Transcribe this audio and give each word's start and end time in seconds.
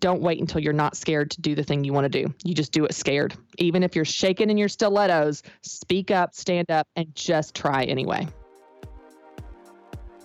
don't 0.00 0.20
wait 0.20 0.40
until 0.40 0.60
you're 0.60 0.72
not 0.72 0.96
scared 0.96 1.30
to 1.30 1.40
do 1.40 1.54
the 1.54 1.62
thing 1.62 1.84
you 1.84 1.92
want 1.92 2.04
to 2.10 2.22
do. 2.22 2.32
You 2.44 2.54
just 2.54 2.72
do 2.72 2.84
it 2.84 2.94
scared. 2.94 3.34
Even 3.58 3.82
if 3.82 3.94
you're 3.94 4.04
shaking 4.04 4.50
in 4.50 4.58
your 4.58 4.68
stilettos, 4.68 5.42
speak 5.62 6.10
up, 6.10 6.34
stand 6.34 6.70
up, 6.70 6.88
and 6.96 7.14
just 7.14 7.54
try 7.54 7.84
anyway. 7.84 8.26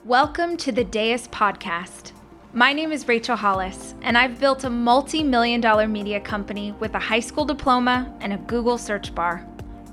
Welcome 0.06 0.58
to 0.58 0.72
the 0.72 0.84
Deus 0.84 1.28
Podcast. 1.28 2.14
My 2.54 2.74
name 2.74 2.92
is 2.92 3.08
Rachel 3.08 3.36
Hollis, 3.36 3.94
and 4.02 4.18
I've 4.18 4.40
built 4.40 4.64
a 4.64 4.70
multi 4.70 5.24
million 5.24 5.62
dollar 5.62 5.88
media 5.88 6.20
company 6.20 6.72
with 6.80 6.96
a 6.96 7.00
high 7.00 7.20
school 7.20 7.46
diploma 7.46 8.12
and 8.22 8.34
a 8.34 8.38
Google 8.38 8.78
search 8.78 9.14
bar. 9.14 9.46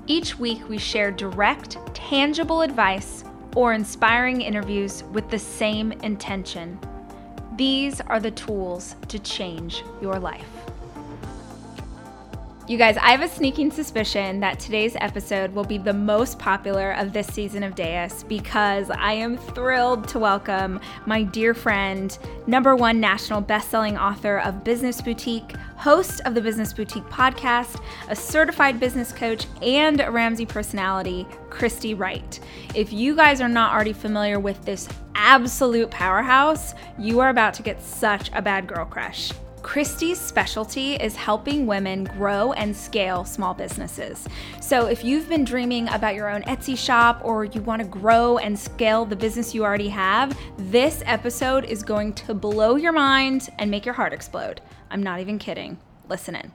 Each 0.07 0.39
week, 0.39 0.67
we 0.67 0.77
share 0.77 1.11
direct, 1.11 1.77
tangible 1.93 2.61
advice 2.61 3.23
or 3.55 3.73
inspiring 3.73 4.41
interviews 4.41 5.03
with 5.11 5.29
the 5.29 5.37
same 5.37 5.91
intention 5.91 6.79
these 7.57 8.01
are 8.01 8.19
the 8.19 8.31
tools 8.31 8.95
to 9.07 9.17
change 9.17 9.83
your 9.99 10.19
life. 10.19 10.56
You 12.67 12.77
guys, 12.77 12.97
I 12.97 13.11
have 13.11 13.21
a 13.21 13.29
sneaking 13.29 13.71
suspicion 13.71 14.41
that 14.41 14.59
today's 14.59 14.97
episode 14.97 15.53
will 15.53 15.63
be 15.63 15.77
the 15.77 15.93
most 15.93 16.37
popular 16.37 16.91
of 16.95 17.13
this 17.13 17.25
season 17.27 17.63
of 17.63 17.75
Deus 17.75 18.23
because 18.23 18.89
I 18.89 19.13
am 19.13 19.37
thrilled 19.37 20.05
to 20.09 20.19
welcome 20.19 20.81
my 21.05 21.23
dear 21.23 21.53
friend, 21.53 22.17
number 22.45 22.75
one 22.75 22.99
national 22.99 23.39
best-selling 23.39 23.97
author 23.97 24.39
of 24.39 24.65
Business 24.65 24.99
Boutique, 24.99 25.55
host 25.77 26.19
of 26.25 26.35
the 26.35 26.41
Business 26.41 26.73
Boutique 26.73 27.05
podcast, 27.05 27.81
a 28.09 28.15
certified 28.17 28.81
business 28.81 29.13
coach, 29.13 29.45
and 29.61 30.01
a 30.01 30.11
Ramsey 30.11 30.45
personality, 30.45 31.25
Christy 31.49 31.93
Wright. 31.93 32.37
If 32.75 32.91
you 32.91 33.15
guys 33.15 33.39
are 33.39 33.47
not 33.47 33.73
already 33.73 33.93
familiar 33.93 34.41
with 34.41 34.61
this 34.65 34.89
absolute 35.15 35.89
powerhouse, 35.89 36.73
you 36.99 37.21
are 37.21 37.29
about 37.29 37.53
to 37.53 37.63
get 37.63 37.81
such 37.81 38.29
a 38.33 38.41
bad 38.41 38.67
girl 38.67 38.83
crush. 38.83 39.31
Christy's 39.67 40.17
specialty 40.17 40.95
is 40.95 41.17
helping 41.17 41.67
women 41.67 42.05
grow 42.05 42.53
and 42.53 42.73
scale 42.73 43.25
small 43.25 43.53
businesses. 43.53 44.25
So, 44.61 44.85
if 44.85 45.03
you've 45.03 45.27
been 45.27 45.43
dreaming 45.43 45.89
about 45.89 46.15
your 46.15 46.29
own 46.29 46.41
Etsy 46.43 46.77
shop 46.77 47.19
or 47.21 47.43
you 47.43 47.59
want 47.59 47.81
to 47.81 47.87
grow 47.87 48.37
and 48.37 48.57
scale 48.57 49.03
the 49.03 49.17
business 49.17 49.53
you 49.53 49.65
already 49.65 49.89
have, 49.89 50.39
this 50.57 51.03
episode 51.05 51.65
is 51.65 51.83
going 51.83 52.13
to 52.13 52.33
blow 52.33 52.77
your 52.77 52.93
mind 52.93 53.49
and 53.59 53.69
make 53.69 53.85
your 53.85 53.93
heart 53.93 54.13
explode. 54.13 54.61
I'm 54.89 55.03
not 55.03 55.19
even 55.19 55.37
kidding. 55.37 55.77
Listen 56.07 56.37
in. 56.37 56.53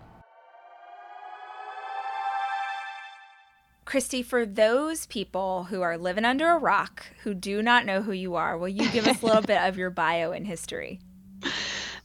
Christy, 3.85 4.23
for 4.23 4.47
those 4.47 5.05
people 5.05 5.65
who 5.65 5.83
are 5.83 5.99
living 5.99 6.25
under 6.25 6.49
a 6.49 6.59
rock 6.59 7.05
who 7.25 7.35
do 7.35 7.61
not 7.61 7.85
know 7.85 8.01
who 8.01 8.13
you 8.13 8.37
are, 8.37 8.57
will 8.57 8.71
you 8.71 8.91
give 8.91 9.07
us 9.07 9.23
a 9.23 9.27
little 9.27 9.43
bit 9.47 9.61
of 9.61 9.77
your 9.77 9.91
bio 9.91 10.33
and 10.33 10.47
history? 10.47 10.99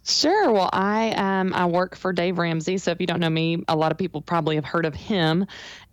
Sure. 0.10 0.54
Well, 0.54 0.70
I 0.72 1.12
um, 1.12 1.54
I 1.54 1.66
work 1.66 1.98
for 1.98 2.14
Dave 2.14 2.38
Ramsey. 2.38 2.78
So 2.78 2.92
if 2.92 3.02
you 3.02 3.08
don't 3.08 3.20
know 3.20 3.30
me, 3.30 3.66
a 3.68 3.76
lot 3.76 3.92
of 3.92 3.98
people 3.98 4.22
probably 4.22 4.56
have 4.56 4.64
heard 4.64 4.86
of 4.86 4.96
him. 4.96 5.46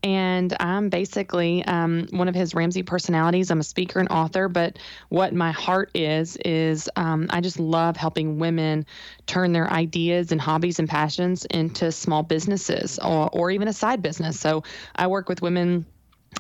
And 0.05 0.57
I'm 0.61 0.89
basically 0.89 1.65
um, 1.65 2.07
one 2.11 2.29
of 2.29 2.35
his 2.35 2.55
Ramsey 2.55 2.85
personalities. 2.85 3.51
I'm 3.51 3.59
a 3.59 3.65
speaker 3.65 3.99
and 3.99 4.09
author. 4.11 4.49
But 4.49 4.79
what 5.09 5.35
my 5.35 5.51
heart 5.51 5.91
is 5.97 6.37
is 6.45 6.89
um, 6.95 7.27
I 7.31 7.41
just 7.41 7.59
love 7.59 7.97
helping 7.97 8.39
women 8.39 8.87
turn 9.27 9.53
their 9.53 9.69
ideas 9.73 10.31
and 10.31 10.41
hobbies 10.41 10.79
and 10.79 10.89
passions 10.89 11.45
into 11.47 11.91
small 11.91 12.23
businesses 12.23 13.01
or, 13.01 13.29
or 13.33 13.51
even 13.51 13.67
a 13.67 13.73
side 13.73 14.01
business. 14.01 14.39
So 14.39 14.63
I 14.95 15.09
work 15.09 15.29
with 15.29 15.43
women 15.43 15.87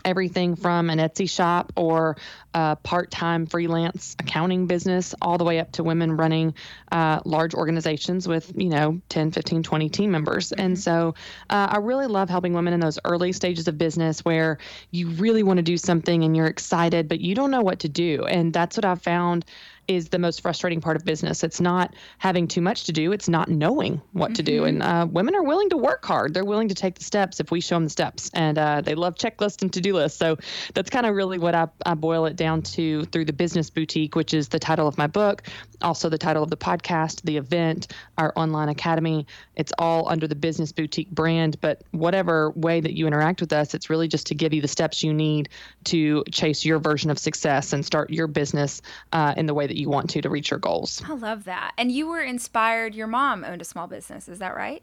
everything 0.04 0.56
from 0.56 0.90
an 0.90 0.98
Etsy 0.98 1.28
shop 1.28 1.72
or 1.76 2.16
a 2.54 2.76
part 2.76 3.10
time 3.10 3.46
freelance 3.46 4.16
accounting 4.18 4.66
business, 4.66 5.14
all 5.20 5.38
the 5.38 5.44
way 5.44 5.58
up 5.58 5.72
to 5.72 5.82
women 5.82 6.16
running 6.16 6.54
uh, 6.92 7.20
large 7.24 7.54
organizations 7.54 8.28
with, 8.28 8.52
you 8.56 8.68
know, 8.68 9.00
10, 9.08 9.32
15, 9.32 9.62
20 9.62 9.88
team 9.88 10.10
members. 10.10 10.52
And 10.52 10.74
mm-hmm. 10.74 10.80
so 10.80 11.14
uh, 11.50 11.68
I 11.70 11.78
really 11.78 12.06
love 12.06 12.28
helping 12.28 12.52
women 12.52 12.72
in 12.72 12.80
those 12.80 12.98
early 13.04 13.32
stages 13.32 13.68
of 13.68 13.78
business 13.78 14.24
where 14.24 14.58
you 14.90 15.08
really 15.10 15.42
want 15.42 15.58
to 15.58 15.62
do 15.62 15.76
something 15.76 16.22
and 16.22 16.36
you're 16.36 16.46
excited, 16.46 17.08
but 17.08 17.20
you 17.20 17.34
don't 17.34 17.50
know 17.50 17.62
what 17.62 17.80
to 17.80 17.88
do. 17.88 18.24
And 18.24 18.52
that's 18.52 18.76
what 18.76 18.84
I've 18.84 19.02
found 19.02 19.44
is 19.88 20.08
the 20.08 20.18
most 20.18 20.40
frustrating 20.40 20.80
part 20.80 20.96
of 20.96 21.04
business. 21.04 21.44
It's 21.44 21.60
not 21.60 21.94
having 22.18 22.48
too 22.48 22.60
much 22.60 22.84
to 22.84 22.92
do, 22.92 23.12
it's 23.12 23.28
not 23.28 23.48
knowing 23.48 24.00
what 24.12 24.28
mm-hmm. 24.28 24.34
to 24.34 24.42
do. 24.42 24.64
And 24.64 24.80
mm-hmm. 24.80 24.90
uh, 24.90 25.06
women 25.06 25.34
are 25.34 25.42
willing 25.42 25.70
to 25.70 25.76
work 25.76 26.04
hard. 26.04 26.34
They're 26.34 26.44
willing 26.44 26.68
to 26.68 26.74
take 26.74 26.96
the 26.98 27.04
steps 27.04 27.40
if 27.40 27.50
we 27.50 27.60
show 27.60 27.76
them 27.76 27.84
the 27.84 27.90
steps. 27.90 28.30
And 28.34 28.58
uh, 28.58 28.80
they 28.80 28.94
love 28.94 29.14
checklists 29.14 29.62
and 29.62 29.72
to 29.72 29.80
do 29.80 29.94
lists. 29.94 30.18
So 30.18 30.38
that's 30.74 30.90
kind 30.90 31.06
of 31.06 31.14
really 31.14 31.38
what 31.38 31.54
I, 31.54 31.68
I 31.84 31.94
boil 31.94 32.26
it 32.26 32.36
down 32.36 32.62
to 32.62 33.04
through 33.06 33.26
the 33.26 33.32
Business 33.32 33.70
Boutique, 33.70 34.14
which 34.14 34.34
is 34.34 34.48
the 34.48 34.58
title 34.58 34.88
of 34.88 34.98
my 34.98 35.06
book, 35.06 35.42
also 35.82 36.08
the 36.08 36.18
title 36.18 36.42
of 36.42 36.50
the 36.50 36.56
podcast, 36.56 37.22
the 37.22 37.36
event, 37.36 37.88
our 38.18 38.32
online 38.36 38.68
academy. 38.68 39.26
It's 39.56 39.72
all 39.78 40.08
under 40.08 40.26
the 40.26 40.34
Business 40.34 40.72
Boutique 40.72 41.10
brand. 41.10 41.60
But 41.60 41.82
whatever 41.90 42.50
way 42.50 42.80
that 42.80 42.94
you 42.94 43.06
interact 43.06 43.40
with 43.40 43.52
us, 43.52 43.74
it's 43.74 43.90
really 43.90 44.08
just 44.08 44.26
to 44.28 44.34
give 44.34 44.52
you 44.52 44.60
the 44.60 44.68
steps 44.68 45.02
you 45.02 45.12
need 45.12 45.48
to 45.84 46.24
chase 46.30 46.64
your 46.64 46.78
version 46.78 47.10
of 47.10 47.18
success 47.18 47.72
and 47.72 47.84
start 47.84 48.10
your 48.10 48.26
business 48.26 48.82
uh, 49.12 49.34
in 49.36 49.46
the 49.46 49.54
way 49.54 49.66
that 49.66 49.73
that 49.74 49.80
you 49.80 49.88
want 49.88 50.10
to 50.10 50.22
to 50.22 50.30
reach 50.30 50.50
your 50.50 50.60
goals. 50.60 51.02
I 51.04 51.14
love 51.14 51.44
that. 51.44 51.72
And 51.76 51.90
you 51.90 52.06
were 52.06 52.20
inspired, 52.20 52.94
your 52.94 53.08
mom 53.08 53.44
owned 53.44 53.60
a 53.60 53.64
small 53.64 53.88
business, 53.88 54.28
is 54.28 54.38
that 54.38 54.54
right? 54.54 54.82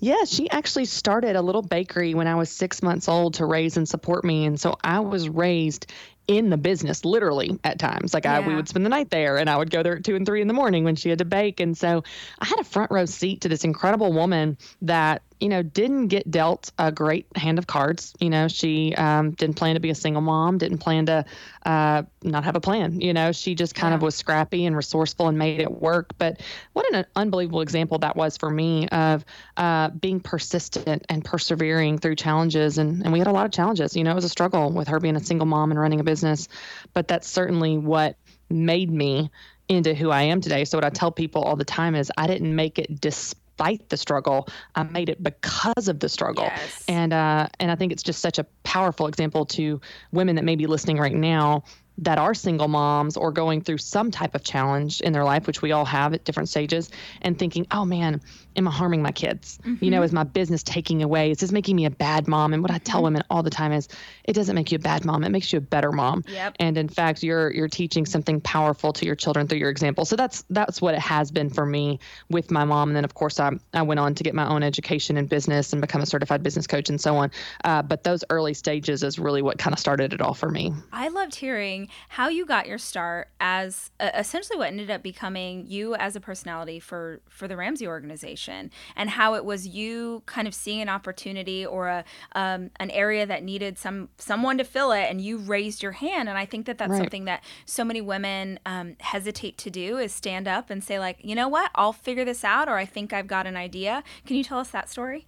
Yeah, 0.00 0.24
she 0.24 0.50
actually 0.50 0.86
started 0.86 1.36
a 1.36 1.42
little 1.42 1.62
bakery 1.62 2.14
when 2.14 2.26
I 2.26 2.34
was 2.34 2.50
six 2.50 2.82
months 2.82 3.08
old 3.08 3.34
to 3.34 3.46
raise 3.46 3.76
and 3.76 3.88
support 3.88 4.24
me. 4.24 4.44
And 4.44 4.60
so 4.60 4.76
I 4.82 4.98
was 5.00 5.28
raised 5.28 5.86
in 6.26 6.50
the 6.50 6.56
business 6.56 7.04
literally 7.04 7.60
at 7.62 7.78
times. 7.78 8.12
Like 8.12 8.24
yeah. 8.24 8.38
I, 8.38 8.40
we 8.40 8.56
would 8.56 8.68
spend 8.68 8.84
the 8.84 8.90
night 8.90 9.10
there 9.10 9.36
and 9.36 9.48
I 9.48 9.56
would 9.56 9.70
go 9.70 9.84
there 9.84 9.96
at 9.96 10.04
two 10.04 10.16
and 10.16 10.26
three 10.26 10.40
in 10.40 10.48
the 10.48 10.54
morning 10.54 10.82
when 10.82 10.96
she 10.96 11.10
had 11.10 11.18
to 11.18 11.24
bake. 11.24 11.60
And 11.60 11.78
so 11.78 12.02
I 12.40 12.46
had 12.46 12.58
a 12.58 12.64
front 12.64 12.90
row 12.90 13.04
seat 13.04 13.42
to 13.42 13.48
this 13.48 13.62
incredible 13.62 14.12
woman 14.12 14.58
that 14.82 15.22
you 15.40 15.48
know, 15.48 15.62
didn't 15.62 16.08
get 16.08 16.30
dealt 16.30 16.70
a 16.78 16.92
great 16.92 17.26
hand 17.36 17.58
of 17.58 17.66
cards. 17.66 18.14
You 18.20 18.30
know, 18.30 18.48
she 18.48 18.94
um, 18.94 19.32
didn't 19.32 19.56
plan 19.56 19.74
to 19.74 19.80
be 19.80 19.90
a 19.90 19.94
single 19.94 20.22
mom, 20.22 20.58
didn't 20.58 20.78
plan 20.78 21.06
to 21.06 21.24
uh, 21.66 22.02
not 22.22 22.44
have 22.44 22.56
a 22.56 22.60
plan. 22.60 23.00
You 23.00 23.12
know, 23.12 23.32
she 23.32 23.54
just 23.54 23.74
kind 23.74 23.92
yeah. 23.92 23.96
of 23.96 24.02
was 24.02 24.14
scrappy 24.14 24.64
and 24.66 24.76
resourceful 24.76 25.28
and 25.28 25.36
made 25.36 25.60
it 25.60 25.70
work. 25.70 26.12
But 26.18 26.40
what 26.72 26.92
an 26.92 27.04
unbelievable 27.16 27.60
example 27.60 27.98
that 27.98 28.16
was 28.16 28.36
for 28.36 28.50
me 28.50 28.88
of 28.88 29.24
uh, 29.56 29.90
being 29.90 30.20
persistent 30.20 31.04
and 31.08 31.24
persevering 31.24 31.98
through 31.98 32.16
challenges. 32.16 32.78
And, 32.78 33.02
and 33.02 33.12
we 33.12 33.18
had 33.18 33.28
a 33.28 33.32
lot 33.32 33.46
of 33.46 33.52
challenges. 33.52 33.96
You 33.96 34.04
know, 34.04 34.12
it 34.12 34.16
was 34.16 34.24
a 34.24 34.30
struggle 34.30 34.70
with 34.70 34.88
her 34.88 35.00
being 35.00 35.16
a 35.16 35.24
single 35.24 35.46
mom 35.46 35.70
and 35.70 35.80
running 35.80 36.00
a 36.00 36.04
business. 36.04 36.48
But 36.92 37.08
that's 37.08 37.28
certainly 37.28 37.76
what 37.76 38.16
made 38.48 38.90
me 38.90 39.30
into 39.68 39.94
who 39.94 40.10
I 40.10 40.22
am 40.22 40.40
today. 40.40 40.64
So 40.64 40.76
what 40.76 40.84
I 40.84 40.90
tell 40.90 41.10
people 41.10 41.42
all 41.42 41.56
the 41.56 41.64
time 41.64 41.94
is 41.94 42.12
I 42.16 42.26
didn't 42.26 42.54
make 42.54 42.78
it 42.78 43.00
despite 43.00 43.40
fight 43.56 43.88
the 43.88 43.96
struggle. 43.96 44.48
I 44.74 44.82
made 44.82 45.08
it 45.08 45.22
because 45.22 45.88
of 45.88 46.00
the 46.00 46.08
struggle. 46.08 46.44
Yes. 46.44 46.84
And 46.88 47.12
uh, 47.12 47.48
and 47.60 47.70
I 47.70 47.76
think 47.76 47.92
it's 47.92 48.02
just 48.02 48.20
such 48.20 48.38
a 48.38 48.44
powerful 48.62 49.06
example 49.06 49.46
to 49.46 49.80
women 50.12 50.36
that 50.36 50.44
may 50.44 50.56
be 50.56 50.66
listening 50.66 50.98
right 50.98 51.14
now 51.14 51.64
that 51.98 52.18
are 52.18 52.34
single 52.34 52.68
moms 52.68 53.16
or 53.16 53.30
going 53.30 53.60
through 53.60 53.78
some 53.78 54.10
type 54.10 54.34
of 54.34 54.42
challenge 54.42 55.00
in 55.00 55.12
their 55.12 55.24
life, 55.24 55.46
which 55.46 55.62
we 55.62 55.72
all 55.72 55.84
have 55.84 56.12
at 56.12 56.24
different 56.24 56.48
stages, 56.48 56.90
and 57.22 57.38
thinking, 57.38 57.66
oh 57.70 57.84
man, 57.84 58.20
am 58.56 58.68
I 58.68 58.70
harming 58.70 59.02
my 59.02 59.12
kids? 59.12 59.58
Mm-hmm. 59.64 59.84
You 59.84 59.90
know, 59.90 59.98
mm-hmm. 59.98 60.04
is 60.04 60.12
my 60.12 60.24
business 60.24 60.62
taking 60.62 61.02
away? 61.02 61.30
Is 61.30 61.38
this 61.38 61.52
making 61.52 61.76
me 61.76 61.84
a 61.84 61.90
bad 61.90 62.28
mom? 62.28 62.52
And 62.52 62.62
what 62.62 62.70
I 62.70 62.78
tell 62.78 62.98
mm-hmm. 62.98 63.04
women 63.04 63.22
all 63.30 63.42
the 63.42 63.50
time 63.50 63.72
is, 63.72 63.88
it 64.24 64.34
doesn't 64.34 64.54
make 64.54 64.72
you 64.72 64.76
a 64.76 64.80
bad 64.80 65.04
mom. 65.04 65.24
It 65.24 65.30
makes 65.30 65.52
you 65.52 65.58
a 65.58 65.62
better 65.62 65.92
mom. 65.92 66.24
Yep. 66.28 66.56
And 66.60 66.78
in 66.78 66.88
fact, 66.88 67.22
you're 67.22 67.52
you're 67.52 67.68
teaching 67.68 68.06
something 68.06 68.40
powerful 68.40 68.92
to 68.92 69.06
your 69.06 69.14
children 69.14 69.46
through 69.48 69.58
your 69.58 69.70
example. 69.70 70.04
So 70.04 70.16
that's 70.16 70.44
that's 70.50 70.80
what 70.80 70.94
it 70.94 71.00
has 71.00 71.30
been 71.30 71.50
for 71.50 71.66
me 71.66 71.98
with 72.30 72.50
my 72.50 72.64
mom. 72.64 72.90
And 72.90 72.96
then 72.96 73.04
of 73.04 73.14
course 73.14 73.40
I 73.40 73.52
I 73.72 73.82
went 73.82 74.00
on 74.00 74.14
to 74.14 74.22
get 74.24 74.34
my 74.34 74.48
own 74.48 74.62
education 74.62 75.16
in 75.16 75.26
business 75.26 75.72
and 75.72 75.80
become 75.80 76.00
a 76.00 76.06
certified 76.06 76.42
business 76.42 76.66
coach 76.66 76.88
and 76.88 77.00
so 77.00 77.16
on. 77.16 77.30
Uh, 77.64 77.82
but 77.82 78.04
those 78.04 78.24
early 78.30 78.54
stages 78.54 79.02
is 79.02 79.18
really 79.18 79.42
what 79.42 79.58
kind 79.58 79.72
of 79.72 79.78
started 79.78 80.12
it 80.12 80.20
all 80.20 80.34
for 80.34 80.50
me. 80.50 80.72
I 80.92 81.08
loved 81.08 81.34
hearing 81.34 81.88
how 82.08 82.28
you 82.28 82.46
got 82.46 82.66
your 82.66 82.78
start 82.78 83.28
as 83.40 83.90
uh, 84.00 84.10
essentially 84.14 84.58
what 84.58 84.68
ended 84.68 84.90
up 84.90 85.02
becoming 85.02 85.66
you 85.66 85.94
as 85.94 86.16
a 86.16 86.20
personality 86.20 86.80
for 86.80 87.20
for 87.28 87.48
the 87.48 87.56
Ramsey 87.56 87.86
organization 87.86 88.43
and 88.48 89.10
how 89.10 89.34
it 89.34 89.44
was 89.44 89.66
you 89.66 90.22
kind 90.26 90.46
of 90.46 90.54
seeing 90.54 90.80
an 90.80 90.88
opportunity 90.88 91.64
or 91.64 91.88
a 91.88 92.04
um, 92.32 92.70
an 92.76 92.90
area 92.90 93.26
that 93.26 93.42
needed 93.42 93.78
some 93.78 94.08
someone 94.18 94.58
to 94.58 94.64
fill 94.64 94.92
it 94.92 95.04
and 95.10 95.20
you 95.20 95.38
raised 95.38 95.82
your 95.82 95.92
hand 95.92 96.28
and 96.28 96.36
i 96.38 96.44
think 96.44 96.66
that 96.66 96.78
that's 96.78 96.90
right. 96.90 96.98
something 96.98 97.24
that 97.24 97.42
so 97.66 97.84
many 97.84 98.00
women 98.00 98.58
um, 98.66 98.96
hesitate 99.00 99.56
to 99.58 99.70
do 99.70 99.98
is 99.98 100.12
stand 100.12 100.48
up 100.48 100.70
and 100.70 100.82
say 100.82 100.98
like 100.98 101.18
you 101.22 101.34
know 101.34 101.48
what 101.48 101.70
i'll 101.74 101.92
figure 101.92 102.24
this 102.24 102.44
out 102.44 102.68
or 102.68 102.76
i 102.76 102.84
think 102.84 103.12
i've 103.12 103.26
got 103.26 103.46
an 103.46 103.56
idea 103.56 104.02
can 104.26 104.36
you 104.36 104.44
tell 104.44 104.58
us 104.58 104.70
that 104.70 104.88
story 104.88 105.26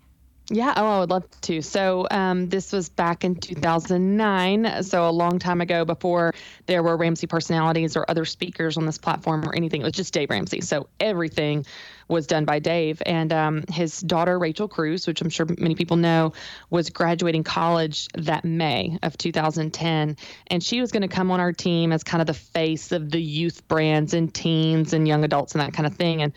yeah, 0.49 0.75
oh, 0.77 0.87
I 0.87 0.99
would 1.01 1.11
love 1.11 1.25
to. 1.43 1.61
So, 1.61 2.07
um, 2.09 2.49
this 2.49 2.73
was 2.73 2.89
back 2.89 3.25
in 3.25 3.35
2009, 3.35 4.85
so 4.85 5.09
a 5.09 5.11
long 5.11 5.41
time 5.41 5.61
ago 5.61 5.85
before 5.85 6.35
there 6.67 6.85
were 6.85 6.97
Ramsey 6.97 7.27
personalities 7.27 7.97
or 7.97 8.09
other 8.09 8.25
speakers 8.25 8.77
on 8.77 8.87
this 8.87 8.97
platform 8.97 9.45
or 9.45 9.55
anything. 9.57 9.81
It 9.81 9.85
was 9.85 9.95
just 9.95 10.15
Dave 10.15 10.31
Ramsey. 10.31 10.61
So, 10.61 10.89
everything 11.01 11.67
was 12.09 12.27
done 12.27 12.45
by 12.45 12.59
Dave. 12.59 13.03
And 13.05 13.33
um, 13.33 13.65
his 13.71 14.01
daughter, 14.01 14.39
Rachel 14.39 14.69
Cruz, 14.69 15.07
which 15.07 15.21
I'm 15.21 15.31
sure 15.31 15.47
many 15.59 15.75
people 15.75 15.97
know, 15.97 16.33
was 16.71 16.91
graduating 16.91 17.45
college 17.45 18.09
that 18.15 18.45
May 18.45 18.99
of 19.03 19.17
2010. 19.19 20.17
And 20.47 20.63
she 20.63 20.81
was 20.81 20.93
going 20.93 21.03
to 21.03 21.09
come 21.09 21.31
on 21.31 21.41
our 21.41 21.53
team 21.53 21.93
as 21.93 22.05
kind 22.05 22.21
of 22.21 22.27
the 22.27 22.35
face 22.35 22.93
of 22.93 23.11
the 23.11 23.21
youth 23.21 23.67
brands 23.69 24.15
and 24.15 24.33
teens 24.33 24.93
and 24.93 25.07
young 25.07 25.25
adults 25.25 25.55
and 25.55 25.61
that 25.61 25.73
kind 25.73 25.87
of 25.87 25.95
thing. 25.95 26.23
And 26.23 26.33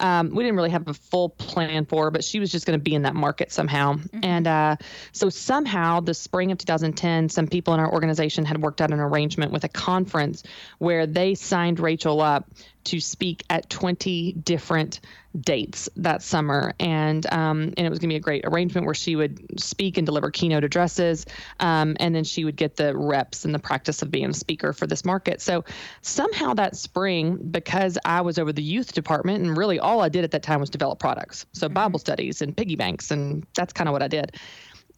um, 0.00 0.34
we 0.34 0.44
didn't 0.44 0.56
really 0.56 0.70
have 0.70 0.86
a 0.88 0.94
full 0.94 1.30
plan 1.30 1.84
for 1.84 2.04
her, 2.04 2.10
but 2.10 2.24
she 2.24 2.40
was 2.40 2.50
just 2.50 2.66
going 2.66 2.78
to 2.78 2.82
be 2.82 2.94
in 2.94 3.02
that 3.02 3.14
market 3.14 3.52
somehow. 3.52 3.94
Mm-hmm. 3.94 4.20
And 4.22 4.46
uh, 4.46 4.76
so 5.12 5.28
somehow, 5.28 6.00
the 6.00 6.14
spring 6.14 6.52
of 6.52 6.58
2010, 6.58 7.28
some 7.28 7.46
people 7.48 7.74
in 7.74 7.80
our 7.80 7.92
organization 7.92 8.44
had 8.44 8.60
worked 8.60 8.80
out 8.80 8.92
an 8.92 9.00
arrangement 9.00 9.52
with 9.52 9.64
a 9.64 9.68
conference 9.68 10.42
where 10.78 11.06
they 11.06 11.34
signed 11.34 11.80
Rachel 11.80 12.20
up 12.20 12.48
to 12.84 13.00
speak 13.00 13.44
at 13.50 13.68
20 13.70 14.32
different 14.32 15.00
dates 15.38 15.88
that 15.96 16.22
summer, 16.22 16.74
and 16.80 17.26
um, 17.32 17.74
and 17.76 17.80
it 17.80 17.90
was 17.90 17.98
going 17.98 18.08
to 18.08 18.14
be 18.14 18.16
a 18.16 18.20
great 18.20 18.44
arrangement 18.44 18.86
where 18.86 18.94
she 18.94 19.14
would 19.14 19.60
speak 19.60 19.98
and 19.98 20.06
deliver 20.06 20.30
keynote 20.30 20.64
addresses, 20.64 21.26
um, 21.60 21.96
and 22.00 22.14
then 22.14 22.24
she 22.24 22.44
would 22.44 22.56
get 22.56 22.76
the 22.76 22.96
reps 22.96 23.44
and 23.44 23.54
the 23.54 23.58
practice 23.58 24.02
of 24.02 24.10
being 24.10 24.30
a 24.30 24.34
speaker 24.34 24.72
for 24.72 24.86
this 24.86 25.04
market. 25.04 25.40
So 25.40 25.64
somehow 26.02 26.54
that 26.54 26.76
spring, 26.76 27.36
because 27.50 27.98
I 28.04 28.22
was 28.22 28.38
over 28.38 28.52
the 28.52 28.62
youth 28.62 28.92
department, 28.92 29.44
and 29.44 29.56
really 29.56 29.78
all 29.78 30.00
I 30.00 30.08
did 30.08 30.24
at 30.24 30.30
that 30.32 30.42
time 30.42 30.60
was 30.60 30.70
develop 30.70 30.98
products, 30.98 31.46
so 31.52 31.66
mm-hmm. 31.66 31.74
Bible 31.74 31.98
studies 31.98 32.42
and 32.42 32.56
piggy 32.56 32.76
banks, 32.76 33.10
and 33.10 33.46
that's 33.54 33.72
kind 33.72 33.88
of 33.88 33.92
what 33.92 34.02
I 34.02 34.08
did 34.08 34.36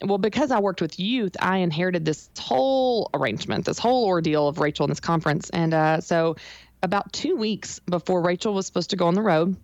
well, 0.03 0.17
because 0.17 0.51
I 0.51 0.59
worked 0.59 0.81
with 0.81 0.99
youth, 0.99 1.35
I 1.39 1.57
inherited 1.57 2.05
this 2.05 2.29
whole 2.39 3.09
arrangement, 3.13 3.65
this 3.65 3.77
whole 3.77 4.05
ordeal 4.05 4.47
of 4.47 4.59
Rachel 4.59 4.83
and 4.83 4.91
this 4.91 4.99
conference. 4.99 5.49
And 5.51 5.73
uh, 5.73 6.01
so 6.01 6.35
about 6.83 7.11
two 7.13 7.35
weeks 7.35 7.79
before 7.79 8.21
Rachel 8.21 8.53
was 8.53 8.65
supposed 8.65 8.91
to 8.91 8.95
go 8.95 9.07
on 9.07 9.13
the 9.13 9.21
road. 9.21 9.55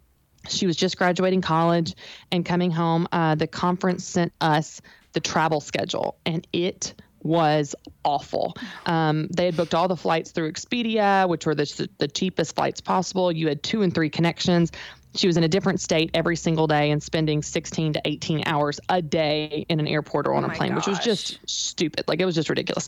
She 0.47 0.67
was 0.67 0.75
just 0.75 0.97
graduating 0.97 1.41
college 1.41 1.95
and 2.31 2.45
coming 2.45 2.71
home. 2.71 3.07
Uh, 3.11 3.35
the 3.35 3.47
conference 3.47 4.05
sent 4.05 4.33
us 4.39 4.81
the 5.13 5.19
travel 5.19 5.59
schedule, 5.59 6.17
and 6.25 6.47
it 6.53 6.93
was 7.23 7.75
awful. 8.05 8.55
Um, 8.85 9.27
they 9.27 9.45
had 9.45 9.57
booked 9.57 9.73
all 9.73 9.87
the 9.87 9.97
flights 9.97 10.31
through 10.31 10.51
Expedia, 10.51 11.27
which 11.27 11.45
were 11.45 11.55
the, 11.55 11.89
the 11.97 12.07
cheapest 12.07 12.55
flights 12.55 12.81
possible. 12.81 13.31
You 13.31 13.47
had 13.47 13.63
two 13.63 13.81
and 13.81 13.93
three 13.93 14.09
connections. 14.09 14.71
She 15.15 15.27
was 15.27 15.35
in 15.35 15.43
a 15.43 15.47
different 15.47 15.81
state 15.81 16.11
every 16.13 16.35
single 16.35 16.67
day 16.67 16.91
and 16.91 17.01
spending 17.01 17.41
16 17.41 17.93
to 17.93 18.01
18 18.05 18.43
hours 18.45 18.79
a 18.87 19.01
day 19.01 19.65
in 19.67 19.79
an 19.79 19.87
airport 19.87 20.27
or 20.27 20.35
on 20.35 20.45
oh 20.45 20.47
a 20.47 20.51
plane, 20.51 20.75
gosh. 20.75 20.87
which 20.87 20.87
was 20.87 20.99
just 20.99 21.39
stupid. 21.49 22.05
Like 22.07 22.21
it 22.21 22.25
was 22.25 22.35
just 22.35 22.49
ridiculous. 22.49 22.87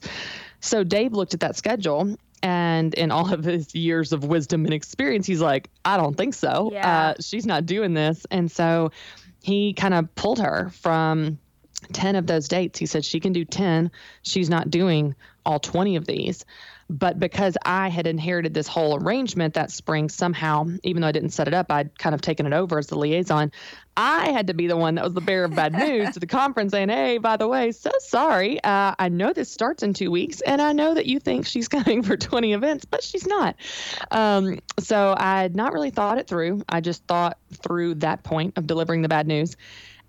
So 0.59 0.83
Dave 0.83 1.13
looked 1.13 1.33
at 1.33 1.39
that 1.39 1.55
schedule 1.55 2.17
and 2.41 2.93
in 2.93 3.11
all 3.11 3.33
of 3.33 3.43
his 3.43 3.73
years 3.75 4.13
of 4.13 4.23
wisdom 4.23 4.65
and 4.65 4.73
experience, 4.73 5.25
he's 5.25 5.41
like, 5.41 5.69
I 5.85 5.97
don't 5.97 6.15
think 6.15 6.33
so. 6.33 6.69
Yeah. 6.71 7.09
Uh, 7.09 7.13
she's 7.19 7.45
not 7.45 7.65
doing 7.65 7.93
this. 7.93 8.25
And 8.31 8.51
so 8.51 8.91
he 9.41 9.73
kind 9.73 9.93
of 9.93 10.13
pulled 10.15 10.39
her 10.39 10.69
from 10.73 11.39
10 11.93 12.15
of 12.15 12.27
those 12.27 12.47
dates. 12.47 12.79
He 12.79 12.85
said, 12.85 13.05
She 13.05 13.19
can 13.19 13.33
do 13.33 13.45
10. 13.45 13.91
She's 14.21 14.49
not 14.49 14.69
doing 14.69 15.15
all 15.45 15.59
20 15.59 15.95
of 15.95 16.05
these. 16.05 16.45
But 16.89 17.19
because 17.19 17.55
I 17.65 17.87
had 17.89 18.07
inherited 18.07 18.55
this 18.55 18.67
whole 18.67 18.95
arrangement 19.01 19.53
that 19.53 19.69
spring, 19.69 20.09
somehow, 20.09 20.65
even 20.83 21.01
though 21.01 21.07
I 21.07 21.11
didn't 21.11 21.29
set 21.29 21.47
it 21.47 21.53
up, 21.53 21.71
I'd 21.71 21.97
kind 21.99 22.15
of 22.15 22.21
taken 22.21 22.47
it 22.47 22.53
over 22.53 22.79
as 22.79 22.87
the 22.87 22.97
liaison. 22.97 23.51
I 23.95 24.31
had 24.31 24.47
to 24.47 24.55
be 24.55 24.65
the 24.65 24.77
one 24.77 24.95
that 24.95 25.03
was 25.03 25.13
the 25.13 25.21
bearer 25.21 25.45
of 25.45 25.55
bad 25.55 25.73
news 25.73 26.13
to 26.13 26.19
the 26.19 26.27
conference 26.27 26.71
saying, 26.71 26.89
Hey, 26.89 27.19
by 27.19 27.37
the 27.37 27.47
way, 27.47 27.71
so 27.73 27.91
sorry. 27.99 28.63
Uh, 28.63 28.95
I 28.97 29.09
know 29.09 29.33
this 29.33 29.51
starts 29.51 29.83
in 29.83 29.93
two 29.93 30.09
weeks, 30.09 30.41
and 30.41 30.61
I 30.61 30.73
know 30.73 30.95
that 30.95 31.05
you 31.05 31.19
think 31.19 31.45
she's 31.45 31.67
coming 31.69 32.01
for 32.01 32.17
20 32.17 32.53
events, 32.53 32.85
but 32.85 33.03
she's 33.03 33.27
not. 33.27 33.55
Um, 34.09 34.59
so 34.79 35.13
I 35.15 35.43
had 35.43 35.55
not 35.55 35.73
really 35.73 35.91
thought 35.91 36.17
it 36.17 36.27
through. 36.27 36.63
I 36.69 36.81
just 36.81 37.05
thought 37.05 37.37
through 37.53 37.95
that 37.95 38.23
point 38.23 38.57
of 38.57 38.65
delivering 38.65 39.03
the 39.03 39.09
bad 39.09 39.27
news. 39.27 39.57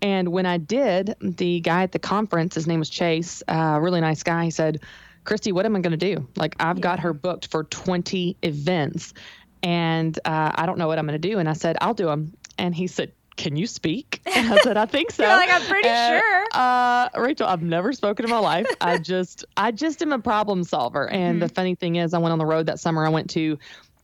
And 0.02 0.28
when 0.28 0.46
I 0.46 0.56
did, 0.56 1.14
the 1.20 1.60
guy 1.60 1.82
at 1.82 1.92
the 1.92 1.98
conference, 1.98 2.54
his 2.54 2.66
name 2.66 2.78
was 2.78 2.88
Chase, 2.88 3.42
a 3.48 3.54
uh, 3.54 3.78
really 3.80 4.00
nice 4.00 4.22
guy, 4.22 4.44
he 4.44 4.50
said, 4.50 4.80
Christy, 5.24 5.52
what 5.52 5.66
am 5.66 5.76
I 5.76 5.80
going 5.80 5.98
to 5.98 6.14
do? 6.14 6.28
Like, 6.36 6.56
I've 6.60 6.78
yeah. 6.78 6.82
got 6.82 7.00
her 7.00 7.12
booked 7.12 7.48
for 7.48 7.64
20 7.64 8.36
events 8.42 9.14
and 9.62 10.18
uh, 10.24 10.52
I 10.54 10.66
don't 10.66 10.78
know 10.78 10.88
what 10.88 10.98
I'm 10.98 11.06
going 11.06 11.20
to 11.20 11.28
do. 11.28 11.38
And 11.38 11.48
I 11.48 11.52
said, 11.52 11.76
I'll 11.80 11.94
do 11.94 12.06
them. 12.06 12.32
And 12.58 12.74
he 12.74 12.86
said, 12.86 13.12
can 13.36 13.56
you 13.56 13.66
speak? 13.66 14.20
And 14.40 14.52
I 14.54 14.58
said, 14.58 14.76
I 14.76 14.86
think 14.86 15.10
so. 15.10 15.22
You're 15.26 15.36
like, 15.36 15.50
I'm 15.52 15.62
pretty 15.62 15.88
and, 15.88 16.22
sure. 16.22 16.46
Uh, 16.52 17.08
Rachel, 17.16 17.46
I've 17.46 17.62
never 17.62 17.92
spoken 17.92 18.24
in 18.24 18.30
my 18.30 18.38
life. 18.38 18.66
I 18.80 18.98
just, 19.12 19.44
I 19.56 19.70
just 19.70 20.00
am 20.02 20.12
a 20.12 20.18
problem 20.18 20.64
solver. 20.64 21.08
And 21.08 21.34
mm-hmm. 21.34 21.40
the 21.40 21.48
funny 21.48 21.74
thing 21.74 21.96
is, 21.96 22.14
I 22.14 22.18
went 22.18 22.32
on 22.32 22.38
the 22.38 22.46
road 22.46 22.66
that 22.66 22.80
summer. 22.80 23.04
I 23.04 23.10
went 23.10 23.30
to 23.30 23.58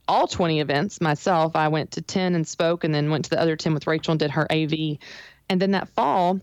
all 0.08 0.26
20 0.26 0.60
events 0.60 1.00
myself. 1.00 1.56
I 1.56 1.68
went 1.68 1.92
to 1.92 2.02
10 2.02 2.34
and 2.34 2.46
spoke, 2.46 2.84
and 2.84 2.94
then 2.94 3.10
went 3.10 3.24
to 3.26 3.30
the 3.30 3.40
other 3.40 3.56
10 3.56 3.72
with 3.72 3.86
Rachel 3.86 4.12
and 4.12 4.20
did 4.20 4.30
her 4.32 4.50
AV. 4.52 4.98
And 5.48 5.60
then 5.60 5.70
that 5.70 5.88
fall, 5.90 6.40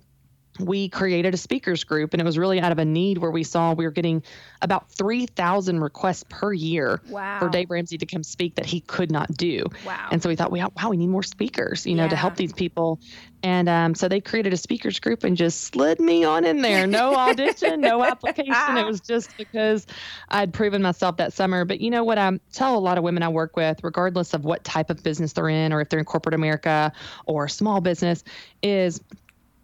we 0.60 0.88
created 0.90 1.34
a 1.34 1.38
speakers 1.38 1.84
group 1.84 2.14
and 2.14 2.22
it 2.22 2.26
was 2.26 2.38
really 2.38 2.60
out 2.60 2.72
of 2.72 2.78
a 2.78 2.86
need 2.86 3.18
where 3.18 3.32
we 3.32 3.44
saw 3.44 3.74
we 3.74 3.86
were 3.86 3.92
getting 3.92 4.22
about 4.62 4.90
3000 4.92 5.80
requests 5.80 6.24
per 6.30 6.54
year 6.54 7.02
wow. 7.10 7.40
for 7.40 7.50
dave 7.50 7.70
ramsey 7.70 7.98
to 7.98 8.06
come 8.06 8.24
speak 8.24 8.56
that 8.56 8.66
he 8.66 8.80
could 8.82 9.12
not 9.12 9.32
do 9.36 9.64
wow. 9.86 10.10
and 10.12 10.22
so 10.22 10.30
we 10.30 10.36
thought 10.36 10.52
wow 10.52 10.70
we 10.90 10.98
need 10.98 11.08
more 11.08 11.24
speakers 11.24 11.86
you 11.86 11.96
know 11.96 12.04
yeah. 12.04 12.10
to 12.10 12.16
help 12.16 12.36
these 12.36 12.54
people 12.54 13.00
and 13.42 13.68
um, 13.68 13.94
so 13.94 14.08
they 14.08 14.22
created 14.22 14.54
a 14.54 14.58
speakers 14.58 15.00
group 15.00 15.24
and 15.24 15.36
just 15.36 15.62
slid 15.62 16.00
me 16.00 16.24
on 16.24 16.46
in 16.46 16.62
there 16.62 16.86
no 16.86 17.16
audition 17.16 17.82
no 17.82 18.04
application 18.04 18.78
it 18.78 18.86
was 18.86 19.02
just 19.02 19.36
because 19.38 19.88
i'd 20.30 20.54
proven 20.54 20.82
myself 20.82 21.18
that 21.18 21.34
summer 21.34 21.66
but 21.66 21.82
you 21.82 21.90
know 21.90 22.04
what 22.04 22.18
i 22.18 22.32
tell 22.52 22.78
a 22.78 22.80
lot 22.80 22.98
of 22.98 23.04
women 23.04 23.24
i 23.24 23.30
work 23.30 23.56
with 23.56 23.84
regardless 23.84 24.34
of 24.34 24.46
what 24.46 24.64
type 24.64 24.90
of 24.90 25.02
business 25.02 25.34
they're 25.34 25.50
in 25.50 25.74
or 25.74 25.82
if 25.82 25.90
they're 25.90 26.00
in 26.00 26.06
corporate 26.06 26.36
america 26.36 26.92
or 27.26 27.48
small 27.48 27.82
business 27.82 28.24
is 28.62 29.02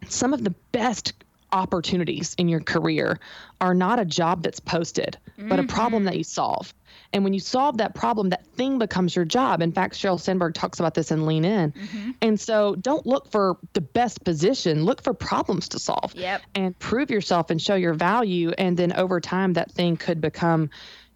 some 0.08 0.34
of 0.34 0.44
the 0.44 0.54
best 0.72 1.12
opportunities 1.52 2.34
in 2.38 2.48
your 2.48 2.60
career 2.60 3.18
are 3.60 3.74
not 3.74 3.98
a 3.98 4.04
job 4.04 4.42
that's 4.42 4.60
posted, 4.60 5.18
mm-hmm. 5.38 5.48
but 5.48 5.58
a 5.58 5.64
problem 5.64 6.04
that 6.04 6.12
mm-hmm. 6.12 6.18
you 6.18 6.24
solve. 6.24 6.72
And 7.12 7.24
when 7.24 7.32
you 7.32 7.40
solve 7.40 7.78
that 7.78 7.94
problem, 7.94 8.30
that 8.30 8.46
thing 8.46 8.78
becomes 8.78 9.16
your 9.16 9.24
job. 9.24 9.62
In 9.62 9.72
fact, 9.72 9.94
Sheryl 9.94 10.20
Sandberg 10.20 10.54
talks 10.54 10.78
about 10.78 10.94
this 10.94 11.10
in 11.10 11.26
Lean 11.26 11.44
In. 11.44 11.72
Mm-hmm. 11.72 12.10
And 12.22 12.38
so 12.40 12.76
don't 12.76 13.04
look 13.06 13.30
for 13.30 13.56
the 13.72 13.80
best 13.80 14.24
position, 14.24 14.84
look 14.84 15.02
for 15.02 15.12
problems 15.12 15.68
to 15.70 15.78
solve 15.78 16.14
yep. 16.14 16.42
and 16.54 16.78
prove 16.78 17.10
yourself 17.10 17.50
and 17.50 17.60
show 17.60 17.74
your 17.74 17.94
value. 17.94 18.52
And 18.58 18.76
then 18.76 18.92
over 18.92 19.20
time, 19.20 19.54
that 19.54 19.72
thing 19.72 19.96
could 19.96 20.20
become 20.20 20.70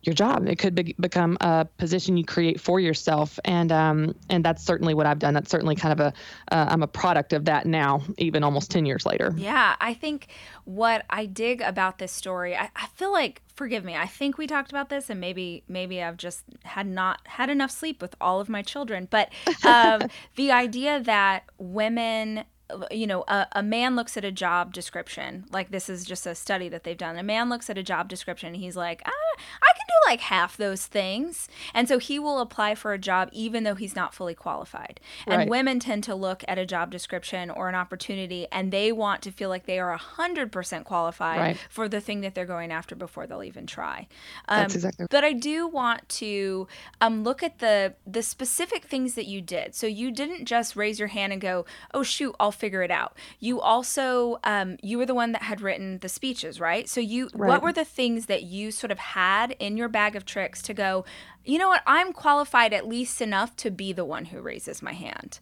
your 0.07 0.15
job. 0.15 0.47
It 0.47 0.59
could 0.59 0.75
be, 0.75 0.95
become 0.99 1.37
a 1.41 1.67
position 1.79 2.17
you 2.17 2.25
create 2.25 2.61
for 2.61 2.81
yourself, 2.81 3.39
and 3.45 3.71
um, 3.73 4.15
and 4.29 4.45
that's 4.45 4.63
certainly 4.63 4.95
what 4.95 5.07
I've 5.07 5.19
done. 5.19 5.35
That's 5.35 5.51
certainly 5.51 5.77
kind 5.77 5.99
of 5.99 6.01
a 6.01 6.55
uh, 6.55 6.67
I'm 6.69 6.83
a 6.83 6.87
product 6.87 7.33
of 7.33 7.47
that 7.47 7.67
now, 7.67 8.03
even 8.19 8.43
almost 8.43 8.71
ten 8.71 8.87
years 8.87 9.07
later. 9.07 9.33
Yeah, 9.37 9.77
I 9.81 9.95
think 9.95 10.29
what 10.65 11.05
I 11.11 11.27
dig 11.27 11.61
about 11.61 11.99
this 11.99 12.13
story, 12.13 12.57
I, 12.57 12.71
I 12.75 12.87
feel 12.95 13.13
like, 13.13 13.43
forgive 13.55 13.85
me, 13.85 13.95
I 13.97 14.07
think 14.07 14.39
we 14.39 14.47
talked 14.47 14.71
about 14.71 14.89
this, 14.89 15.11
and 15.11 15.21
maybe 15.21 15.63
maybe 15.69 16.03
I've 16.03 16.17
just 16.17 16.45
had 16.63 16.87
not 16.87 17.21
had 17.25 17.51
enough 17.51 17.71
sleep 17.71 18.01
with 18.03 18.15
all 18.21 18.41
of 18.41 18.49
my 18.49 18.63
children, 18.63 19.09
but 19.11 19.31
um, 19.65 20.03
the 20.37 20.53
idea 20.53 21.01
that 21.01 21.45
women 21.59 22.45
you 22.91 23.07
know, 23.07 23.25
a, 23.29 23.47
a, 23.53 23.63
man 23.63 23.95
looks 23.95 24.17
at 24.17 24.25
a 24.25 24.33
job 24.33 24.73
description, 24.73 25.45
like 25.53 25.71
this 25.71 25.91
is 25.91 26.05
just 26.05 26.27
a 26.27 26.35
study 26.35 26.69
that 26.71 26.83
they've 26.85 26.97
done. 26.97 27.19
A 27.19 27.23
man 27.23 27.51
looks 27.51 27.69
at 27.69 27.77
a 27.77 27.83
job 27.83 28.09
description 28.09 28.55
and 28.55 28.57
he's 28.57 28.77
like, 28.77 29.03
ah, 29.05 29.41
I 29.63 29.73
can 29.77 29.87
do 29.87 30.11
like 30.11 30.21
half 30.21 30.57
those 30.57 30.87
things. 30.87 31.49
And 31.75 31.87
so 31.89 31.99
he 31.99 32.19
will 32.19 32.41
apply 32.41 32.75
for 32.75 32.95
a 32.95 32.99
job 32.99 33.29
even 33.33 33.65
though 33.65 33.75
he's 33.75 33.95
not 33.95 34.15
fully 34.15 34.35
qualified. 34.35 34.99
And 35.27 35.51
women 35.51 35.79
tend 35.79 36.05
to 36.05 36.15
look 36.15 36.43
at 36.49 36.59
a 36.59 36.65
job 36.65 36.91
description 36.91 37.51
or 37.51 37.69
an 37.69 37.75
opportunity 37.75 38.47
and 38.51 38.73
they 38.73 38.93
want 38.93 39.21
to 39.23 39.31
feel 39.31 39.51
like 39.51 39.67
they 39.67 39.79
are 39.79 39.97
100% 39.97 40.85
qualified 40.85 41.41
right. 41.41 41.59
for 41.69 41.87
the 41.87 42.01
thing 42.01 42.23
that 42.23 42.35
they're 42.35 42.47
going 42.47 42.73
after 42.73 42.95
before 42.95 43.27
they'll 43.27 43.45
even 43.45 43.67
try. 43.67 44.09
Um, 44.49 44.61
That's 44.63 44.75
exactly 44.77 45.07
But 45.11 45.23
I 45.25 45.35
do 45.35 45.67
want 45.69 46.09
to 46.11 46.67
um, 47.03 47.25
look 47.25 47.43
at 47.43 47.59
the, 47.59 47.95
the 48.07 48.23
specific 48.23 48.87
things 48.87 49.15
that 49.15 49.27
you 49.27 49.43
did. 49.43 49.75
So 49.75 49.87
you 49.87 50.11
didn't 50.11 50.47
just 50.47 50.77
raise 50.77 50.99
your 50.99 51.09
hand 51.09 51.33
and 51.33 51.43
go, 51.43 51.67
oh, 51.93 52.03
shoot, 52.03 52.35
I'll 52.41 52.54
figure 52.55 52.83
it 52.83 52.91
out. 52.91 53.17
You 53.41 53.61
also 53.61 54.39
um, 54.45 54.77
you 54.83 54.99
were 54.99 55.07
the 55.07 55.15
one 55.15 55.33
that 55.33 55.43
had 55.43 55.61
written 55.61 55.99
the 55.99 56.09
speeches, 56.09 56.61
right? 56.61 56.89
So 56.89 57.01
you 57.01 57.31
right. 57.35 57.49
what 57.49 57.63
were 57.63 57.73
the 57.73 57.85
things 57.85 58.27
that 58.27 58.45
you 58.45 58.71
sort 58.71 58.91
of 58.91 58.99
had 58.99 59.57
in 59.59 59.77
your 59.77 59.89
bag 59.89 60.17
of 60.17 60.25
tricks 60.25 60.63
to 60.63 60.75
go, 60.75 61.05
you 61.45 61.59
know 61.59 61.69
what, 61.69 61.83
I'm 61.87 62.13
qualified 62.13 62.73
at 62.73 62.87
least 62.87 63.21
enough 63.21 63.57
to 63.57 63.71
be 63.71 63.93
the 63.93 64.05
one 64.05 64.27
who 64.27 64.41
raises 64.41 64.83
my 64.83 64.93
hand. 64.93 65.41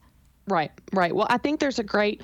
Right, 0.49 0.73
right. 0.93 1.15
Well, 1.15 1.29
I 1.31 1.39
think 1.39 1.61
there's 1.61 1.79
a 1.79 1.85
great 1.85 2.21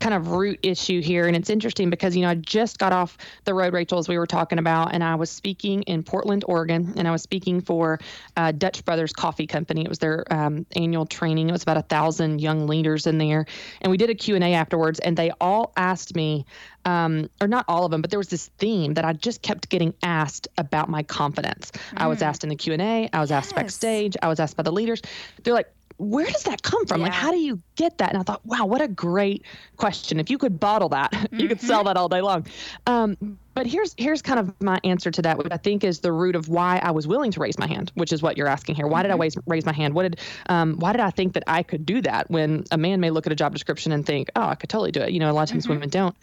kind 0.00 0.14
of 0.14 0.28
root 0.28 0.58
issue 0.62 1.00
here. 1.00 1.26
And 1.26 1.36
it's 1.36 1.50
interesting 1.50 1.90
because, 1.90 2.16
you 2.16 2.22
know, 2.22 2.30
I 2.30 2.34
just 2.34 2.78
got 2.78 2.92
off 2.92 3.18
the 3.44 3.54
road, 3.54 3.72
Rachel, 3.72 3.98
as 3.98 4.08
we 4.08 4.18
were 4.18 4.26
talking 4.26 4.58
about, 4.58 4.94
and 4.94 5.04
I 5.04 5.14
was 5.14 5.30
speaking 5.30 5.82
in 5.82 6.02
Portland, 6.02 6.44
Oregon, 6.48 6.94
and 6.96 7.06
I 7.06 7.10
was 7.10 7.22
speaking 7.22 7.60
for 7.60 8.00
uh, 8.36 8.52
Dutch 8.52 8.84
Brothers 8.84 9.12
Coffee 9.12 9.46
Company. 9.46 9.82
It 9.82 9.88
was 9.88 9.98
their 9.98 10.24
um, 10.32 10.66
annual 10.74 11.06
training. 11.06 11.48
It 11.48 11.52
was 11.52 11.62
about 11.62 11.76
a 11.76 11.82
thousand 11.82 12.40
young 12.40 12.66
leaders 12.66 13.06
in 13.06 13.18
there. 13.18 13.46
And 13.82 13.90
we 13.90 13.98
did 13.98 14.10
a 14.10 14.14
Q&A 14.14 14.54
afterwards, 14.54 14.98
and 15.00 15.16
they 15.16 15.30
all 15.40 15.72
asked 15.76 16.16
me, 16.16 16.46
um, 16.86 17.28
or 17.40 17.46
not 17.46 17.66
all 17.68 17.84
of 17.84 17.90
them, 17.90 18.00
but 18.00 18.10
there 18.10 18.18
was 18.18 18.28
this 18.28 18.46
theme 18.58 18.94
that 18.94 19.04
I 19.04 19.12
just 19.12 19.42
kept 19.42 19.68
getting 19.68 19.92
asked 20.02 20.48
about 20.56 20.88
my 20.88 21.02
confidence. 21.02 21.70
Mm. 21.70 21.78
I 21.98 22.06
was 22.06 22.22
asked 22.22 22.42
in 22.42 22.48
the 22.48 22.56
Q&A. 22.56 23.10
I 23.12 23.20
was 23.20 23.30
yes. 23.30 23.44
asked 23.44 23.54
backstage. 23.54 24.16
I 24.22 24.28
was 24.28 24.40
asked 24.40 24.56
by 24.56 24.62
the 24.62 24.72
leaders. 24.72 25.02
They're 25.42 25.54
like, 25.54 25.70
where 26.00 26.24
does 26.24 26.44
that 26.44 26.62
come 26.62 26.86
from? 26.86 27.00
Yeah. 27.00 27.08
Like, 27.08 27.12
how 27.12 27.30
do 27.30 27.36
you 27.36 27.60
get 27.76 27.98
that? 27.98 28.08
And 28.08 28.18
I 28.18 28.22
thought, 28.22 28.44
wow, 28.46 28.64
what 28.64 28.80
a 28.80 28.88
great 28.88 29.44
question. 29.76 30.18
If 30.18 30.30
you 30.30 30.38
could 30.38 30.58
bottle 30.58 30.88
that, 30.88 31.12
mm-hmm. 31.12 31.36
you 31.40 31.48
could 31.48 31.60
sell 31.60 31.80
mm-hmm. 31.80 31.88
that 31.88 31.96
all 31.98 32.08
day 32.08 32.22
long. 32.22 32.46
Um, 32.86 33.38
but 33.52 33.66
here's 33.66 33.94
here's 33.98 34.22
kind 34.22 34.40
of 34.40 34.58
my 34.62 34.80
answer 34.82 35.10
to 35.10 35.22
that, 35.22 35.36
which 35.36 35.48
I 35.50 35.58
think 35.58 35.84
is 35.84 36.00
the 36.00 36.12
root 36.12 36.36
of 36.36 36.48
why 36.48 36.80
I 36.82 36.92
was 36.92 37.06
willing 37.06 37.30
to 37.32 37.40
raise 37.40 37.58
my 37.58 37.66
hand, 37.66 37.92
which 37.94 38.12
is 38.12 38.22
what 38.22 38.38
you're 38.38 38.48
asking 38.48 38.76
here. 38.76 38.86
Why 38.86 39.00
mm-hmm. 39.00 39.08
did 39.08 39.10
I 39.10 39.14
mm-hmm. 39.14 39.20
raise 39.20 39.36
raise 39.46 39.66
my 39.66 39.72
hand? 39.72 39.92
What 39.92 40.02
did 40.04 40.20
um, 40.48 40.78
why 40.78 40.92
did 40.92 41.02
I 41.02 41.10
think 41.10 41.34
that 41.34 41.44
I 41.46 41.62
could 41.62 41.84
do 41.84 42.00
that 42.02 42.30
when 42.30 42.64
a 42.70 42.78
man 42.78 43.00
may 43.00 43.10
look 43.10 43.26
at 43.26 43.32
a 43.32 43.36
job 43.36 43.52
description 43.52 43.92
and 43.92 44.06
think, 44.06 44.30
oh, 44.36 44.48
I 44.48 44.54
could 44.54 44.70
totally 44.70 44.92
do 44.92 45.02
it. 45.02 45.12
You 45.12 45.20
know, 45.20 45.30
a 45.30 45.34
lot 45.34 45.42
of 45.42 45.48
times 45.50 45.64
mm-hmm. 45.64 45.74
women 45.74 45.90
don't. 45.90 46.16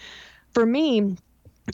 For 0.53 0.65
me, 0.65 1.17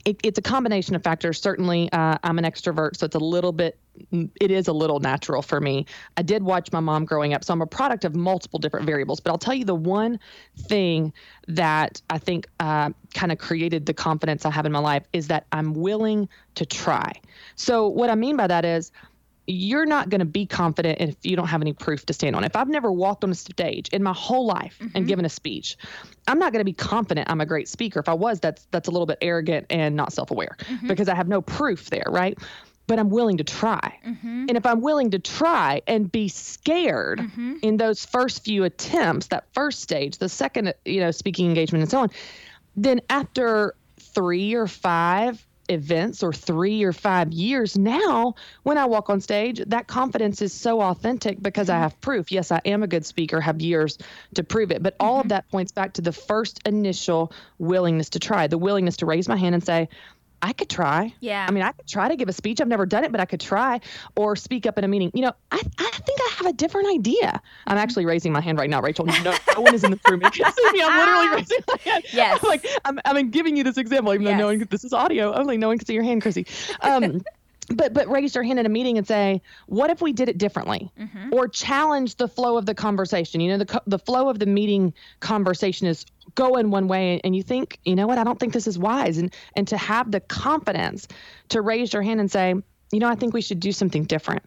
it, 0.05 0.19
it's 0.23 0.39
a 0.39 0.41
combination 0.41 0.95
of 0.95 1.03
factors. 1.03 1.41
Certainly, 1.41 1.91
uh, 1.91 2.17
I'm 2.23 2.37
an 2.37 2.45
extrovert, 2.45 2.97
so 2.97 3.05
it's 3.05 3.15
a 3.15 3.19
little 3.19 3.51
bit, 3.51 3.77
it 4.11 4.51
is 4.51 4.67
a 4.67 4.73
little 4.73 4.99
natural 4.99 5.41
for 5.41 5.59
me. 5.59 5.85
I 6.17 6.23
did 6.23 6.43
watch 6.43 6.71
my 6.71 6.79
mom 6.79 7.05
growing 7.05 7.33
up, 7.33 7.43
so 7.43 7.53
I'm 7.53 7.61
a 7.61 7.67
product 7.67 8.03
of 8.05 8.15
multiple 8.15 8.59
different 8.59 8.85
variables. 8.85 9.19
But 9.19 9.31
I'll 9.31 9.37
tell 9.37 9.53
you 9.53 9.65
the 9.65 9.75
one 9.75 10.19
thing 10.57 11.13
that 11.47 12.01
I 12.09 12.17
think 12.17 12.47
uh, 12.59 12.89
kind 13.13 13.31
of 13.31 13.37
created 13.37 13.85
the 13.85 13.93
confidence 13.93 14.45
I 14.45 14.51
have 14.51 14.65
in 14.65 14.71
my 14.71 14.79
life 14.79 15.03
is 15.13 15.27
that 15.27 15.45
I'm 15.51 15.73
willing 15.73 16.27
to 16.55 16.65
try. 16.65 17.13
So, 17.55 17.87
what 17.87 18.09
I 18.09 18.15
mean 18.15 18.35
by 18.35 18.47
that 18.47 18.65
is, 18.65 18.91
you're 19.45 19.85
not 19.85 20.09
going 20.09 20.19
to 20.19 20.25
be 20.25 20.45
confident 20.45 21.01
if 21.01 21.15
you 21.23 21.35
don't 21.35 21.47
have 21.47 21.61
any 21.61 21.73
proof 21.73 22.05
to 22.05 22.13
stand 22.13 22.35
on. 22.35 22.43
If 22.43 22.55
I've 22.55 22.69
never 22.69 22.91
walked 22.91 23.23
on 23.23 23.31
a 23.31 23.35
stage 23.35 23.89
in 23.89 24.01
my 24.01 24.13
whole 24.13 24.45
life 24.45 24.77
mm-hmm. 24.79 24.95
and 24.95 25.07
given 25.07 25.25
a 25.25 25.29
speech, 25.29 25.77
I'm 26.27 26.39
not 26.39 26.53
going 26.53 26.61
to 26.61 26.65
be 26.65 26.73
confident 26.73 27.29
I'm 27.29 27.41
a 27.41 27.45
great 27.45 27.67
speaker. 27.67 27.99
If 27.99 28.07
I 28.07 28.13
was, 28.13 28.39
that's 28.39 28.65
that's 28.71 28.87
a 28.87 28.91
little 28.91 29.05
bit 29.05 29.17
arrogant 29.21 29.67
and 29.69 29.95
not 29.95 30.13
self-aware 30.13 30.57
mm-hmm. 30.59 30.87
because 30.87 31.09
I 31.09 31.15
have 31.15 31.27
no 31.27 31.41
proof 31.41 31.89
there, 31.89 32.05
right? 32.07 32.37
But 32.87 32.99
I'm 32.99 33.09
willing 33.09 33.37
to 33.37 33.43
try. 33.43 33.99
Mm-hmm. 34.05 34.45
And 34.49 34.57
if 34.57 34.65
I'm 34.65 34.81
willing 34.81 35.11
to 35.11 35.19
try 35.19 35.81
and 35.87 36.11
be 36.11 36.27
scared 36.27 37.19
mm-hmm. 37.19 37.55
in 37.61 37.77
those 37.77 38.05
first 38.05 38.43
few 38.43 38.63
attempts, 38.63 39.27
that 39.27 39.45
first 39.53 39.81
stage, 39.81 40.17
the 40.17 40.29
second, 40.29 40.73
you 40.85 40.99
know, 40.99 41.11
speaking 41.11 41.47
engagement 41.47 41.81
and 41.81 41.91
so 41.91 41.99
on, 41.99 42.11
then 42.75 43.01
after 43.09 43.75
3 43.99 44.53
or 44.55 44.67
5 44.67 45.47
events 45.69 46.23
or 46.23 46.33
three 46.33 46.83
or 46.83 46.91
five 46.91 47.31
years 47.31 47.77
now 47.77 48.35
when 48.63 48.77
i 48.77 48.85
walk 48.85 49.09
on 49.09 49.21
stage 49.21 49.61
that 49.67 49.87
confidence 49.87 50.41
is 50.41 50.51
so 50.51 50.81
authentic 50.81 51.41
because 51.41 51.69
i 51.69 51.73
mm-hmm. 51.73 51.83
have 51.83 52.01
proof 52.01 52.31
yes 52.31 52.51
i 52.51 52.59
am 52.65 52.83
a 52.83 52.87
good 52.87 53.05
speaker 53.05 53.39
have 53.39 53.61
years 53.61 53.97
to 54.35 54.43
prove 54.43 54.71
it 54.71 54.83
but 54.83 54.95
all 54.99 55.13
mm-hmm. 55.13 55.21
of 55.21 55.29
that 55.29 55.47
points 55.49 55.71
back 55.71 55.93
to 55.93 56.01
the 56.01 56.11
first 56.11 56.59
initial 56.65 57.31
willingness 57.59 58.09
to 58.09 58.19
try 58.19 58.47
the 58.47 58.57
willingness 58.57 58.97
to 58.97 59.05
raise 59.05 59.27
my 59.27 59.37
hand 59.37 59.55
and 59.55 59.65
say 59.65 59.87
I 60.43 60.51
could 60.51 60.69
try. 60.69 61.13
Yeah. 61.21 61.45
I 61.47 61.51
mean, 61.51 61.63
I 61.63 61.71
could 61.71 61.87
try 61.87 62.09
to 62.09 62.17
give 62.17 62.27
a 62.27 62.33
speech. 62.33 62.59
I've 62.59 62.67
never 62.67 62.85
done 62.85 63.05
it, 63.05 63.13
but 63.13 63.21
I 63.21 63.25
could 63.25 63.39
try 63.39 63.79
or 64.17 64.35
speak 64.35 64.65
up 64.65 64.77
in 64.77 64.83
a 64.83 64.89
meeting. 64.89 65.09
You 65.13 65.21
know, 65.21 65.31
I, 65.51 65.55
I 65.55 65.89
think 65.91 66.19
I 66.19 66.33
have 66.35 66.47
a 66.47 66.53
different 66.53 66.89
idea. 66.89 67.41
I'm 67.65 67.77
actually 67.77 68.05
raising 68.05 68.33
my 68.33 68.41
hand 68.41 68.57
right 68.57 68.69
now, 68.69 68.81
Rachel. 68.81 69.05
No, 69.05 69.33
no 69.55 69.61
one 69.61 69.73
is 69.73 69.85
in 69.85 69.91
the 69.91 69.99
room. 70.09 70.21
You 70.21 70.29
can 70.29 70.51
see 70.51 70.71
me. 70.73 70.81
I'm 70.83 70.99
literally 70.99 71.29
raising 71.35 71.59
my 71.65 71.91
hand. 71.91 72.03
Yes. 72.11 72.39
I'm 72.43 72.49
like, 72.49 72.67
I'm, 72.83 72.99
I'm 73.05 73.29
giving 73.29 73.55
you 73.55 73.63
this 73.63 73.77
example, 73.77 74.13
even 74.13 74.27
yes. 74.27 74.33
though 74.33 74.37
no 74.39 74.47
one, 74.47 74.67
this 74.69 74.83
is 74.83 74.91
audio 74.91 75.33
only. 75.33 75.55
No 75.55 75.69
one 75.69 75.77
can 75.77 75.87
see 75.87 75.93
your 75.93 76.03
hand, 76.03 76.21
Chrissy. 76.21 76.45
Um, 76.81 77.23
but 77.69 77.93
but 77.93 78.09
raise 78.09 78.35
your 78.35 78.43
hand 78.43 78.59
in 78.59 78.65
a 78.65 78.69
meeting 78.69 78.97
and 78.97 79.07
say 79.07 79.41
what 79.67 79.89
if 79.89 80.01
we 80.01 80.13
did 80.13 80.29
it 80.29 80.37
differently? 80.37 80.91
Mm-hmm. 80.99 81.33
or 81.33 81.47
challenge 81.47 82.15
the 82.15 82.27
flow 82.27 82.57
of 82.57 82.65
the 82.65 82.75
conversation. 82.75 83.41
You 83.41 83.51
know 83.51 83.63
the 83.63 83.81
the 83.87 83.99
flow 83.99 84.29
of 84.29 84.39
the 84.39 84.45
meeting 84.45 84.93
conversation 85.19 85.87
is 85.87 86.05
going 86.35 86.71
one 86.71 86.87
way 86.87 87.21
and 87.23 87.35
you 87.35 87.43
think 87.43 87.79
you 87.83 87.95
know 87.95 88.07
what? 88.07 88.17
I 88.17 88.23
don't 88.23 88.39
think 88.39 88.53
this 88.53 88.67
is 88.67 88.77
wise. 88.77 89.17
And 89.17 89.33
and 89.55 89.67
to 89.69 89.77
have 89.77 90.11
the 90.11 90.19
confidence 90.19 91.07
to 91.49 91.61
raise 91.61 91.93
your 91.93 92.01
hand 92.01 92.19
and 92.19 92.31
say 92.31 92.55
you 92.93 92.99
know, 92.99 93.09
I 93.09 93.15
think 93.15 93.33
we 93.33 93.41
should 93.41 93.59
do 93.59 93.71
something 93.71 94.03
different. 94.03 94.43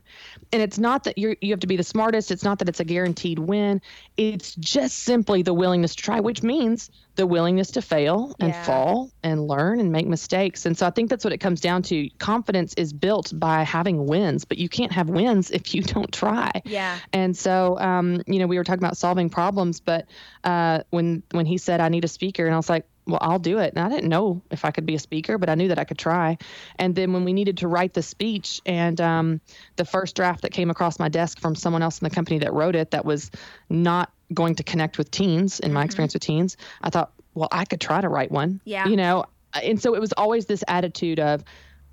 And 0.52 0.62
it's 0.62 0.78
not 0.78 1.04
that 1.04 1.18
you 1.18 1.36
you 1.40 1.50
have 1.52 1.60
to 1.60 1.66
be 1.66 1.76
the 1.76 1.82
smartest. 1.82 2.30
It's 2.30 2.44
not 2.44 2.60
that 2.60 2.68
it's 2.68 2.80
a 2.80 2.84
guaranteed 2.84 3.38
win. 3.38 3.80
It's 4.16 4.54
just 4.54 5.00
simply 5.00 5.42
the 5.42 5.52
willingness 5.52 5.94
to 5.96 6.02
try, 6.02 6.20
which 6.20 6.42
means 6.42 6.90
the 7.16 7.26
willingness 7.26 7.70
to 7.72 7.82
fail 7.82 8.36
and 8.38 8.50
yeah. 8.50 8.62
fall 8.62 9.10
and 9.22 9.48
learn 9.48 9.80
and 9.80 9.90
make 9.90 10.06
mistakes. 10.06 10.66
And 10.66 10.76
so 10.76 10.86
I 10.86 10.90
think 10.90 11.10
that's 11.10 11.24
what 11.24 11.32
it 11.32 11.38
comes 11.38 11.60
down 11.60 11.82
to. 11.84 12.08
Confidence 12.18 12.74
is 12.74 12.92
built 12.92 13.32
by 13.34 13.64
having 13.64 14.06
wins, 14.06 14.44
but 14.44 14.58
you 14.58 14.68
can't 14.68 14.92
have 14.92 15.08
wins 15.08 15.50
if 15.50 15.74
you 15.74 15.82
don't 15.94 16.12
try. 16.12 16.50
Yeah. 16.64 16.98
And 17.12 17.36
so, 17.36 17.78
um, 17.80 18.22
you 18.26 18.38
know, 18.38 18.46
we 18.46 18.58
were 18.58 18.64
talking 18.64 18.84
about 18.84 18.96
solving 18.96 19.30
problems, 19.30 19.80
but 19.80 20.06
uh, 20.44 20.80
when 20.90 21.22
when 21.32 21.46
he 21.46 21.58
said 21.58 21.80
I 21.80 21.88
need 21.88 22.04
a 22.04 22.08
speaker, 22.08 22.44
and 22.46 22.54
I 22.54 22.56
was 22.56 22.68
like, 22.68 22.86
well, 23.06 23.18
I'll 23.20 23.38
do 23.38 23.58
it. 23.58 23.74
And 23.74 23.84
I 23.84 23.88
didn't 23.88 24.08
know 24.08 24.42
if 24.50 24.64
I 24.64 24.70
could 24.70 24.84
be 24.84 24.94
a 24.94 24.98
speaker, 24.98 25.38
but 25.38 25.48
I 25.48 25.54
knew 25.54 25.68
that 25.68 25.78
I 25.78 25.84
could 25.84 25.98
try. 25.98 26.38
And 26.78 26.94
then 26.94 27.12
when 27.12 27.24
we 27.24 27.32
needed 27.32 27.58
to 27.58 27.68
write 27.68 27.94
the 27.94 28.02
speech, 28.02 28.60
and 28.66 29.00
um, 29.00 29.40
the 29.76 29.84
first 29.84 30.16
draft 30.16 30.42
that 30.42 30.52
came 30.52 30.70
across 30.70 30.98
my 30.98 31.08
desk 31.08 31.38
from 31.38 31.54
someone 31.54 31.82
else 31.82 32.00
in 32.00 32.04
the 32.04 32.14
company 32.14 32.38
that 32.40 32.52
wrote 32.52 32.74
it 32.74 32.90
that 32.90 33.04
was 33.04 33.30
not 33.70 34.10
going 34.34 34.56
to 34.56 34.64
connect 34.64 34.98
with 34.98 35.10
teens, 35.10 35.60
in 35.60 35.72
my 35.72 35.80
mm-hmm. 35.80 35.86
experience 35.86 36.14
with 36.14 36.22
teens, 36.22 36.56
I 36.82 36.90
thought, 36.90 37.12
well, 37.34 37.48
I 37.52 37.64
could 37.64 37.80
try 37.80 38.00
to 38.00 38.08
write 38.08 38.32
one. 38.32 38.60
Yeah. 38.64 38.86
You 38.88 38.96
know, 38.96 39.26
and 39.54 39.80
so 39.80 39.94
it 39.94 40.00
was 40.00 40.12
always 40.12 40.46
this 40.46 40.64
attitude 40.66 41.20
of, 41.20 41.44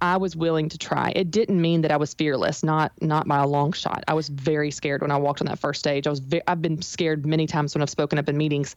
I 0.03 0.17
was 0.17 0.35
willing 0.35 0.67
to 0.67 0.77
try. 0.77 1.13
It 1.15 1.31
didn't 1.31 1.61
mean 1.61 1.79
that 1.83 1.91
I 1.91 1.95
was 1.95 2.13
fearless, 2.13 2.61
not 2.61 2.91
not 3.01 3.25
by 3.25 3.39
a 3.39 3.47
long 3.47 3.71
shot. 3.71 4.03
I 4.05 4.13
was 4.13 4.27
very 4.27 4.69
scared 4.69 5.01
when 5.01 5.11
I 5.11 5.17
walked 5.17 5.39
on 5.39 5.47
that 5.47 5.59
first 5.59 5.79
stage. 5.79 6.07
I 6.07 6.09
was 6.09 6.19
ve- 6.19 6.41
I've 6.45 6.61
been 6.61 6.81
scared 6.81 7.25
many 7.25 7.47
times 7.47 7.73
when 7.73 7.81
I've 7.81 7.89
spoken 7.89 8.19
up 8.19 8.27
in 8.27 8.37
meetings, 8.37 8.75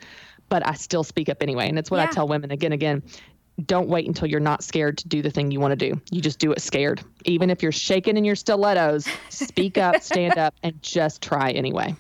but 0.48 0.64
I 0.64 0.74
still 0.74 1.02
speak 1.02 1.28
up 1.28 1.38
anyway. 1.42 1.68
And 1.68 1.80
it's 1.80 1.90
what 1.90 1.96
yeah. 1.96 2.04
I 2.04 2.06
tell 2.12 2.28
women 2.28 2.52
again 2.52 2.70
again. 2.70 3.02
Don't 3.64 3.88
wait 3.88 4.06
until 4.06 4.28
you're 4.28 4.38
not 4.38 4.62
scared 4.62 4.98
to 4.98 5.08
do 5.08 5.20
the 5.20 5.30
thing 5.30 5.50
you 5.50 5.58
want 5.58 5.72
to 5.72 5.90
do. 5.90 6.00
You 6.12 6.20
just 6.20 6.38
do 6.38 6.52
it 6.52 6.62
scared. 6.62 7.02
Even 7.24 7.50
if 7.50 7.60
you're 7.60 7.72
shaking 7.72 8.16
in 8.16 8.24
your 8.24 8.36
stilettos, 8.36 9.08
speak 9.28 9.78
up, 9.78 10.02
stand 10.02 10.38
up, 10.38 10.54
and 10.62 10.80
just 10.80 11.22
try 11.22 11.50
anyway. 11.50 11.96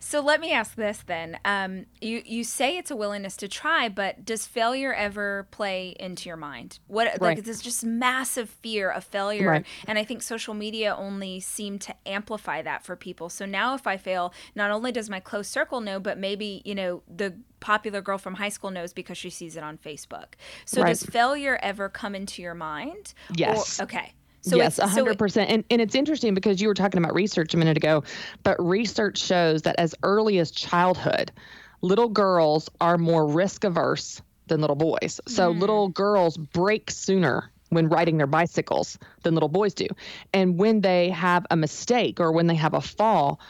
So 0.00 0.20
let 0.20 0.40
me 0.40 0.52
ask 0.52 0.74
this 0.76 1.02
then. 1.06 1.38
Um, 1.44 1.86
you 2.00 2.22
you 2.24 2.44
say 2.44 2.76
it's 2.78 2.90
a 2.90 2.96
willingness 2.96 3.36
to 3.38 3.48
try, 3.48 3.88
but 3.88 4.24
does 4.24 4.46
failure 4.46 4.94
ever 4.94 5.48
play 5.50 5.96
into 5.98 6.28
your 6.28 6.36
mind? 6.36 6.78
What 6.86 7.06
right. 7.06 7.20
like 7.20 7.44
there's 7.44 7.60
just 7.60 7.84
massive 7.84 8.48
fear 8.48 8.90
of 8.90 9.04
failure, 9.04 9.48
right. 9.48 9.66
and 9.86 9.98
I 9.98 10.04
think 10.04 10.22
social 10.22 10.54
media 10.54 10.94
only 10.96 11.40
seem 11.40 11.78
to 11.80 11.94
amplify 12.06 12.62
that 12.62 12.84
for 12.84 12.94
people. 12.94 13.28
So 13.28 13.44
now 13.44 13.74
if 13.74 13.86
I 13.86 13.96
fail, 13.96 14.32
not 14.54 14.70
only 14.70 14.92
does 14.92 15.10
my 15.10 15.20
close 15.20 15.48
circle 15.48 15.80
know, 15.80 15.98
but 15.98 16.16
maybe 16.16 16.62
you 16.64 16.74
know 16.74 17.02
the 17.08 17.34
popular 17.60 18.00
girl 18.00 18.18
from 18.18 18.34
high 18.34 18.48
school 18.50 18.70
knows 18.70 18.92
because 18.92 19.18
she 19.18 19.30
sees 19.30 19.56
it 19.56 19.64
on 19.64 19.78
Facebook. 19.78 20.34
So 20.64 20.82
right. 20.82 20.90
does 20.90 21.02
failure 21.02 21.58
ever 21.60 21.88
come 21.88 22.14
into 22.14 22.40
your 22.40 22.54
mind? 22.54 23.14
Yes. 23.34 23.80
Or, 23.80 23.84
okay. 23.84 24.12
So 24.40 24.56
yes, 24.56 24.78
hundred 24.78 25.18
percent. 25.18 25.50
And 25.50 25.64
and 25.70 25.80
it's 25.80 25.94
interesting 25.94 26.34
because 26.34 26.60
you 26.60 26.68
were 26.68 26.74
talking 26.74 27.02
about 27.02 27.14
research 27.14 27.54
a 27.54 27.56
minute 27.56 27.76
ago, 27.76 28.04
but 28.42 28.56
research 28.64 29.18
shows 29.18 29.62
that 29.62 29.76
as 29.78 29.94
early 30.02 30.38
as 30.38 30.50
childhood, 30.50 31.32
little 31.82 32.08
girls 32.08 32.68
are 32.80 32.98
more 32.98 33.26
risk 33.26 33.64
averse 33.64 34.22
than 34.46 34.60
little 34.60 34.76
boys. 34.76 35.20
So 35.26 35.52
mm. 35.52 35.60
little 35.60 35.88
girls 35.88 36.36
break 36.36 36.90
sooner 36.90 37.50
when 37.70 37.88
riding 37.88 38.16
their 38.16 38.26
bicycles 38.26 38.98
than 39.22 39.34
little 39.34 39.48
boys 39.48 39.74
do. 39.74 39.86
And 40.32 40.58
when 40.58 40.80
they 40.80 41.10
have 41.10 41.46
a 41.50 41.56
mistake 41.56 42.18
or 42.18 42.32
when 42.32 42.46
they 42.46 42.54
have 42.54 42.74
a 42.74 42.80
fall, 42.80 43.40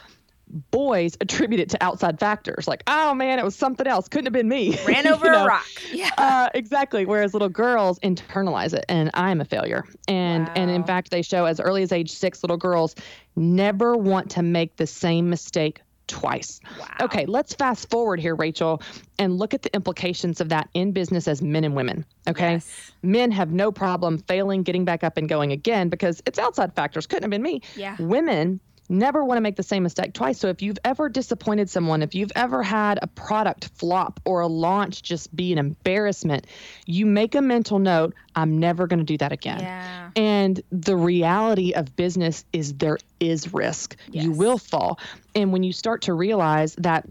boys 0.71 1.15
attribute 1.21 1.59
it 1.59 1.69
to 1.69 1.83
outside 1.83 2.19
factors 2.19 2.67
like 2.67 2.83
oh 2.87 3.13
man 3.13 3.39
it 3.39 3.45
was 3.45 3.55
something 3.55 3.87
else 3.87 4.07
couldn't 4.07 4.25
have 4.25 4.33
been 4.33 4.49
me 4.49 4.77
ran 4.87 5.05
over 5.07 5.27
you 5.27 5.31
know? 5.31 5.45
a 5.45 5.47
rock 5.47 5.65
yeah 5.91 6.09
uh, 6.17 6.49
exactly 6.55 7.05
whereas 7.05 7.33
little 7.33 7.49
girls 7.49 7.99
internalize 7.99 8.73
it 8.73 8.85
and 8.89 9.11
i'm 9.13 9.41
a 9.41 9.45
failure 9.45 9.85
and 10.07 10.47
wow. 10.47 10.53
and 10.55 10.71
in 10.71 10.83
fact 10.83 11.11
they 11.11 11.21
show 11.21 11.45
as 11.45 11.59
early 11.59 11.83
as 11.83 11.91
age 11.91 12.11
six 12.11 12.43
little 12.43 12.57
girls 12.57 12.95
never 13.35 13.95
want 13.95 14.31
to 14.31 14.41
make 14.41 14.75
the 14.77 14.87
same 14.87 15.29
mistake 15.29 15.81
twice. 16.09 16.59
Wow. 16.77 16.87
Okay, 17.01 17.25
let's 17.27 17.53
fast 17.53 17.89
forward 17.89 18.19
here, 18.19 18.35
Rachel, 18.35 18.81
and 19.17 19.37
look 19.37 19.53
at 19.53 19.61
the 19.61 19.73
implications 19.73 20.41
of 20.41 20.49
that 20.49 20.67
in 20.73 20.91
business 20.91 21.27
as 21.27 21.41
men 21.41 21.63
and 21.63 21.75
women. 21.75 22.03
Okay. 22.27 22.53
Yes. 22.53 22.91
Men 23.03 23.31
have 23.31 23.51
no 23.51 23.71
problem 23.71 24.17
failing, 24.17 24.63
getting 24.63 24.83
back 24.83 25.03
up 25.03 25.15
and 25.15 25.29
going 25.29 25.51
again 25.51 25.87
because 25.87 26.21
it's 26.25 26.39
outside 26.39 26.73
factors. 26.75 27.07
Couldn't 27.07 27.23
have 27.23 27.31
been 27.31 27.43
me. 27.43 27.61
Yeah. 27.75 27.95
Women 27.99 28.59
never 28.89 29.23
want 29.23 29.37
to 29.37 29.41
make 29.41 29.55
the 29.55 29.63
same 29.63 29.83
mistake 29.83 30.13
twice. 30.13 30.39
So 30.39 30.47
if 30.49 30.61
you've 30.61 30.79
ever 30.83 31.09
disappointed 31.09 31.69
someone, 31.69 32.01
if 32.01 32.15
you've 32.15 32.31
ever 32.35 32.63
had 32.63 32.99
a 33.01 33.07
product 33.07 33.69
flop 33.75 34.19
or 34.25 34.41
a 34.41 34.47
launch 34.47 35.03
just 35.03 35.33
be 35.35 35.53
an 35.53 35.59
embarrassment, 35.59 36.47
you 36.85 37.05
make 37.05 37.35
a 37.35 37.41
mental 37.41 37.79
note, 37.79 38.13
I'm 38.35 38.59
never 38.59 38.87
going 38.87 38.99
to 38.99 39.05
do 39.05 39.17
that 39.19 39.31
again. 39.31 39.59
Yeah. 39.59 40.09
And 40.15 40.61
the 40.71 40.97
reality 40.97 41.73
of 41.73 41.95
business 41.95 42.45
is 42.51 42.73
there 42.73 42.97
is 43.19 43.53
risk. 43.53 43.95
Yes. 44.09 44.23
You 44.23 44.31
will 44.31 44.57
fall. 44.57 44.99
And 45.35 45.53
when 45.53 45.63
you 45.63 45.71
start 45.71 46.01
to 46.03 46.13
realize 46.13 46.75
that 46.75 47.07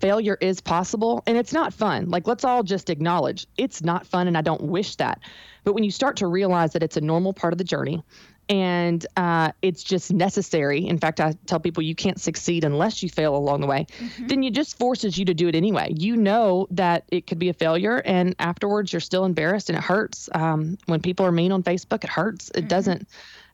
failure 0.00 0.36
is 0.40 0.60
possible 0.60 1.22
and 1.26 1.36
it's 1.36 1.52
not 1.52 1.72
fun. 1.72 2.10
Like 2.10 2.26
let's 2.26 2.44
all 2.44 2.62
just 2.62 2.90
acknowledge 2.90 3.46
it's 3.56 3.82
not 3.82 4.06
fun 4.06 4.26
and 4.26 4.36
I 4.36 4.42
don't 4.42 4.62
wish 4.62 4.96
that. 4.96 5.20
But 5.64 5.74
when 5.74 5.84
you 5.84 5.90
start 5.90 6.16
to 6.18 6.26
realize 6.26 6.72
that 6.72 6.82
it's 6.82 6.96
a 6.96 7.00
normal 7.00 7.32
part 7.32 7.52
of 7.52 7.58
the 7.58 7.64
journey 7.64 8.02
and 8.48 9.04
uh, 9.16 9.52
it's 9.62 9.82
just 9.82 10.12
necessary. 10.12 10.86
In 10.86 10.98
fact, 10.98 11.20
I 11.20 11.34
tell 11.46 11.60
people 11.60 11.82
you 11.82 11.94
can't 11.94 12.20
succeed 12.20 12.64
unless 12.64 13.02
you 13.02 13.08
fail 13.08 13.34
along 13.34 13.60
the 13.60 13.66
way. 13.66 13.86
Mm-hmm. 13.98 14.26
Then 14.26 14.44
it 14.44 14.54
just 14.54 14.78
forces 14.78 15.18
you 15.18 15.24
to 15.24 15.34
do 15.34 15.48
it 15.48 15.54
anyway. 15.54 15.92
You 15.96 16.16
know 16.16 16.66
that 16.70 17.04
it 17.10 17.26
could 17.26 17.38
be 17.38 17.48
a 17.48 17.54
failure, 17.54 18.02
and 18.04 18.34
afterwards 18.38 18.92
you're 18.92 19.00
still 19.00 19.24
embarrassed 19.24 19.68
and 19.68 19.78
it 19.78 19.84
hurts. 19.84 20.28
Um, 20.32 20.78
when 20.86 21.00
people 21.00 21.26
are 21.26 21.32
mean 21.32 21.52
on 21.52 21.62
Facebook, 21.62 22.04
it 22.04 22.10
hurts. 22.10 22.50
It 22.50 22.60
mm-hmm. 22.60 22.68
doesn't. 22.68 23.08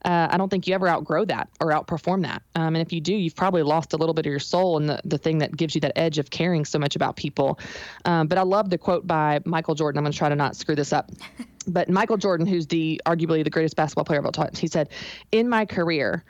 Uh, 0.05 0.27
I 0.29 0.37
don't 0.37 0.49
think 0.49 0.67
you 0.67 0.73
ever 0.73 0.87
outgrow 0.87 1.25
that 1.25 1.49
or 1.61 1.71
outperform 1.71 2.23
that. 2.23 2.41
Um, 2.55 2.75
and 2.75 2.77
if 2.77 2.91
you 2.91 2.99
do, 2.99 3.13
you've 3.13 3.35
probably 3.35 3.63
lost 3.63 3.93
a 3.93 3.97
little 3.97 4.13
bit 4.13 4.25
of 4.25 4.29
your 4.29 4.39
soul 4.39 4.77
and 4.77 4.89
the, 4.89 5.01
the 5.05 5.17
thing 5.17 5.37
that 5.37 5.55
gives 5.55 5.75
you 5.75 5.81
that 5.81 5.93
edge 5.97 6.19
of 6.19 6.29
caring 6.29 6.65
so 6.65 6.77
much 6.77 6.95
about 6.95 7.15
people. 7.15 7.59
Um, 8.05 8.27
but 8.27 8.37
I 8.37 8.41
love 8.41 8.69
the 8.69 8.77
quote 8.77 9.07
by 9.07 9.39
Michael 9.45 9.75
Jordan. 9.75 9.99
I'm 9.99 10.03
going 10.03 10.11
to 10.11 10.17
try 10.17 10.29
to 10.29 10.35
not 10.35 10.55
screw 10.55 10.75
this 10.75 10.93
up. 10.93 11.11
But 11.65 11.87
Michael 11.87 12.17
Jordan, 12.17 12.45
who's 12.45 12.67
the 12.67 13.01
arguably 13.05 13.41
the 13.41 13.49
greatest 13.49 13.77
basketball 13.77 14.03
player 14.03 14.19
of 14.19 14.25
all 14.25 14.33
time, 14.33 14.49
he 14.53 14.67
said, 14.67 14.89
"In 15.31 15.47
my 15.47 15.65
career, 15.65 16.25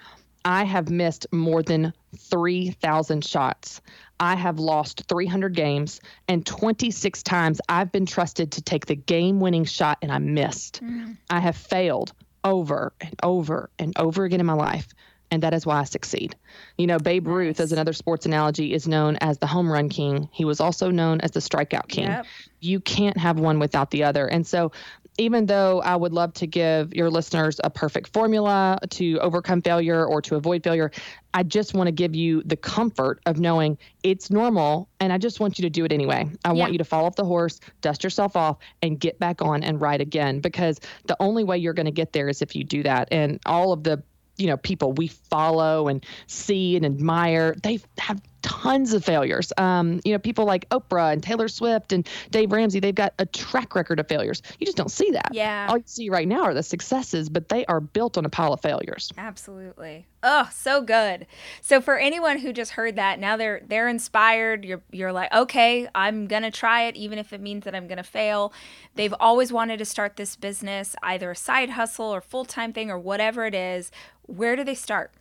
I 0.46 0.64
have 0.64 0.90
missed 0.90 1.26
more 1.32 1.64
than 1.64 1.94
3,000 2.18 3.24
shots. 3.24 3.82
I 4.20 4.36
have 4.36 4.60
lost 4.60 5.04
300 5.08 5.56
games, 5.56 6.02
and 6.28 6.46
26 6.46 7.24
times 7.24 7.60
I've 7.68 7.92
been 7.92 8.06
trusted 8.06 8.52
to 8.54 8.62
take 8.62 8.86
the 8.86 8.96
game 8.96 9.40
winning 9.40 9.66
shot 9.66 9.98
and 10.02 10.12
I 10.12 10.20
missed. 10.20 10.84
Mm. 10.84 11.18
I 11.30 11.40
have 11.40 11.56
failed 11.56 12.14
over 12.44 12.94
and 13.00 13.16
over 13.24 13.70
and 13.80 13.98
over 13.98 14.26
again 14.26 14.40
in 14.40 14.46
my 14.46 14.54
life. 14.54 14.88
And 15.32 15.42
that 15.42 15.54
is 15.56 15.66
why 15.66 15.80
I 15.80 15.84
succeed. 15.86 16.36
You 16.78 16.86
know, 16.86 17.00
Babe 17.00 17.26
nice. 17.26 17.34
Ruth, 17.34 17.60
as 17.60 17.72
another 17.72 17.94
sports 17.94 18.28
analogy, 18.28 18.72
is 18.72 18.88
known 18.88 19.18
as 19.20 19.40
the 19.40 19.48
home 19.48 19.72
run 19.72 19.90
king. 19.90 20.30
He 20.32 20.46
was 20.46 20.60
also 20.60 20.92
known 20.92 21.22
as 21.22 21.32
the 21.32 21.40
strikeout 21.40 21.88
king. 21.88 22.06
Yep. 22.06 22.26
You 22.60 22.80
can't 22.80 23.18
have 23.18 23.40
one 23.40 23.58
without 23.58 23.90
the 23.90 24.04
other. 24.04 24.28
And 24.28 24.46
so 24.46 24.72
even 25.18 25.46
though 25.46 25.82
I 25.82 25.96
would 25.96 26.14
love 26.14 26.34
to 26.36 26.48
give 26.48 26.94
your 26.94 27.10
listeners 27.10 27.60
a 27.64 27.70
perfect 27.70 28.14
formula 28.14 28.80
to 28.92 29.20
overcome 29.20 29.62
failure 29.62 30.06
or 30.06 30.22
to 30.24 30.36
avoid 30.36 30.64
failure, 30.64 30.92
I 31.34 31.44
just 31.44 31.74
want 31.74 31.88
to 31.88 31.92
give 31.92 32.16
you 32.16 32.42
the 32.44 32.56
comfort 32.56 33.22
of 33.26 33.40
knowing 33.40 33.78
it's 34.04 34.32
normal 34.32 34.90
and 35.00 35.14
I 35.14 35.18
just 35.18 35.40
want 35.40 35.60
you 35.60 35.64
to 35.64 35.70
do 35.70 35.86
it 35.86 35.92
anyway. 35.92 36.30
I 36.44 36.50
yeah. 36.50 36.54
want 36.54 36.72
you 36.72 36.78
to 36.80 36.84
fall 36.84 37.06
off 37.06 37.16
the 37.16 37.26
horse, 37.26 37.60
dust 37.82 38.04
yourself 38.04 38.36
off, 38.36 38.58
and 38.82 39.00
get 39.00 39.20
back 39.20 39.42
on 39.42 39.64
and 39.64 39.80
ride 39.80 40.02
again 40.02 40.40
because 40.40 40.80
the 41.06 41.18
only 41.20 41.44
way 41.44 41.58
you're 41.58 41.74
going 41.74 41.86
to 41.86 41.92
get 41.92 42.14
there 42.14 42.28
is 42.30 42.42
if 42.42 42.56
you 42.56 42.64
do 42.64 42.84
that. 42.84 43.10
And 43.12 43.40
all 43.46 43.72
of 43.72 43.84
the 43.84 44.04
you 44.38 44.48
know 44.48 44.58
people 44.58 44.94
we 44.94 45.08
follow 45.08 45.88
and 45.88 46.04
see 46.26 46.76
and 46.76 46.86
admire 46.86 47.56
they 47.62 47.80
have 48.00 48.20
tons 48.44 48.94
of 48.94 49.04
failures. 49.04 49.52
Um, 49.58 50.00
you 50.06 50.12
know, 50.12 50.20
people 50.20 50.46
like 50.46 50.70
Oprah 50.70 51.12
and 51.12 51.24
Taylor 51.24 51.48
Swift 51.48 51.92
and 51.92 52.08
Dave 52.30 52.52
Ramsey, 52.52 52.80
they've 52.80 52.94
got 52.94 53.14
a 53.18 53.26
track 53.26 53.74
record 53.74 54.00
of 54.00 54.08
failures. 54.08 54.44
You 54.60 54.66
just 54.66 54.78
don't 54.78 54.92
see 54.92 55.10
that. 55.12 55.30
Yeah. 55.32 55.68
All 55.70 55.78
you 55.78 55.84
see 55.88 56.10
right 56.10 56.28
now 56.28 56.44
are 56.44 56.54
the 56.54 56.62
successes, 56.62 57.30
but 57.30 57.50
they 57.50 57.66
are 57.66 57.80
built 57.80 58.18
on 58.18 58.26
a 58.26 58.30
pile 58.30 58.54
of 58.54 58.62
failures. 58.62 59.12
Absolutely. 59.18 60.06
Oh, 60.22 60.50
so 60.54 60.82
good. 60.82 61.26
So 61.62 61.82
for 61.82 61.98
anyone 61.98 62.38
who 62.38 62.54
just 62.54 62.72
heard 62.72 62.96
that, 62.98 63.20
now 63.20 63.36
they're 63.36 63.62
they're 63.68 63.90
inspired. 63.90 64.64
You're 64.64 64.82
you're 64.92 65.12
like, 65.12 65.34
okay, 65.34 65.88
I'm 65.96 66.28
gonna 66.28 66.52
try 66.52 66.84
it, 66.84 66.96
even 66.96 67.20
if 67.20 67.34
it 67.34 67.42
means 67.42 67.64
that 67.66 67.76
I'm 67.76 67.88
gonna 67.88 68.04
fail. 68.04 68.54
They've 68.96 69.14
always 69.20 69.52
wanted 69.52 69.80
to 69.80 69.86
start 69.86 70.16
this 70.16 70.36
business, 70.36 70.96
either 71.02 71.32
a 71.32 71.36
side 71.36 71.72
hustle 71.72 72.06
or 72.06 72.22
full 72.22 72.46
time 72.46 72.74
thing 72.74 72.92
or 72.92 73.00
whatever 73.00 73.46
it 73.46 73.56
is. 73.56 73.92
Where 74.26 74.56
do 74.56 74.64
they 74.64 74.76
start? 74.76 75.12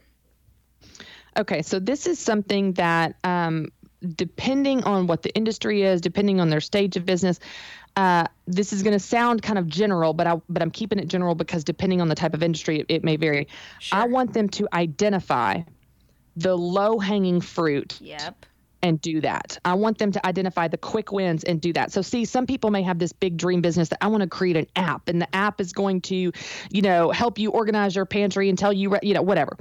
Okay, 1.38 1.62
so 1.62 1.78
this 1.78 2.06
is 2.06 2.18
something 2.18 2.72
that, 2.74 3.16
um, 3.24 3.68
depending 4.16 4.82
on 4.84 5.06
what 5.06 5.22
the 5.22 5.34
industry 5.34 5.82
is, 5.82 6.00
depending 6.00 6.40
on 6.40 6.50
their 6.50 6.60
stage 6.60 6.96
of 6.96 7.06
business, 7.06 7.38
uh, 7.96 8.26
this 8.46 8.72
is 8.72 8.82
going 8.82 8.92
to 8.92 8.98
sound 8.98 9.42
kind 9.42 9.58
of 9.58 9.68
general, 9.68 10.12
but 10.12 10.26
I 10.26 10.40
but 10.48 10.62
I'm 10.62 10.70
keeping 10.70 10.98
it 10.98 11.08
general 11.08 11.34
because 11.34 11.62
depending 11.62 12.00
on 12.00 12.08
the 12.08 12.14
type 12.14 12.34
of 12.34 12.42
industry, 12.42 12.80
it, 12.80 12.86
it 12.88 13.04
may 13.04 13.16
vary. 13.16 13.48
Sure. 13.78 13.98
I 13.98 14.06
want 14.06 14.32
them 14.32 14.48
to 14.50 14.68
identify 14.72 15.62
the 16.36 16.56
low 16.56 16.98
hanging 16.98 17.40
fruit. 17.40 17.98
Yep. 18.00 18.46
And 18.84 19.00
do 19.00 19.20
that. 19.20 19.58
I 19.64 19.74
want 19.74 19.98
them 19.98 20.10
to 20.10 20.26
identify 20.26 20.66
the 20.66 20.76
quick 20.76 21.12
wins 21.12 21.44
and 21.44 21.60
do 21.60 21.72
that. 21.74 21.92
So, 21.92 22.02
see, 22.02 22.24
some 22.24 22.48
people 22.48 22.72
may 22.72 22.82
have 22.82 22.98
this 22.98 23.12
big 23.12 23.36
dream 23.36 23.60
business 23.60 23.90
that 23.90 23.98
I 24.00 24.08
want 24.08 24.22
to 24.22 24.28
create 24.28 24.56
an 24.56 24.66
app, 24.74 25.08
and 25.08 25.22
the 25.22 25.36
app 25.36 25.60
is 25.60 25.72
going 25.72 26.00
to, 26.00 26.32
you 26.72 26.82
know, 26.82 27.12
help 27.12 27.38
you 27.38 27.50
organize 27.50 27.94
your 27.94 28.06
pantry 28.06 28.48
and 28.48 28.58
tell 28.58 28.72
you, 28.72 28.98
you 29.00 29.14
know, 29.14 29.22
whatever 29.22 29.56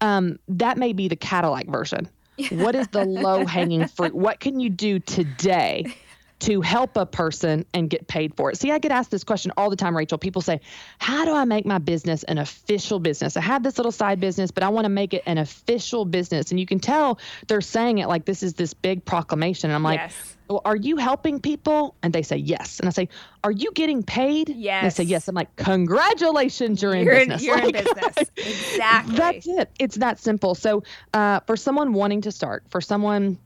um, 0.00 0.38
that 0.48 0.78
may 0.78 0.92
be 0.92 1.08
the 1.08 1.16
Cadillac 1.16 1.66
version. 1.66 2.08
what 2.50 2.74
is 2.74 2.88
the 2.88 3.04
low 3.04 3.44
hanging 3.44 3.86
fruit? 3.88 4.14
What 4.14 4.40
can 4.40 4.60
you 4.60 4.70
do 4.70 4.98
today 5.00 5.94
to 6.40 6.60
help 6.60 6.96
a 6.96 7.06
person 7.06 7.64
and 7.74 7.90
get 7.90 8.06
paid 8.06 8.34
for 8.34 8.50
it? 8.50 8.58
See, 8.58 8.70
I 8.70 8.78
get 8.78 8.92
asked 8.92 9.10
this 9.10 9.24
question 9.24 9.52
all 9.56 9.70
the 9.70 9.76
time, 9.76 9.96
Rachel. 9.96 10.18
People 10.18 10.42
say, 10.42 10.60
How 10.98 11.24
do 11.24 11.32
I 11.32 11.44
make 11.44 11.66
my 11.66 11.78
business 11.78 12.22
an 12.24 12.38
official 12.38 12.98
business? 13.00 13.36
I 13.36 13.40
have 13.40 13.62
this 13.62 13.78
little 13.78 13.92
side 13.92 14.20
business, 14.20 14.50
but 14.50 14.62
I 14.62 14.68
want 14.68 14.84
to 14.84 14.90
make 14.90 15.14
it 15.14 15.22
an 15.26 15.38
official 15.38 16.04
business. 16.04 16.50
And 16.50 16.60
you 16.60 16.66
can 16.66 16.80
tell 16.80 17.18
they're 17.46 17.60
saying 17.60 17.98
it 17.98 18.08
like 18.08 18.24
this 18.24 18.42
is 18.42 18.54
this 18.54 18.74
big 18.74 19.04
proclamation. 19.04 19.70
And 19.70 19.76
I'm 19.76 19.82
like, 19.82 20.00
yes 20.00 20.36
well, 20.48 20.62
are 20.64 20.76
you 20.76 20.96
helping 20.96 21.40
people? 21.40 21.94
And 22.02 22.12
they 22.12 22.22
say 22.22 22.36
yes. 22.36 22.80
And 22.80 22.88
I 22.88 22.92
say, 22.92 23.08
are 23.44 23.50
you 23.50 23.70
getting 23.72 24.02
paid? 24.02 24.48
Yes. 24.48 24.82
And 24.82 24.90
they 24.90 24.94
say 24.94 25.04
yes. 25.04 25.28
I'm 25.28 25.34
like, 25.34 25.54
congratulations, 25.56 26.82
you're 26.82 26.94
in 26.94 27.04
you're 27.04 27.16
business. 27.16 27.42
In, 27.42 27.46
you're 27.46 27.56
like, 27.56 27.74
in 27.74 27.84
business. 27.84 28.16
exactly. 28.36 29.16
That's 29.16 29.46
it. 29.46 29.70
It's 29.78 29.96
that 29.96 30.18
simple. 30.18 30.54
So 30.54 30.82
uh, 31.12 31.40
for 31.40 31.56
someone 31.56 31.92
wanting 31.92 32.22
to 32.22 32.32
start, 32.32 32.64
for 32.68 32.80
someone 32.80 33.38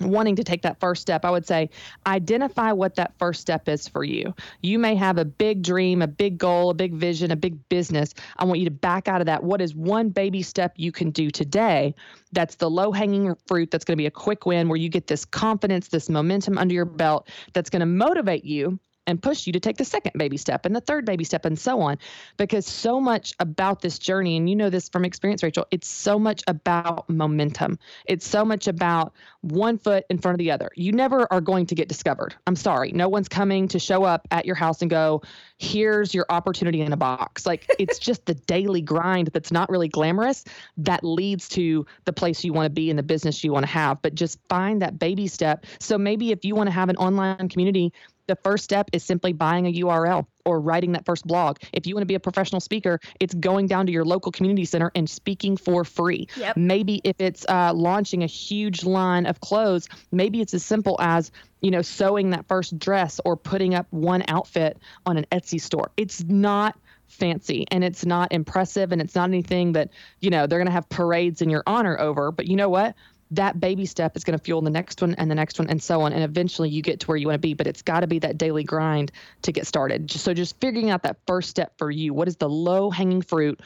wanting 0.00 0.36
to 0.36 0.44
take 0.44 0.62
that 0.62 0.80
first 0.80 1.02
step, 1.02 1.24
I 1.24 1.30
would 1.30 1.46
say 1.46 1.70
identify 2.06 2.72
what 2.72 2.94
that 2.96 3.12
first 3.18 3.40
step 3.40 3.68
is 3.68 3.88
for 3.88 4.04
you. 4.04 4.34
You 4.62 4.78
may 4.78 4.94
have 4.94 5.18
a 5.18 5.24
big 5.24 5.62
dream, 5.62 6.02
a 6.02 6.06
big 6.06 6.38
goal, 6.38 6.70
a 6.70 6.74
big 6.74 6.94
vision, 6.94 7.30
a 7.30 7.36
big 7.36 7.68
business. 7.68 8.14
I 8.36 8.44
want 8.44 8.60
you 8.60 8.66
to 8.66 8.70
back 8.70 9.08
out 9.08 9.20
of 9.20 9.26
that. 9.26 9.42
What 9.42 9.60
is 9.60 9.74
one 9.74 10.10
baby 10.10 10.42
step 10.42 10.72
you 10.76 10.92
can 10.92 11.10
do 11.10 11.30
today 11.30 11.94
that's 12.32 12.56
the 12.56 12.68
low 12.68 12.92
hanging 12.92 13.34
fruit 13.46 13.70
that's 13.70 13.84
going 13.84 13.94
to 13.94 14.00
be 14.00 14.06
a 14.06 14.10
quick 14.10 14.46
win 14.46 14.68
where 14.68 14.76
you 14.76 14.88
get 14.88 15.06
this 15.06 15.24
confidence, 15.24 15.88
this 15.88 16.08
momentum 16.08 16.58
under 16.58 16.74
your 16.74 16.84
belt 16.84 17.28
that's 17.52 17.70
going 17.70 17.80
to 17.80 17.86
motivate 17.86 18.44
you 18.44 18.78
and 19.08 19.22
push 19.22 19.46
you 19.46 19.54
to 19.54 19.58
take 19.58 19.78
the 19.78 19.84
second 19.84 20.12
baby 20.16 20.36
step 20.36 20.66
and 20.66 20.76
the 20.76 20.80
third 20.82 21.06
baby 21.06 21.24
step 21.24 21.46
and 21.46 21.58
so 21.58 21.80
on. 21.80 21.98
Because 22.36 22.66
so 22.66 23.00
much 23.00 23.34
about 23.40 23.80
this 23.80 23.98
journey, 23.98 24.36
and 24.36 24.48
you 24.48 24.54
know 24.54 24.68
this 24.68 24.88
from 24.90 25.04
experience, 25.04 25.42
Rachel, 25.42 25.66
it's 25.70 25.88
so 25.88 26.18
much 26.18 26.42
about 26.46 27.08
momentum. 27.08 27.78
It's 28.06 28.26
so 28.26 28.44
much 28.44 28.68
about 28.68 29.14
one 29.40 29.78
foot 29.78 30.04
in 30.10 30.18
front 30.18 30.34
of 30.34 30.38
the 30.38 30.50
other. 30.50 30.70
You 30.76 30.92
never 30.92 31.26
are 31.32 31.40
going 31.40 31.66
to 31.66 31.74
get 31.74 31.88
discovered. 31.88 32.34
I'm 32.46 32.54
sorry. 32.54 32.92
No 32.92 33.08
one's 33.08 33.28
coming 33.28 33.66
to 33.68 33.78
show 33.78 34.04
up 34.04 34.28
at 34.30 34.44
your 34.44 34.56
house 34.56 34.82
and 34.82 34.90
go, 34.90 35.22
here's 35.56 36.12
your 36.12 36.26
opportunity 36.28 36.82
in 36.82 36.92
a 36.92 36.96
box. 36.96 37.46
Like 37.46 37.66
it's 37.78 37.98
just 37.98 38.26
the 38.26 38.34
daily 38.34 38.82
grind 38.82 39.28
that's 39.28 39.50
not 39.50 39.70
really 39.70 39.88
glamorous 39.88 40.44
that 40.76 41.02
leads 41.02 41.48
to 41.50 41.86
the 42.04 42.12
place 42.12 42.44
you 42.44 42.52
want 42.52 42.66
to 42.66 42.70
be 42.70 42.90
in 42.90 42.96
the 42.96 43.02
business 43.02 43.42
you 43.42 43.52
want 43.52 43.64
to 43.64 43.72
have. 43.72 44.02
But 44.02 44.14
just 44.14 44.38
find 44.50 44.82
that 44.82 44.98
baby 44.98 45.28
step. 45.28 45.64
So 45.80 45.96
maybe 45.96 46.30
if 46.30 46.44
you 46.44 46.54
want 46.54 46.66
to 46.66 46.74
have 46.74 46.90
an 46.90 46.96
online 46.96 47.48
community 47.48 47.94
the 48.28 48.36
first 48.36 48.62
step 48.62 48.88
is 48.92 49.02
simply 49.02 49.32
buying 49.32 49.66
a 49.66 49.72
URL 49.72 50.26
or 50.44 50.60
writing 50.60 50.92
that 50.92 51.04
first 51.04 51.26
blog. 51.26 51.58
If 51.72 51.86
you 51.86 51.94
want 51.94 52.02
to 52.02 52.06
be 52.06 52.14
a 52.14 52.20
professional 52.20 52.60
speaker, 52.60 53.00
it's 53.18 53.34
going 53.34 53.66
down 53.66 53.86
to 53.86 53.92
your 53.92 54.04
local 54.04 54.30
community 54.30 54.64
center 54.64 54.92
and 54.94 55.08
speaking 55.10 55.56
for 55.56 55.84
free. 55.84 56.28
Yep. 56.36 56.56
Maybe 56.56 57.00
if 57.04 57.16
it's 57.18 57.44
uh, 57.48 57.72
launching 57.74 58.22
a 58.22 58.26
huge 58.26 58.84
line 58.84 59.26
of 59.26 59.40
clothes, 59.40 59.88
maybe 60.12 60.40
it's 60.40 60.54
as 60.54 60.64
simple 60.64 60.96
as 61.00 61.32
you 61.60 61.70
know 61.70 61.82
sewing 61.82 62.30
that 62.30 62.46
first 62.46 62.78
dress 62.78 63.20
or 63.24 63.36
putting 63.36 63.74
up 63.74 63.86
one 63.90 64.22
outfit 64.28 64.78
on 65.06 65.16
an 65.16 65.26
Etsy 65.32 65.60
store. 65.60 65.90
It's 65.96 66.22
not 66.24 66.78
fancy 67.08 67.64
and 67.70 67.82
it's 67.82 68.04
not 68.04 68.30
impressive 68.32 68.92
and 68.92 69.00
it's 69.00 69.14
not 69.14 69.28
anything 69.28 69.72
that 69.72 69.88
you 70.20 70.30
know 70.30 70.46
they're 70.46 70.58
going 70.58 70.66
to 70.66 70.72
have 70.72 70.88
parades 70.88 71.42
in 71.42 71.50
your 71.50 71.62
honor 71.66 71.98
over. 71.98 72.30
But 72.30 72.46
you 72.46 72.56
know 72.56 72.68
what? 72.68 72.94
That 73.30 73.60
baby 73.60 73.86
step 73.86 74.16
is 74.16 74.24
going 74.24 74.38
to 74.38 74.42
fuel 74.42 74.62
the 74.62 74.70
next 74.70 75.00
one 75.00 75.14
and 75.16 75.30
the 75.30 75.34
next 75.34 75.58
one 75.58 75.68
and 75.68 75.82
so 75.82 76.00
on 76.00 76.12
and 76.12 76.22
eventually 76.22 76.68
you 76.68 76.82
get 76.82 77.00
to 77.00 77.06
where 77.06 77.16
you 77.16 77.26
want 77.26 77.34
to 77.34 77.40
be 77.40 77.54
but 77.54 77.66
it's 77.66 77.82
got 77.82 78.00
to 78.00 78.06
be 78.06 78.18
that 78.18 78.38
daily 78.38 78.64
grind 78.64 79.12
to 79.42 79.52
get 79.52 79.66
started. 79.66 80.10
So 80.10 80.32
just 80.34 80.58
figuring 80.60 80.90
out 80.90 81.02
that 81.02 81.18
first 81.26 81.50
step 81.50 81.72
for 81.78 81.90
you 81.90 82.14
what 82.14 82.28
is 82.28 82.36
the 82.36 82.48
low 82.48 82.90
hanging 82.90 83.22
fruit? 83.22 83.60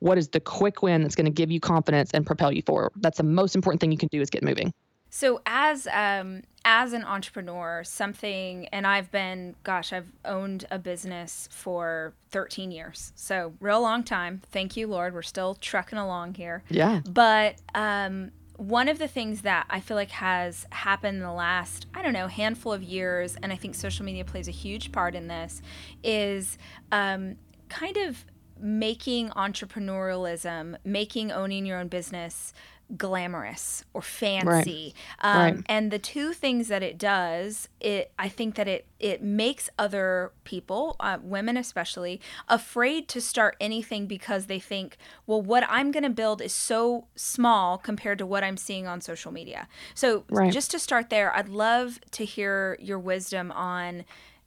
What 0.00 0.18
is 0.18 0.28
the 0.28 0.40
quick 0.40 0.82
win 0.82 1.02
that's 1.02 1.16
going 1.16 1.26
to 1.26 1.32
give 1.32 1.50
you 1.50 1.58
confidence 1.58 2.10
and 2.12 2.24
propel 2.24 2.52
you 2.52 2.62
forward? 2.62 2.92
That's 2.96 3.18
the 3.18 3.24
most 3.24 3.56
important 3.56 3.80
thing 3.80 3.90
you 3.90 3.98
can 3.98 4.08
do 4.12 4.20
is 4.20 4.30
get 4.30 4.42
moving. 4.42 4.72
So 5.10 5.40
as 5.46 5.86
um 5.92 6.42
as 6.64 6.92
an 6.92 7.02
entrepreneur 7.02 7.82
something 7.82 8.66
and 8.66 8.86
i've 8.86 9.10
been 9.10 9.54
gosh 9.62 9.92
i've 9.92 10.12
owned 10.24 10.66
a 10.70 10.78
business 10.78 11.48
for 11.50 12.12
13 12.30 12.70
years. 12.70 13.12
So 13.16 13.54
real 13.60 13.80
long 13.80 14.02
time. 14.02 14.42
Thank 14.52 14.76
you 14.76 14.86
lord. 14.86 15.14
We're 15.14 15.22
still 15.22 15.54
trucking 15.54 15.98
along 15.98 16.34
here. 16.34 16.62
Yeah. 16.68 17.00
But 17.08 17.56
um 17.74 18.32
one 18.58 18.88
of 18.88 18.98
the 18.98 19.06
things 19.06 19.42
that 19.42 19.66
I 19.70 19.78
feel 19.78 19.96
like 19.96 20.10
has 20.10 20.66
happened 20.70 21.18
in 21.18 21.22
the 21.22 21.32
last, 21.32 21.86
I 21.94 22.02
don't 22.02 22.12
know, 22.12 22.26
handful 22.26 22.72
of 22.72 22.82
years, 22.82 23.36
and 23.40 23.52
I 23.52 23.56
think 23.56 23.76
social 23.76 24.04
media 24.04 24.24
plays 24.24 24.48
a 24.48 24.52
huge 24.52 24.90
part 24.90 25.14
in 25.14 25.28
this, 25.28 25.62
is 26.02 26.58
um, 26.90 27.36
kind 27.68 27.96
of 27.96 28.24
making 28.60 29.28
entrepreneurialism, 29.30 30.76
making 30.84 31.30
owning 31.30 31.66
your 31.66 31.78
own 31.78 31.86
business 31.86 32.52
glamorous 32.96 33.84
or 33.92 34.02
fancy. 34.02 34.94
Right. 35.22 35.36
Um, 35.36 35.54
right. 35.56 35.64
And 35.66 35.90
the 35.90 35.98
two 35.98 36.32
things 36.32 36.68
that 36.68 36.82
it 36.82 36.98
does, 36.98 37.68
it 37.80 38.12
I 38.18 38.28
think 38.28 38.54
that 38.56 38.66
it 38.66 38.86
it 38.98 39.22
makes 39.22 39.70
other 39.78 40.32
people, 40.44 40.96
uh, 40.98 41.18
women 41.22 41.56
especially, 41.56 42.20
afraid 42.48 43.08
to 43.08 43.20
start 43.20 43.56
anything 43.60 44.06
because 44.06 44.46
they 44.46 44.58
think, 44.58 44.96
well, 45.26 45.40
what 45.40 45.64
I'm 45.68 45.92
going 45.92 46.02
to 46.02 46.10
build 46.10 46.42
is 46.42 46.52
so 46.52 47.06
small 47.14 47.78
compared 47.78 48.18
to 48.18 48.26
what 48.26 48.42
I'm 48.42 48.56
seeing 48.56 48.86
on 48.86 49.00
social 49.00 49.30
media. 49.30 49.68
So 49.94 50.24
right. 50.30 50.52
just 50.52 50.70
to 50.72 50.78
start 50.78 51.10
there, 51.10 51.34
I'd 51.34 51.48
love 51.48 52.00
to 52.12 52.24
hear 52.24 52.76
your 52.80 52.98
wisdom 52.98 53.52
on 53.52 54.04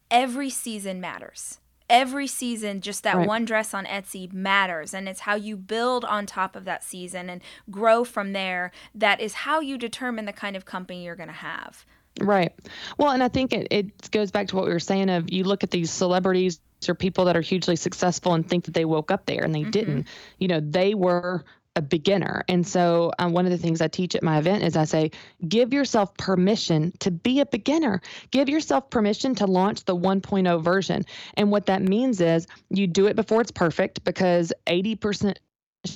every 0.09 0.49
season 0.49 0.99
matters 0.99 1.60
every 1.91 2.25
season 2.25 2.79
just 2.81 3.03
that 3.03 3.17
right. 3.17 3.27
one 3.27 3.45
dress 3.45 3.73
on 3.73 3.85
Etsy 3.85 4.31
matters 4.31 4.93
and 4.93 5.07
it's 5.09 5.19
how 5.21 5.35
you 5.35 5.57
build 5.57 6.05
on 6.05 6.25
top 6.25 6.55
of 6.55 6.63
that 6.65 6.83
season 6.83 7.29
and 7.29 7.41
grow 7.69 8.03
from 8.03 8.31
there 8.31 8.71
that 8.95 9.19
is 9.19 9.33
how 9.33 9.59
you 9.59 9.77
determine 9.77 10.25
the 10.25 10.33
kind 10.33 10.55
of 10.55 10.65
company 10.65 11.03
you're 11.03 11.15
going 11.15 11.27
to 11.27 11.33
have. 11.33 11.85
Right. 12.19 12.53
Well, 12.97 13.11
and 13.11 13.21
I 13.21 13.27
think 13.27 13.53
it, 13.53 13.67
it 13.69 14.11
goes 14.11 14.31
back 14.31 14.47
to 14.47 14.55
what 14.55 14.65
we 14.65 14.71
were 14.71 14.79
saying 14.79 15.09
of 15.09 15.31
you 15.31 15.43
look 15.43 15.63
at 15.63 15.71
these 15.71 15.91
celebrities 15.91 16.59
or 16.87 16.95
people 16.95 17.25
that 17.25 17.37
are 17.37 17.41
hugely 17.41 17.75
successful 17.75 18.33
and 18.33 18.47
think 18.47 18.65
that 18.65 18.73
they 18.73 18.85
woke 18.85 19.11
up 19.11 19.25
there 19.25 19.43
and 19.43 19.53
they 19.53 19.61
mm-hmm. 19.61 19.71
didn't. 19.71 20.07
You 20.39 20.47
know, 20.47 20.59
they 20.59 20.93
were 20.93 21.43
a 21.75 21.81
beginner. 21.81 22.43
And 22.49 22.67
so, 22.67 23.11
um, 23.17 23.31
one 23.31 23.45
of 23.45 23.51
the 23.51 23.57
things 23.57 23.81
I 23.81 23.87
teach 23.87 24.15
at 24.15 24.23
my 24.23 24.37
event 24.37 24.63
is 24.63 24.75
I 24.75 24.83
say, 24.83 25.11
give 25.47 25.73
yourself 25.73 26.15
permission 26.17 26.91
to 26.99 27.11
be 27.11 27.39
a 27.39 27.45
beginner. 27.45 28.01
Give 28.31 28.49
yourself 28.49 28.89
permission 28.89 29.35
to 29.35 29.45
launch 29.45 29.85
the 29.85 29.95
1.0 29.95 30.61
version. 30.61 31.05
And 31.35 31.49
what 31.49 31.67
that 31.67 31.81
means 31.81 32.19
is 32.19 32.45
you 32.69 32.87
do 32.87 33.07
it 33.07 33.15
before 33.15 33.41
it's 33.41 33.51
perfect 33.51 34.03
because 34.03 34.51
80% 34.67 35.37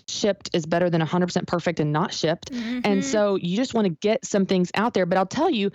shipped 0.08 0.50
is 0.54 0.66
better 0.66 0.90
than 0.90 1.02
100% 1.02 1.46
perfect 1.46 1.80
and 1.80 1.92
not 1.92 2.14
shipped. 2.14 2.52
Mm-hmm. 2.52 2.80
And 2.86 3.04
so, 3.04 3.36
you 3.36 3.58
just 3.58 3.74
want 3.74 3.86
to 3.86 3.94
get 4.02 4.26
some 4.26 4.46
things 4.46 4.72
out 4.76 4.94
there. 4.94 5.06
But 5.06 5.18
I'll 5.18 5.26
tell 5.26 5.50
you, 5.50 5.72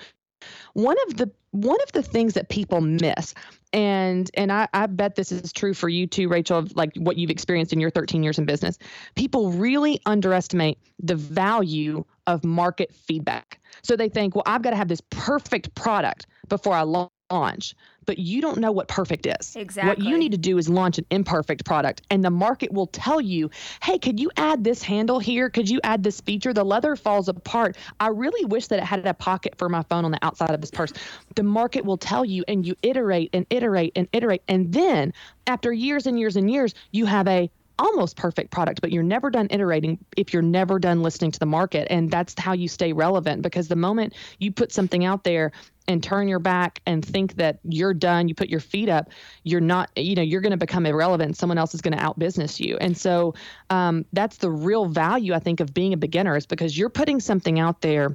one 0.74 0.96
of 1.08 1.16
the 1.16 1.30
one 1.52 1.78
of 1.82 1.92
the 1.92 2.02
things 2.02 2.34
that 2.34 2.48
people 2.48 2.80
miss 2.80 3.34
and 3.72 4.30
and 4.34 4.52
I, 4.52 4.68
I 4.72 4.86
bet 4.86 5.16
this 5.16 5.32
is 5.32 5.52
true 5.52 5.74
for 5.74 5.88
you 5.88 6.06
too 6.06 6.28
rachel 6.28 6.66
like 6.74 6.90
what 6.96 7.16
you've 7.16 7.30
experienced 7.30 7.72
in 7.72 7.80
your 7.80 7.90
13 7.90 8.22
years 8.22 8.38
in 8.38 8.44
business 8.46 8.78
people 9.14 9.50
really 9.50 10.00
underestimate 10.06 10.78
the 11.00 11.16
value 11.16 12.04
of 12.26 12.44
market 12.44 12.92
feedback. 12.92 13.60
So 13.82 13.96
they 13.96 14.08
think 14.08 14.34
well 14.34 14.44
i've 14.46 14.62
got 14.62 14.70
to 14.70 14.76
have 14.76 14.88
this 14.88 15.02
perfect 15.10 15.74
product 15.74 16.26
before 16.48 16.74
i 16.74 16.82
launch 16.82 17.74
but 18.10 18.18
you 18.18 18.40
don't 18.40 18.58
know 18.58 18.72
what 18.72 18.88
perfect 18.88 19.24
is. 19.24 19.54
Exactly. 19.54 19.88
What 19.88 20.00
you 20.00 20.18
need 20.18 20.32
to 20.32 20.38
do 20.38 20.58
is 20.58 20.68
launch 20.68 20.98
an 20.98 21.06
imperfect 21.12 21.64
product, 21.64 22.02
and 22.10 22.24
the 22.24 22.30
market 22.30 22.72
will 22.72 22.88
tell 22.88 23.20
you, 23.20 23.50
hey, 23.84 24.00
could 24.00 24.18
you 24.18 24.32
add 24.36 24.64
this 24.64 24.82
handle 24.82 25.20
here? 25.20 25.48
Could 25.48 25.70
you 25.70 25.78
add 25.84 26.02
this 26.02 26.20
feature? 26.20 26.52
The 26.52 26.64
leather 26.64 26.96
falls 26.96 27.28
apart. 27.28 27.76
I 28.00 28.08
really 28.08 28.44
wish 28.46 28.66
that 28.66 28.80
it 28.80 28.84
had 28.84 29.06
a 29.06 29.14
pocket 29.14 29.54
for 29.58 29.68
my 29.68 29.84
phone 29.84 30.04
on 30.04 30.10
the 30.10 30.18
outside 30.22 30.50
of 30.50 30.60
this 30.60 30.72
purse. 30.72 30.92
The 31.36 31.44
market 31.44 31.84
will 31.84 31.98
tell 31.98 32.24
you, 32.24 32.42
and 32.48 32.66
you 32.66 32.74
iterate 32.82 33.30
and 33.32 33.46
iterate 33.48 33.92
and 33.94 34.08
iterate. 34.12 34.42
And 34.48 34.72
then 34.72 35.12
after 35.46 35.72
years 35.72 36.08
and 36.08 36.18
years 36.18 36.34
and 36.34 36.50
years, 36.50 36.74
you 36.90 37.06
have 37.06 37.28
a 37.28 37.48
almost 37.80 38.16
perfect 38.16 38.50
product, 38.50 38.80
but 38.80 38.92
you're 38.92 39.02
never 39.02 39.30
done 39.30 39.48
iterating 39.50 39.98
if 40.16 40.32
you're 40.32 40.42
never 40.42 40.78
done 40.78 41.02
listening 41.02 41.30
to 41.32 41.38
the 41.38 41.46
market. 41.46 41.88
And 41.90 42.10
that's 42.10 42.34
how 42.38 42.52
you 42.52 42.68
stay 42.68 42.92
relevant 42.92 43.42
because 43.42 43.68
the 43.68 43.76
moment 43.76 44.14
you 44.38 44.52
put 44.52 44.70
something 44.70 45.04
out 45.04 45.24
there 45.24 45.50
and 45.88 46.02
turn 46.02 46.28
your 46.28 46.38
back 46.38 46.82
and 46.86 47.04
think 47.04 47.34
that 47.36 47.58
you're 47.64 47.94
done, 47.94 48.28
you 48.28 48.34
put 48.34 48.50
your 48.50 48.60
feet 48.60 48.88
up, 48.88 49.08
you're 49.44 49.62
not, 49.62 49.90
you 49.96 50.14
know, 50.14 50.22
you're 50.22 50.42
going 50.42 50.52
to 50.52 50.58
become 50.58 50.84
irrelevant. 50.84 51.36
Someone 51.36 51.58
else 51.58 51.74
is 51.74 51.80
going 51.80 51.96
to 51.96 52.02
outbusiness 52.02 52.60
you. 52.60 52.76
And 52.76 52.96
so 52.96 53.34
um, 53.70 54.04
that's 54.12 54.36
the 54.36 54.50
real 54.50 54.84
value, 54.84 55.32
I 55.32 55.38
think, 55.38 55.60
of 55.60 55.72
being 55.72 55.94
a 55.94 55.96
beginner 55.96 56.36
is 56.36 56.46
because 56.46 56.76
you're 56.76 56.90
putting 56.90 57.18
something 57.18 57.58
out 57.58 57.80
there 57.80 58.14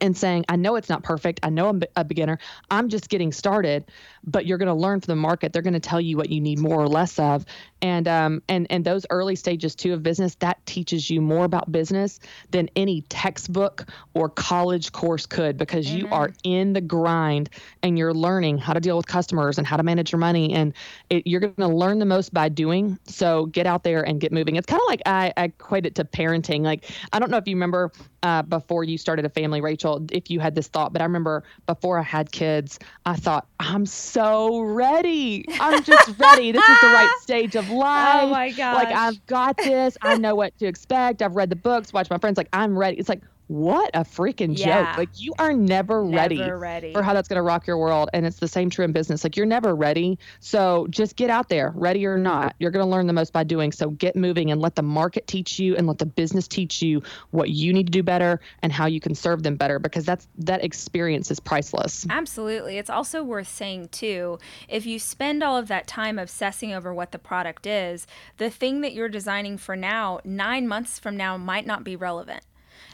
and 0.00 0.16
saying, 0.16 0.44
I 0.48 0.56
know 0.56 0.76
it's 0.76 0.88
not 0.88 1.02
perfect. 1.02 1.40
I 1.42 1.50
know 1.50 1.68
I'm 1.68 1.82
a 1.96 2.04
beginner. 2.04 2.38
I'm 2.70 2.88
just 2.88 3.08
getting 3.08 3.32
started, 3.32 3.84
but 4.24 4.46
you're 4.46 4.58
going 4.58 4.68
to 4.68 4.74
learn 4.74 5.00
from 5.00 5.12
the 5.12 5.20
market. 5.20 5.52
They're 5.52 5.62
going 5.62 5.74
to 5.74 5.80
tell 5.80 6.00
you 6.00 6.16
what 6.16 6.30
you 6.30 6.40
need 6.40 6.58
more 6.58 6.80
or 6.80 6.88
less 6.88 7.18
of. 7.18 7.44
And, 7.84 8.08
um, 8.08 8.42
and, 8.48 8.66
and 8.70 8.82
those 8.82 9.04
early 9.10 9.36
stages 9.36 9.74
too 9.74 9.92
of 9.92 10.02
business, 10.02 10.36
that 10.36 10.64
teaches 10.64 11.10
you 11.10 11.20
more 11.20 11.44
about 11.44 11.70
business 11.70 12.18
than 12.50 12.70
any 12.76 13.02
textbook 13.10 13.84
or 14.14 14.30
college 14.30 14.90
course 14.90 15.26
could 15.26 15.58
because 15.58 15.86
mm-hmm. 15.86 15.98
you 15.98 16.08
are 16.08 16.30
in 16.44 16.72
the 16.72 16.80
grind 16.80 17.50
and 17.82 17.98
you're 17.98 18.14
learning 18.14 18.56
how 18.56 18.72
to 18.72 18.80
deal 18.80 18.96
with 18.96 19.06
customers 19.06 19.58
and 19.58 19.66
how 19.66 19.76
to 19.76 19.82
manage 19.82 20.12
your 20.12 20.18
money. 20.18 20.54
And 20.54 20.72
it, 21.10 21.26
you're 21.26 21.40
going 21.40 21.54
to 21.56 21.68
learn 21.68 21.98
the 21.98 22.06
most 22.06 22.32
by 22.32 22.48
doing. 22.48 22.98
So 23.04 23.46
get 23.46 23.66
out 23.66 23.84
there 23.84 24.00
and 24.02 24.18
get 24.18 24.32
moving. 24.32 24.56
It's 24.56 24.66
kind 24.66 24.80
of 24.80 24.88
like 24.88 25.02
I, 25.04 25.34
I 25.36 25.44
equate 25.44 25.84
it 25.84 25.94
to 25.96 26.04
parenting. 26.06 26.62
Like, 26.62 26.90
I 27.12 27.18
don't 27.18 27.30
know 27.30 27.36
if 27.36 27.46
you 27.46 27.54
remember 27.54 27.92
uh, 28.22 28.40
before 28.40 28.84
you 28.84 28.96
started 28.96 29.26
a 29.26 29.28
family, 29.28 29.60
Rachel, 29.60 30.06
if 30.10 30.30
you 30.30 30.40
had 30.40 30.54
this 30.54 30.68
thought, 30.68 30.94
but 30.94 31.02
I 31.02 31.04
remember 31.04 31.44
before 31.66 31.98
I 31.98 32.02
had 32.02 32.32
kids, 32.32 32.78
I 33.04 33.16
thought, 33.16 33.46
I'm 33.60 33.84
so 33.84 34.60
ready. 34.60 35.44
I'm 35.60 35.82
just 35.84 36.18
ready. 36.18 36.50
This 36.50 36.66
is 36.66 36.80
the 36.80 36.86
right 36.86 37.14
stage 37.20 37.54
of 37.54 37.70
life. 37.74 38.20
Oh 38.22 38.28
my 38.28 38.50
God. 38.52 38.74
Like, 38.74 38.88
I've 38.88 39.24
got 39.26 39.56
this. 39.56 39.96
I 40.02 40.16
know 40.16 40.34
what 40.34 40.56
to 40.58 40.66
expect. 40.72 41.22
I've 41.22 41.36
read 41.36 41.50
the 41.50 41.56
books, 41.56 41.92
watched 41.92 42.10
my 42.10 42.18
friends. 42.18 42.36
Like, 42.36 42.48
I'm 42.52 42.78
ready. 42.78 42.96
It's 42.98 43.08
like, 43.08 43.22
what 43.48 43.90
a 43.94 44.00
freaking 44.00 44.58
yeah. 44.58 44.90
joke. 44.90 44.98
Like 44.98 45.20
you 45.20 45.34
are 45.38 45.52
never, 45.52 46.02
never 46.02 46.04
ready, 46.04 46.40
ready, 46.40 46.92
for 46.92 47.02
how 47.02 47.12
that's 47.12 47.28
going 47.28 47.36
to 47.36 47.42
rock 47.42 47.66
your 47.66 47.78
world. 47.78 48.08
And 48.12 48.24
it's 48.24 48.38
the 48.38 48.48
same 48.48 48.70
true 48.70 48.84
in 48.84 48.92
business. 48.92 49.24
Like 49.24 49.36
you're 49.36 49.46
never 49.46 49.74
ready. 49.74 50.18
So 50.40 50.86
just 50.90 51.16
get 51.16 51.30
out 51.30 51.48
there, 51.48 51.72
ready 51.76 52.06
or 52.06 52.18
not. 52.18 52.54
You're 52.58 52.70
going 52.70 52.84
to 52.84 52.90
learn 52.90 53.06
the 53.06 53.12
most 53.12 53.32
by 53.32 53.44
doing. 53.44 53.72
So 53.72 53.90
get 53.90 54.16
moving 54.16 54.50
and 54.50 54.60
let 54.60 54.76
the 54.76 54.82
market 54.82 55.26
teach 55.26 55.58
you 55.58 55.76
and 55.76 55.86
let 55.86 55.98
the 55.98 56.06
business 56.06 56.48
teach 56.48 56.80
you 56.82 57.02
what 57.30 57.50
you 57.50 57.72
need 57.72 57.86
to 57.86 57.92
do 57.92 58.02
better 58.02 58.40
and 58.62 58.72
how 58.72 58.86
you 58.86 59.00
can 59.00 59.14
serve 59.14 59.42
them 59.42 59.56
better 59.56 59.78
because 59.78 60.04
that's 60.04 60.26
that 60.38 60.64
experience 60.64 61.30
is 61.30 61.40
priceless. 61.40 62.06
Absolutely. 62.08 62.78
It's 62.78 62.90
also 62.90 63.22
worth 63.22 63.48
saying 63.48 63.88
too, 63.88 64.38
if 64.68 64.86
you 64.86 64.98
spend 64.98 65.42
all 65.42 65.56
of 65.56 65.68
that 65.68 65.86
time 65.86 66.18
obsessing 66.18 66.72
over 66.72 66.94
what 66.94 67.12
the 67.12 67.18
product 67.18 67.66
is, 67.66 68.06
the 68.38 68.50
thing 68.50 68.80
that 68.80 68.94
you're 68.94 69.08
designing 69.08 69.58
for 69.58 69.76
now, 69.76 70.20
9 70.24 70.66
months 70.66 70.98
from 70.98 71.16
now 71.16 71.36
might 71.36 71.66
not 71.66 71.84
be 71.84 71.96
relevant. 71.96 72.42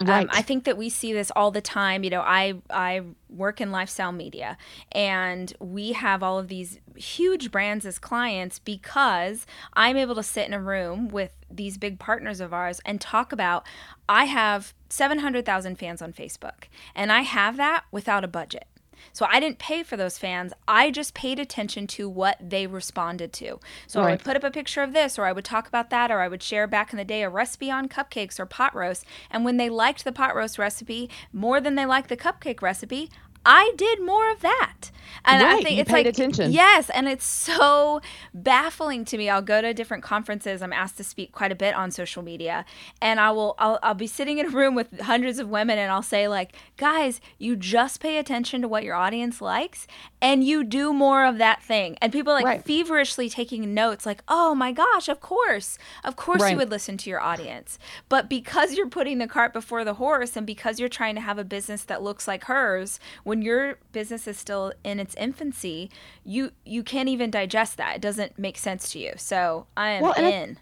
Um, 0.01 0.07
right. 0.07 0.23
Um, 0.23 0.31
I 0.33 0.43
think 0.43 0.65
that 0.65 0.77
we 0.77 0.89
see 0.89 1.13
this 1.13 1.31
all 1.37 1.51
the 1.51 1.61
time. 1.61 2.05
You 2.05 2.11
know, 2.11 2.21
I 2.21 2.55
I 2.71 3.03
work 3.29 3.61
in 3.61 3.71
lifestyle 3.71 4.13
media, 4.13 4.57
and 4.93 5.53
we 5.61 5.93
have 5.93 6.23
all 6.23 6.39
of 6.39 6.49
these 6.49 6.79
huge 6.97 7.51
brands 7.51 7.87
as 7.87 7.99
clients 7.99 8.59
because 8.59 9.47
I'm 9.75 9.97
able 9.97 10.15
to 10.15 10.23
sit 10.23 10.47
in 10.47 10.55
a 10.55 10.61
room 10.61 11.09
with 11.09 11.33
these 11.51 11.79
big 11.79 11.99
partners 11.99 12.41
of 12.41 12.53
ours 12.53 12.81
and 12.85 13.01
talk 13.01 13.33
about. 13.33 13.67
I 14.09 14.25
have 14.25 14.75
700,000 14.89 15.79
fans 15.79 16.03
on 16.03 16.13
Facebook, 16.13 16.65
and 16.95 17.13
I 17.13 17.21
have 17.23 17.57
that 17.59 17.85
without 17.93 18.25
a 18.25 18.29
budget. 18.29 18.67
So 19.13 19.27
I 19.29 19.41
didn't 19.41 19.59
pay 19.59 19.83
for 19.83 19.97
those 19.97 20.19
fans. 20.19 20.53
I 20.67 20.91
just 20.91 21.15
paid 21.15 21.39
attention 21.39 21.87
to 21.89 22.09
what 22.09 22.39
they 22.41 22.67
responded 22.67 23.33
to. 23.35 23.59
So 23.87 24.01
right. 24.01 24.09
I 24.09 24.11
would 24.13 24.25
put 24.25 24.37
up 24.37 24.45
a 24.45 24.51
picture 24.51 24.83
of 24.83 24.93
this, 24.93 25.19
or 25.19 25.25
I 25.25 25.33
would 25.33 25.45
talk 25.45 25.69
about 25.69 25.91
that, 25.91 26.11
or 26.11 26.21
I 26.21 26.29
would 26.29 26.43
share 26.43 26.67
back 26.67 26.93
in 26.93 26.97
the 26.97 27.05
day 27.05 27.23
a 27.23 27.29
recipe 27.29 27.71
on 27.71 27.89
cupcakes 27.89 28.39
or 28.39 28.47
pot 28.47 28.75
roast. 28.75 29.05
And 29.31 29.45
when 29.45 29.57
they 29.57 29.69
liked 29.69 30.05
the 30.05 30.13
pot 30.13 30.35
roast 30.35 30.59
recipe 30.59 31.11
more 31.33 31.61
than 31.61 31.75
they 31.75 31.87
liked 31.87 32.09
the 32.09 32.17
cupcake 32.17 32.63
recipe, 32.63 33.11
I 33.45 33.73
did 33.77 34.03
more 34.03 34.31
of 34.31 34.41
that. 34.41 34.91
And 35.25 35.43
right, 35.43 35.59
I 35.59 35.63
think 35.63 35.79
it's 35.79 35.91
like 35.91 36.07
attention. 36.07 36.53
Yes, 36.53 36.91
and 36.91 37.09
it's 37.09 37.27
so 37.27 38.01
baffling 38.33 39.05
to 39.07 39.19
me. 39.19 39.29
I'll 39.29 39.43
go 39.43 39.61
to 39.61 39.75
different 39.75 40.03
conferences. 40.03 40.63
I'm 40.63 40.73
asked 40.73 40.97
to 40.99 41.05
speak 41.05 41.33
quite 41.33 41.53
a 41.53 41.55
bit 41.55 41.75
on 41.75 41.91
social 41.91 42.23
media, 42.23 42.65
and 43.03 43.21
I 43.21 43.31
will 43.31 43.55
I'll, 43.59 43.79
I'll 43.83 43.95
be 43.95 44.07
sitting 44.07 44.39
in 44.39 44.47
a 44.47 44.51
room 44.51 44.75
with 44.75 45.01
hundreds 45.01 45.39
of 45.39 45.49
women 45.49 45.79
and 45.79 45.91
I'll 45.91 46.03
say 46.03 46.29
like, 46.29 46.55
"Guys, 46.77 47.21
you 47.39 47.57
just 47.57 48.01
pay 48.01 48.19
attention 48.19 48.63
to 48.63 48.69
what 48.69 48.85
your 48.85 48.95
audience 48.95 49.41
likes 49.41 49.87
and 50.23 50.45
you 50.45 50.65
do 50.65 50.93
more 50.93 51.25
of 51.25 51.39
that 51.39 51.63
thing." 51.63 51.97
And 52.01 52.13
people 52.13 52.33
like 52.33 52.45
right. 52.45 52.65
feverishly 52.65 53.29
taking 53.29 53.75
notes 53.75 54.07
like, 54.07 54.23
"Oh 54.29 54.55
my 54.55 54.73
gosh, 54.73 55.09
of 55.09 55.21
course. 55.21 55.79
Of 56.05 56.17
course 56.17 56.43
right. 56.43 56.53
you 56.53 56.57
would 56.57 56.71
listen 56.71 56.97
to 56.99 57.11
your 57.11 57.21
audience." 57.21 57.79
But 58.09 58.29
because 58.29 58.75
you're 58.75 58.89
putting 58.89 59.19
the 59.19 59.29
cart 59.29 59.53
before 59.53 59.85
the 59.85 59.95
horse 59.95 60.37
and 60.37 60.47
because 60.47 60.81
you're 60.81 60.89
trying 60.89 61.15
to 61.17 61.21
have 61.21 61.39
a 61.39 61.45
business 61.45 61.85
that 61.85 62.03
looks 62.03 62.27
like 62.27 62.45
hers, 62.45 62.99
when 63.31 63.43
your 63.43 63.79
business 63.93 64.27
is 64.27 64.37
still 64.37 64.73
in 64.83 64.99
its 64.99 65.15
infancy, 65.15 65.89
you 66.25 66.51
you 66.65 66.83
can't 66.83 67.09
even 67.09 67.31
digest 67.31 67.77
that. 67.77 67.95
It 67.95 68.03
doesn't 68.03 68.37
make 68.41 68.59
sense 68.59 68.91
to 68.91 68.99
you. 68.99 69.13
So 69.19 69.69
I 69.77 69.91
am 69.91 70.03
well, 70.03 70.15
in. 70.15 70.59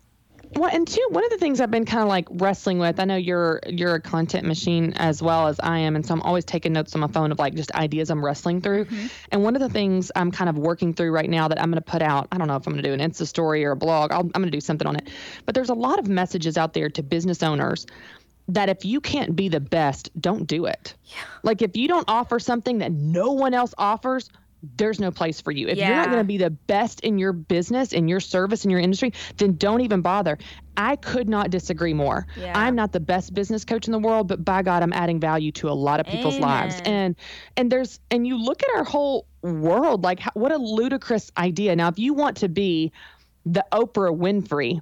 I, 0.55 0.59
well, 0.59 0.71
and 0.71 0.87
two, 0.87 1.07
one 1.09 1.25
of 1.25 1.31
the 1.31 1.39
things 1.39 1.63
I've 1.63 1.71
been 1.71 1.87
kind 1.87 2.03
of 2.03 2.09
like 2.11 2.29
wrestling 2.31 2.79
with. 2.79 3.01
I 3.01 3.07
know 3.07 3.17
you're 3.17 3.61
you're 3.67 3.95
a 3.95 4.01
content 4.03 4.47
machine 4.47 4.93
as 4.97 5.23
well 5.23 5.49
as 5.49 5.59
I 5.61 5.79
am, 5.79 5.97
and 5.97 6.05
so 6.05 6.13
I'm 6.13 6.21
always 6.21 6.45
taking 6.45 6.75
notes 6.75 6.95
on 6.95 7.01
my 7.01 7.07
phone 7.07 7.33
of 7.33 7.39
like 7.39 7.55
just 7.55 7.73
ideas 7.73 8.11
I'm 8.11 8.23
wrestling 8.23 8.61
through. 8.61 8.85
Mm-hmm. 8.85 9.07
And 9.33 9.43
one 9.43 9.57
of 9.57 9.63
the 9.63 9.71
things 9.71 10.13
I'm 10.15 10.31
kind 10.31 10.51
of 10.51 10.59
working 10.59 10.93
through 10.93 11.13
right 11.13 11.31
now 11.31 11.49
that 11.49 11.59
I'm 11.59 11.71
going 11.71 11.83
to 11.83 11.91
put 11.91 12.03
out. 12.03 12.29
I 12.33 12.37
don't 12.37 12.49
know 12.49 12.57
if 12.57 12.67
I'm 12.67 12.75
going 12.75 12.83
to 12.83 12.89
do 12.91 12.93
an 12.93 13.01
Insta 13.01 13.27
story 13.27 13.65
or 13.65 13.71
a 13.71 13.77
blog. 13.77 14.13
i 14.13 14.19
am 14.19 14.29
going 14.29 14.45
to 14.45 14.51
do 14.51 14.61
something 14.61 14.87
on 14.87 14.97
it. 14.97 15.09
But 15.47 15.55
there's 15.55 15.71
a 15.71 15.75
lot 15.75 15.99
of 15.99 16.07
messages 16.07 16.59
out 16.59 16.75
there 16.75 16.91
to 16.91 17.03
business 17.03 17.43
owners 17.43 17.87
that 18.49 18.69
if 18.69 18.85
you 18.85 19.01
can't 19.01 19.37
be 19.37 19.49
the 19.49 19.61
best, 19.61 20.11
don't 20.21 20.47
do 20.47 20.67
it. 20.67 20.95
Yeah. 21.05 21.17
Like 21.43 21.63
if 21.63 21.77
you 21.77 21.87
don't 21.87 22.09
offer 22.09 22.39
something 22.39 22.79
that 22.79 22.93
no 22.93 23.33
one 23.33 23.55
else 23.55 23.75
offers, 23.77 24.31
there's 24.77 24.99
no 24.99 25.11
place 25.11 25.41
for 25.41 25.53
you. 25.53 25.69
If 25.69 25.79
yeah. 25.79 25.89
you're 25.89 25.97
not 25.97 26.07
going 26.07 26.19
to 26.19 26.25
be 26.25 26.39
the 26.39 26.51
best 26.51 27.01
in 27.01 27.19
your 27.19 27.33
business, 27.33 27.93
in 27.93 28.09
your 28.09 28.21
service, 28.21 28.65
in 28.65 28.71
your 28.71 28.81
industry, 28.81 29.13
then 29.37 29.57
don't 29.57 29.83
even 29.83 30.01
bother. 30.01 30.37
I 30.77 30.97
could 30.97 31.29
not 31.29 31.51
disagree 31.51 31.95
more. 31.95 32.27
Yeah. 32.37 32.59
I'm 32.59 32.75
not 32.75 32.93
the 32.93 33.01
best 33.01 33.35
business 33.35 33.65
coach 33.65 33.87
in 33.87 33.93
the 33.93 33.99
world, 33.99 34.27
but 34.27 34.45
by 34.45 34.63
God, 34.63 34.83
I'm 34.83 34.93
adding 34.93 35.21
value 35.21 35.53
to 35.53 35.69
a 35.69 35.73
lot 35.73 36.01
of 36.01 36.07
people's 36.07 36.37
Amen. 36.37 36.49
lives. 36.49 36.83
And 36.85 37.17
and 37.57 37.71
there's 37.71 38.01
and 38.11 38.27
you 38.27 38.37
look 38.37 38.63
at 38.63 38.71
our 38.75 38.85
whole 38.85 39.27
world, 39.43 40.03
like 40.03 40.19
how, 40.19 40.31
what 40.35 40.51
a 40.51 40.59
ludicrous 40.59 41.31
idea. 41.37 41.77
Now, 41.77 41.89
if 41.89 41.99
you 41.99 42.15
want 42.15 42.39
to 42.39 42.49
be 42.49 42.93
the 43.47 43.65
Oprah 43.73 44.17
Winfrey 44.17 44.81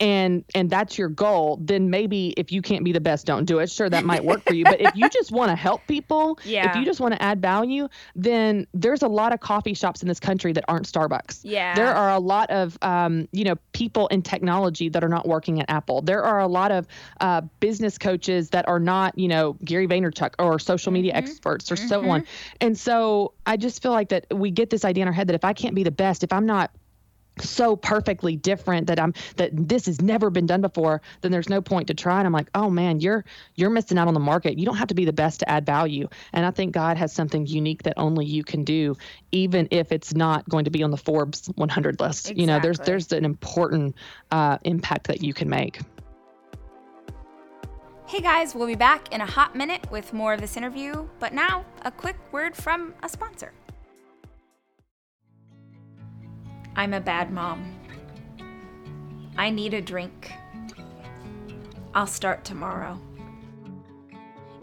and 0.00 0.44
and 0.54 0.68
that's 0.68 0.98
your 0.98 1.08
goal 1.08 1.58
then 1.62 1.88
maybe 1.88 2.34
if 2.36 2.52
you 2.52 2.60
can't 2.60 2.84
be 2.84 2.92
the 2.92 3.00
best 3.00 3.24
don't 3.24 3.46
do 3.46 3.58
it 3.60 3.70
sure 3.70 3.88
that 3.88 4.04
might 4.04 4.22
work 4.24 4.42
for 4.42 4.52
you 4.52 4.64
but 4.64 4.80
if 4.80 4.94
you 4.94 5.08
just 5.08 5.32
want 5.32 5.50
to 5.50 5.56
help 5.56 5.80
people 5.86 6.38
yeah. 6.44 6.68
if 6.70 6.76
you 6.76 6.84
just 6.84 7.00
want 7.00 7.14
to 7.14 7.22
add 7.22 7.40
value 7.40 7.88
then 8.14 8.66
there's 8.74 9.02
a 9.02 9.08
lot 9.08 9.32
of 9.32 9.40
coffee 9.40 9.72
shops 9.72 10.02
in 10.02 10.08
this 10.08 10.20
country 10.20 10.52
that 10.52 10.64
aren't 10.68 10.86
starbucks 10.86 11.40
yeah 11.44 11.74
there 11.74 11.94
are 11.94 12.10
a 12.10 12.18
lot 12.18 12.50
of 12.50 12.76
um, 12.82 13.26
you 13.32 13.44
know 13.44 13.56
people 13.72 14.06
in 14.08 14.20
technology 14.20 14.88
that 14.88 15.02
are 15.02 15.08
not 15.08 15.26
working 15.26 15.60
at 15.60 15.70
apple 15.70 16.02
there 16.02 16.22
are 16.22 16.40
a 16.40 16.48
lot 16.48 16.70
of 16.70 16.86
uh, 17.20 17.40
business 17.60 17.96
coaches 17.96 18.50
that 18.50 18.68
are 18.68 18.80
not 18.80 19.18
you 19.18 19.28
know 19.28 19.54
gary 19.64 19.88
vaynerchuk 19.88 20.34
or 20.38 20.58
social 20.58 20.92
media 20.92 21.12
mm-hmm. 21.12 21.24
experts 21.24 21.72
or 21.72 21.76
mm-hmm. 21.76 21.88
so 21.88 22.08
on 22.08 22.26
and 22.60 22.78
so 22.78 23.32
i 23.46 23.56
just 23.56 23.82
feel 23.82 23.92
like 23.92 24.10
that 24.10 24.26
we 24.34 24.50
get 24.50 24.68
this 24.68 24.84
idea 24.84 25.02
in 25.02 25.08
our 25.08 25.14
head 25.14 25.26
that 25.26 25.34
if 25.34 25.44
i 25.44 25.54
can't 25.54 25.74
be 25.74 25.82
the 25.82 25.90
best 25.90 26.22
if 26.22 26.32
i'm 26.32 26.46
not 26.46 26.70
so 27.38 27.76
perfectly 27.76 28.36
different 28.36 28.86
that 28.86 28.98
I'm 28.98 29.14
that 29.36 29.50
this 29.52 29.86
has 29.86 30.00
never 30.00 30.30
been 30.30 30.46
done 30.46 30.60
before, 30.60 31.02
then 31.20 31.32
there's 31.32 31.48
no 31.48 31.60
point 31.60 31.88
to 31.88 31.94
try. 31.94 32.18
And 32.18 32.26
I'm 32.26 32.32
like, 32.32 32.48
oh 32.54 32.70
man, 32.70 33.00
you're 33.00 33.24
you're 33.54 33.70
missing 33.70 33.98
out 33.98 34.08
on 34.08 34.14
the 34.14 34.20
market. 34.20 34.58
You 34.58 34.66
don't 34.66 34.76
have 34.76 34.88
to 34.88 34.94
be 34.94 35.04
the 35.04 35.12
best 35.12 35.40
to 35.40 35.48
add 35.48 35.66
value. 35.66 36.08
And 36.32 36.46
I 36.46 36.50
think 36.50 36.72
God 36.72 36.96
has 36.96 37.12
something 37.12 37.46
unique 37.46 37.82
that 37.84 37.94
only 37.96 38.26
you 38.26 38.44
can 38.44 38.64
do, 38.64 38.96
even 39.32 39.68
if 39.70 39.92
it's 39.92 40.14
not 40.14 40.48
going 40.48 40.64
to 40.64 40.70
be 40.70 40.82
on 40.82 40.90
the 40.90 40.96
Forbes 40.96 41.46
100 41.56 42.00
list. 42.00 42.26
Exactly. 42.26 42.40
You 42.40 42.46
know, 42.46 42.60
there's 42.60 42.78
there's 42.80 43.12
an 43.12 43.24
important 43.24 43.96
uh, 44.30 44.58
impact 44.64 45.08
that 45.08 45.22
you 45.22 45.34
can 45.34 45.48
make. 45.48 45.80
Hey 48.06 48.20
guys, 48.20 48.54
we'll 48.54 48.68
be 48.68 48.76
back 48.76 49.12
in 49.12 49.20
a 49.20 49.26
hot 49.26 49.56
minute 49.56 49.90
with 49.90 50.12
more 50.12 50.32
of 50.32 50.40
this 50.40 50.56
interview, 50.56 51.08
but 51.18 51.32
now 51.32 51.66
a 51.82 51.90
quick 51.90 52.16
word 52.30 52.54
from 52.54 52.94
a 53.02 53.08
sponsor. 53.08 53.52
I'm 56.76 56.92
a 56.92 57.00
bad 57.00 57.32
mom. 57.32 57.74
I 59.38 59.48
need 59.48 59.72
a 59.72 59.80
drink. 59.80 60.30
I'll 61.94 62.06
start 62.06 62.44
tomorrow. 62.44 63.00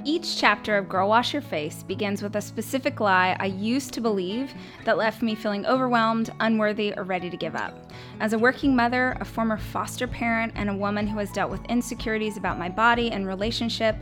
Each 0.05 0.37
chapter 0.37 0.77
of 0.77 0.89
Girl 0.89 1.09
Wash 1.09 1.33
Your 1.33 1.41
Face 1.41 1.81
begins 1.81 2.21
with 2.21 2.35
a 2.35 2.41
specific 2.41 2.99
lie 2.99 3.35
I 3.39 3.47
used 3.47 3.93
to 3.93 4.01
believe 4.01 4.53
that 4.85 4.97
left 4.97 5.23
me 5.23 5.33
feeling 5.33 5.65
overwhelmed, 5.65 6.31
unworthy, 6.39 6.93
or 6.95 7.03
ready 7.03 7.31
to 7.31 7.37
give 7.37 7.55
up. 7.55 7.91
As 8.19 8.33
a 8.33 8.37
working 8.37 8.75
mother, 8.75 9.17
a 9.19 9.25
former 9.25 9.57
foster 9.57 10.05
parent, 10.05 10.53
and 10.55 10.69
a 10.69 10.75
woman 10.75 11.07
who 11.07 11.17
has 11.17 11.31
dealt 11.31 11.49
with 11.49 11.65
insecurities 11.65 12.37
about 12.37 12.59
my 12.59 12.69
body 12.69 13.11
and 13.11 13.25
relationship, 13.25 13.95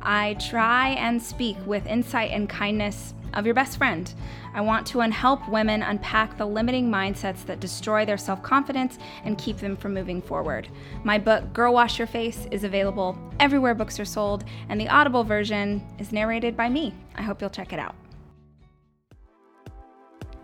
I 0.00 0.34
try 0.48 0.90
and 0.90 1.22
speak 1.22 1.58
with 1.64 1.86
insight 1.86 2.32
and 2.32 2.48
kindness 2.48 3.14
of 3.34 3.44
your 3.44 3.54
best 3.54 3.78
friend. 3.78 4.12
I 4.54 4.60
want 4.60 4.86
to 4.88 5.00
help 5.00 5.48
women 5.48 5.82
unpack 5.82 6.36
the 6.36 6.46
limiting 6.46 6.90
mindsets 6.90 7.44
that 7.46 7.60
destroy 7.60 8.04
their 8.04 8.18
self 8.18 8.42
confidence 8.42 8.98
and 9.24 9.38
keep 9.38 9.58
them 9.58 9.76
from 9.76 9.94
moving 9.94 10.20
forward. 10.20 10.68
My 11.04 11.18
book, 11.18 11.52
Girl 11.52 11.74
Wash 11.74 11.98
Your 11.98 12.06
Face, 12.06 12.46
is 12.50 12.64
available 12.64 13.18
everywhere 13.40 13.74
books 13.74 13.98
are 13.98 14.04
sold, 14.04 14.44
and 14.68 14.80
the 14.80 14.88
Audible 14.88 15.24
version 15.24 15.82
is 15.98 16.12
narrated 16.12 16.56
by 16.56 16.68
me. 16.68 16.94
I 17.16 17.22
hope 17.22 17.40
you'll 17.40 17.50
check 17.50 17.72
it 17.72 17.78
out. 17.78 17.94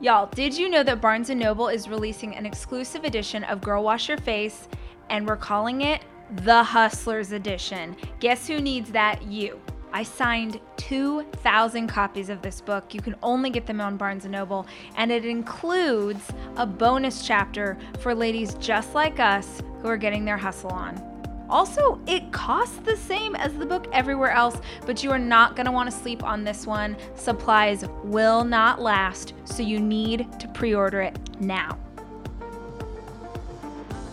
Y'all, 0.00 0.26
did 0.26 0.56
you 0.56 0.68
know 0.68 0.84
that 0.84 1.00
Barnes 1.00 1.28
& 1.30 1.34
Noble 1.34 1.66
is 1.66 1.88
releasing 1.88 2.36
an 2.36 2.46
exclusive 2.46 3.04
edition 3.04 3.42
of 3.44 3.60
Girl 3.60 3.82
Wash 3.82 4.08
Your 4.08 4.18
Face 4.18 4.68
and 5.10 5.26
we're 5.26 5.36
calling 5.36 5.80
it 5.82 6.02
the 6.44 6.62
Hustlers 6.62 7.32
Edition? 7.32 7.96
Guess 8.20 8.46
who 8.46 8.60
needs 8.60 8.92
that? 8.92 9.22
You. 9.22 9.60
I 9.92 10.02
signed 10.02 10.60
2,000 10.76 11.86
copies 11.88 12.28
of 12.28 12.42
this 12.42 12.60
book. 12.60 12.94
You 12.94 13.00
can 13.00 13.16
only 13.22 13.50
get 13.50 13.66
them 13.66 13.80
on 13.80 13.96
Barnes 13.96 14.24
& 14.24 14.26
Noble, 14.26 14.66
and 14.96 15.10
it 15.10 15.24
includes 15.24 16.22
a 16.56 16.66
bonus 16.66 17.26
chapter 17.26 17.78
for 18.00 18.14
ladies 18.14 18.54
just 18.54 18.94
like 18.94 19.18
us 19.18 19.62
who 19.80 19.88
are 19.88 19.96
getting 19.96 20.24
their 20.24 20.36
hustle 20.36 20.70
on. 20.70 21.02
Also, 21.48 21.98
it 22.06 22.30
costs 22.30 22.76
the 22.78 22.96
same 22.96 23.34
as 23.36 23.54
the 23.54 23.64
book 23.64 23.86
everywhere 23.92 24.30
else, 24.30 24.60
but 24.84 25.02
you 25.02 25.10
are 25.10 25.18
not 25.18 25.56
going 25.56 25.64
to 25.64 25.72
want 25.72 25.90
to 25.90 25.96
sleep 25.96 26.22
on 26.22 26.44
this 26.44 26.66
one. 26.66 26.96
Supplies 27.14 27.84
will 28.04 28.44
not 28.44 28.82
last, 28.82 29.32
so 29.44 29.62
you 29.62 29.80
need 29.80 30.26
to 30.38 30.48
pre 30.48 30.74
order 30.74 31.00
it 31.00 31.18
now. 31.40 31.78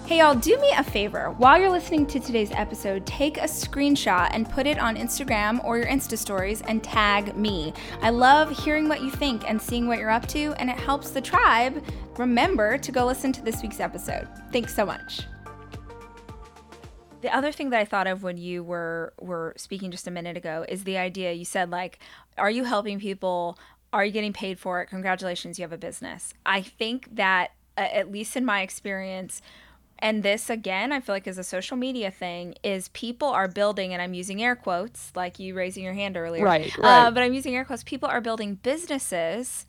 Hey, 0.07 0.19
y'all, 0.19 0.35
do 0.35 0.55
me 0.59 0.71
a 0.77 0.83
favor. 0.83 1.31
While 1.31 1.59
you're 1.59 1.71
listening 1.71 2.05
to 2.05 2.19
today's 2.19 2.51
episode, 2.51 3.07
take 3.07 3.37
a 3.37 3.45
screenshot 3.45 4.29
and 4.33 4.47
put 4.47 4.67
it 4.67 4.77
on 4.77 4.95
Instagram 4.95 5.65
or 5.65 5.79
your 5.79 5.87
Insta 5.87 6.15
stories 6.15 6.61
and 6.67 6.83
tag 6.83 7.35
me. 7.35 7.73
I 8.03 8.11
love 8.11 8.55
hearing 8.55 8.87
what 8.87 9.01
you 9.01 9.09
think 9.09 9.49
and 9.49 9.59
seeing 9.59 9.87
what 9.87 9.97
you're 9.97 10.11
up 10.11 10.27
to, 10.27 10.53
and 10.59 10.69
it 10.69 10.77
helps 10.77 11.09
the 11.09 11.21
tribe 11.21 11.83
remember 12.17 12.77
to 12.77 12.91
go 12.91 13.03
listen 13.03 13.31
to 13.31 13.41
this 13.41 13.63
week's 13.63 13.79
episode. 13.79 14.27
Thanks 14.51 14.75
so 14.75 14.85
much. 14.85 15.21
The 17.21 17.35
other 17.35 17.51
thing 17.51 17.71
that 17.71 17.79
I 17.79 17.85
thought 17.85 18.05
of 18.05 18.21
when 18.21 18.37
you 18.37 18.63
were 18.63 19.11
were 19.19 19.55
speaking 19.57 19.89
just 19.89 20.05
a 20.05 20.11
minute 20.11 20.37
ago 20.37 20.67
is 20.69 20.83
the 20.83 20.99
idea 20.99 21.33
you 21.33 21.45
said 21.45 21.71
like 21.71 21.97
are 22.37 22.51
you 22.51 22.65
helping 22.65 22.99
people? 22.99 23.57
Are 23.91 24.05
you 24.05 24.11
getting 24.11 24.33
paid 24.33 24.59
for 24.59 24.83
it? 24.83 24.87
Congratulations, 24.87 25.57
you 25.57 25.63
have 25.63 25.73
a 25.73 25.79
business. 25.79 26.35
I 26.45 26.61
think 26.61 27.15
that 27.15 27.53
uh, 27.75 27.81
at 27.91 28.11
least 28.11 28.37
in 28.37 28.45
my 28.45 28.61
experience, 28.61 29.41
and 29.99 30.23
this 30.23 30.49
again 30.49 30.91
i 30.91 30.99
feel 30.99 31.15
like 31.15 31.27
is 31.27 31.37
a 31.37 31.43
social 31.43 31.77
media 31.77 32.11
thing 32.11 32.55
is 32.63 32.89
people 32.89 33.27
are 33.27 33.47
building 33.47 33.93
and 33.93 34.01
i'm 34.01 34.13
using 34.13 34.41
air 34.41 34.55
quotes 34.55 35.11
like 35.15 35.39
you 35.39 35.53
raising 35.53 35.83
your 35.83 35.93
hand 35.93 36.17
earlier 36.17 36.43
right, 36.43 36.77
uh, 36.77 36.81
right. 36.81 37.07
Uh, 37.07 37.11
but 37.11 37.23
i'm 37.23 37.33
using 37.33 37.55
air 37.55 37.65
quotes 37.65 37.83
people 37.83 38.09
are 38.09 38.21
building 38.21 38.55
businesses 38.55 39.65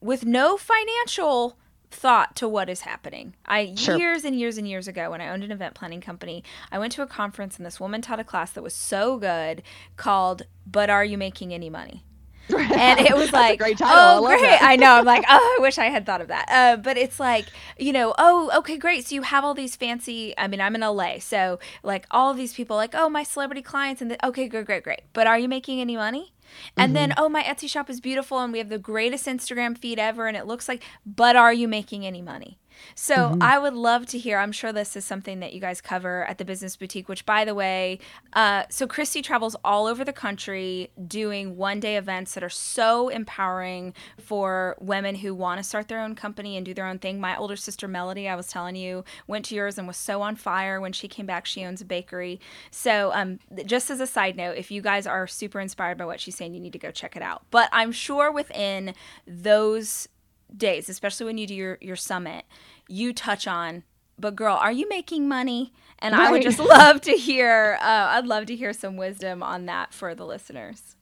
with 0.00 0.24
no 0.24 0.56
financial 0.56 1.58
thought 1.90 2.36
to 2.36 2.46
what 2.46 2.68
is 2.68 2.82
happening 2.82 3.34
i 3.46 3.74
sure. 3.74 3.96
years 3.96 4.24
and 4.24 4.38
years 4.38 4.58
and 4.58 4.68
years 4.68 4.86
ago 4.86 5.10
when 5.10 5.20
i 5.20 5.28
owned 5.28 5.42
an 5.42 5.50
event 5.50 5.74
planning 5.74 6.00
company 6.00 6.44
i 6.70 6.78
went 6.78 6.92
to 6.92 7.02
a 7.02 7.06
conference 7.06 7.56
and 7.56 7.64
this 7.64 7.80
woman 7.80 8.02
taught 8.02 8.20
a 8.20 8.24
class 8.24 8.52
that 8.52 8.62
was 8.62 8.74
so 8.74 9.16
good 9.16 9.62
called 9.96 10.42
but 10.66 10.90
are 10.90 11.04
you 11.04 11.16
making 11.16 11.54
any 11.54 11.70
money 11.70 12.04
and 12.58 13.00
it 13.00 13.14
was 13.14 13.32
like, 13.32 13.58
great 13.58 13.80
oh, 13.82 14.24
I 14.24 14.38
great. 14.38 14.62
I 14.62 14.76
know. 14.76 14.92
I'm 14.92 15.04
like, 15.04 15.24
oh, 15.28 15.56
I 15.58 15.62
wish 15.62 15.78
I 15.78 15.86
had 15.86 16.06
thought 16.06 16.20
of 16.20 16.28
that. 16.28 16.46
Uh, 16.50 16.76
but 16.76 16.96
it's 16.96 17.20
like, 17.20 17.46
you 17.78 17.92
know, 17.92 18.14
oh, 18.18 18.50
okay, 18.58 18.76
great. 18.76 19.06
So 19.06 19.14
you 19.14 19.22
have 19.22 19.44
all 19.44 19.54
these 19.54 19.76
fancy. 19.76 20.34
I 20.38 20.48
mean, 20.48 20.60
I'm 20.60 20.74
in 20.74 20.80
LA, 20.80 21.18
so 21.18 21.58
like 21.82 22.06
all 22.10 22.30
of 22.30 22.36
these 22.36 22.54
people, 22.54 22.76
like, 22.76 22.94
oh, 22.94 23.08
my 23.08 23.22
celebrity 23.22 23.62
clients, 23.62 24.00
and 24.00 24.10
the, 24.10 24.26
okay, 24.26 24.48
great, 24.48 24.66
great, 24.66 24.84
great. 24.84 25.02
But 25.12 25.26
are 25.26 25.38
you 25.38 25.48
making 25.48 25.80
any 25.80 25.96
money? 25.96 26.32
And 26.76 26.88
mm-hmm. 26.88 26.94
then, 26.94 27.14
oh, 27.16 27.28
my 27.28 27.42
Etsy 27.42 27.68
shop 27.68 27.90
is 27.90 28.00
beautiful, 28.00 28.38
and 28.38 28.52
we 28.52 28.58
have 28.58 28.70
the 28.70 28.78
greatest 28.78 29.26
Instagram 29.26 29.76
feed 29.76 29.98
ever, 29.98 30.26
and 30.26 30.36
it 30.36 30.46
looks 30.46 30.68
like. 30.68 30.82
But 31.04 31.36
are 31.36 31.52
you 31.52 31.68
making 31.68 32.06
any 32.06 32.22
money? 32.22 32.58
So 32.94 33.14
mm-hmm. 33.14 33.42
I 33.42 33.58
would 33.58 33.74
love 33.74 34.06
to 34.06 34.18
hear. 34.18 34.38
I'm 34.38 34.52
sure 34.52 34.72
this 34.72 34.96
is 34.96 35.04
something 35.04 35.40
that 35.40 35.52
you 35.52 35.60
guys 35.60 35.80
cover 35.80 36.24
at 36.24 36.38
the 36.38 36.44
Business 36.44 36.76
Boutique, 36.76 37.08
which, 37.08 37.24
by 37.26 37.44
the 37.44 37.54
way, 37.54 37.98
uh, 38.32 38.64
so 38.70 38.86
Christy 38.86 39.22
travels 39.22 39.56
all 39.64 39.86
over 39.86 40.04
the 40.04 40.12
country 40.12 40.90
doing 41.06 41.56
one 41.56 41.80
day 41.80 41.96
events 41.96 42.34
that 42.34 42.42
are 42.42 42.48
so 42.48 43.08
empowering 43.08 43.94
for 44.18 44.76
women 44.80 45.16
who 45.16 45.34
want 45.34 45.58
to 45.58 45.64
start 45.64 45.88
their 45.88 46.00
own 46.00 46.14
company 46.14 46.56
and 46.56 46.64
do 46.64 46.74
their 46.74 46.86
own 46.86 46.98
thing. 46.98 47.20
My 47.20 47.36
older 47.36 47.56
sister, 47.56 47.88
Melody, 47.88 48.28
I 48.28 48.36
was 48.36 48.48
telling 48.48 48.76
you, 48.76 49.04
went 49.26 49.44
to 49.46 49.54
yours 49.54 49.78
and 49.78 49.86
was 49.86 49.96
so 49.96 50.22
on 50.22 50.36
fire 50.36 50.80
when 50.80 50.92
she 50.92 51.08
came 51.08 51.26
back. 51.26 51.46
She 51.46 51.64
owns 51.64 51.80
a 51.80 51.84
bakery. 51.84 52.40
So, 52.70 53.12
um, 53.12 53.38
just 53.64 53.90
as 53.90 54.00
a 54.00 54.06
side 54.06 54.36
note, 54.36 54.56
if 54.56 54.70
you 54.70 54.82
guys 54.82 55.06
are 55.06 55.26
super 55.26 55.60
inspired 55.60 55.98
by 55.98 56.06
what 56.06 56.20
she's 56.20 56.36
saying, 56.36 56.54
you 56.54 56.60
need 56.60 56.72
to 56.72 56.78
go 56.78 56.90
check 56.90 57.16
it 57.16 57.22
out. 57.22 57.42
But 57.50 57.68
I'm 57.72 57.92
sure 57.92 58.30
within 58.32 58.94
those 59.26 60.08
days, 60.56 60.88
especially 60.88 61.26
when 61.26 61.38
you 61.38 61.46
do 61.46 61.54
your, 61.54 61.78
your 61.80 61.96
summit, 61.96 62.44
you 62.88 63.12
touch 63.12 63.46
on, 63.46 63.84
but 64.18 64.34
girl, 64.34 64.56
are 64.56 64.72
you 64.72 64.88
making 64.88 65.28
money? 65.28 65.72
And 66.00 66.14
right. 66.14 66.28
I 66.28 66.32
would 66.32 66.42
just 66.42 66.58
love 66.58 67.00
to 67.02 67.12
hear, 67.12 67.78
uh, 67.80 68.08
I'd 68.10 68.26
love 68.26 68.46
to 68.46 68.56
hear 68.56 68.72
some 68.72 68.96
wisdom 68.96 69.42
on 69.42 69.66
that 69.66 69.92
for 69.92 70.14
the 70.14 70.26
listeners. 70.26 70.96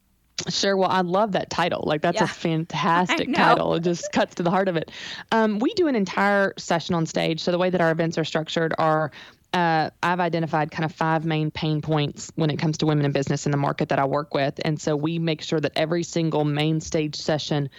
Sure. 0.49 0.77
Well, 0.77 0.91
I 0.91 1.01
love 1.01 1.33
that 1.33 1.51
title. 1.51 1.83
Like, 1.87 2.03
that's 2.03 2.17
yeah. 2.17 2.25
a 2.25 2.29
fantastic 2.29 3.35
title. 3.35 3.75
It 3.75 3.83
just 3.83 4.13
cuts 4.13 4.35
to 4.37 4.43
the 4.43 4.51
heart 4.51 4.69
of 4.69 4.77
it. 4.77 4.91
Um, 5.33 5.59
we 5.59 5.73
do 5.75 5.87
an 5.87 5.97
entire 5.97 6.53
session 6.59 6.95
on 6.95 7.07
stage. 7.07 7.41
So, 7.41 7.51
the 7.53 7.59
way 7.59 7.71
that 7.71 7.81
our 7.81 7.91
events 7.91 8.19
are 8.19 8.25
structured 8.25 8.75
are 8.79 9.11
uh, 9.55 9.91
I've 10.03 10.21
identified 10.21 10.71
kind 10.71 10.85
of 10.85 10.93
five 10.93 11.25
main 11.25 11.51
pain 11.51 11.81
points 11.81 12.31
when 12.35 12.51
it 12.51 12.59
comes 12.59 12.79
to 12.79 12.87
women 12.87 13.07
in 13.07 13.13
business 13.13 13.47
in 13.47 13.53
the 13.53 13.57
market 13.57 13.89
that 13.89 13.99
I 13.99 14.05
work 14.05 14.35
with. 14.35 14.61
And 14.65 14.81
so, 14.81 14.95
we 14.95 15.19
make 15.19 15.43
sure 15.43 15.59
that 15.59 15.73
every 15.75 16.03
single 16.03 16.45
main 16.45 16.81
stage 16.81 17.17
session 17.17 17.71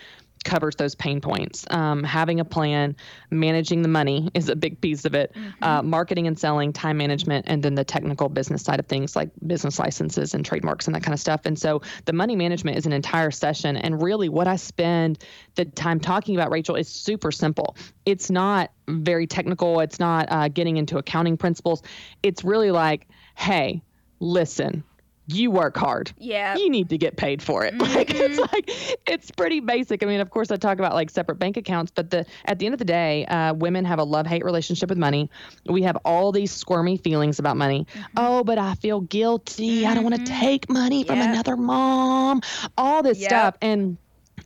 covers 0.47 0.75
those 0.77 0.95
pain 0.95 1.21
points. 1.21 1.65
Um, 1.69 2.03
having 2.03 2.39
a 2.39 2.45
plan, 2.45 2.95
managing 3.29 3.83
the 3.83 3.87
money 3.87 4.29
is 4.33 4.49
a 4.49 4.55
big 4.55 4.81
piece 4.81 5.05
of 5.05 5.13
it. 5.13 5.33
Mm-hmm. 5.35 5.63
Uh, 5.63 5.83
marketing 5.83 6.25
and 6.25 6.39
selling, 6.39 6.73
time 6.73 6.97
management, 6.97 7.45
and 7.47 7.61
then 7.61 7.75
the 7.75 7.83
technical 7.83 8.29
business 8.29 8.63
side 8.63 8.79
of 8.79 8.87
things 8.87 9.15
like 9.15 9.29
business 9.45 9.77
licenses 9.77 10.33
and 10.33 10.43
trademarks 10.43 10.87
and 10.87 10.95
that 10.95 11.03
kind 11.03 11.13
of 11.13 11.19
stuff. 11.19 11.41
And 11.45 11.59
so 11.59 11.81
the 12.05 12.13
money 12.13 12.35
management 12.35 12.77
is 12.77 12.85
an 12.85 12.93
entire 12.93 13.29
session. 13.29 13.77
And 13.77 14.01
really, 14.01 14.29
what 14.29 14.47
I 14.47 14.55
spend 14.55 15.23
the 15.55 15.65
time 15.65 15.99
talking 15.99 16.35
about, 16.35 16.49
Rachel, 16.49 16.75
is 16.75 16.87
super 16.87 17.31
simple. 17.31 17.75
It's 18.05 18.31
not 18.31 18.71
very 18.87 19.27
technical. 19.27 19.81
It's 19.81 19.99
not 19.99 20.27
uh, 20.31 20.47
getting 20.47 20.77
into 20.77 20.97
accounting 20.97 21.37
principles. 21.37 21.83
It's 22.23 22.43
really 22.43 22.71
like, 22.71 23.07
hey, 23.35 23.83
listen 24.19 24.83
you 25.27 25.51
work 25.51 25.75
hard. 25.77 26.11
Yeah. 26.17 26.55
You 26.55 26.69
need 26.69 26.89
to 26.89 26.97
get 26.97 27.17
paid 27.17 27.43
for 27.43 27.65
it. 27.65 27.73
Mm-hmm. 27.73 27.87
Like 27.97 28.13
it's 28.13 28.37
like 28.37 28.99
it's 29.07 29.31
pretty 29.31 29.59
basic. 29.59 30.03
I 30.03 30.05
mean, 30.05 30.19
of 30.19 30.29
course 30.29 30.51
I 30.51 30.57
talk 30.57 30.77
about 30.77 30.93
like 30.93 31.09
separate 31.09 31.39
bank 31.39 31.57
accounts, 31.57 31.91
but 31.93 32.11
the 32.11 32.27
at 32.45 32.59
the 32.59 32.67
end 32.67 32.73
of 32.73 32.79
the 32.79 32.85
day, 32.85 33.25
uh, 33.25 33.55
women 33.55 33.85
have 33.85 33.97
a 33.97 34.03
love-hate 34.03 34.45
relationship 34.45 34.89
with 34.89 34.99
money. 34.99 35.31
We 35.65 35.81
have 35.81 35.97
all 36.05 36.31
these 36.31 36.51
squirmy 36.51 36.97
feelings 36.97 37.39
about 37.39 37.57
money. 37.57 37.87
Mm-hmm. 37.89 38.01
Oh, 38.17 38.43
but 38.43 38.59
I 38.59 38.75
feel 38.75 39.01
guilty. 39.01 39.81
Mm-hmm. 39.81 39.91
I 39.91 39.95
don't 39.95 40.03
want 40.03 40.15
to 40.15 40.31
take 40.31 40.69
money 40.69 41.03
from 41.03 41.19
another 41.19 41.57
mom. 41.57 42.41
All 42.77 43.01
this 43.01 43.17
yep. 43.19 43.29
stuff 43.29 43.57
and 43.61 43.97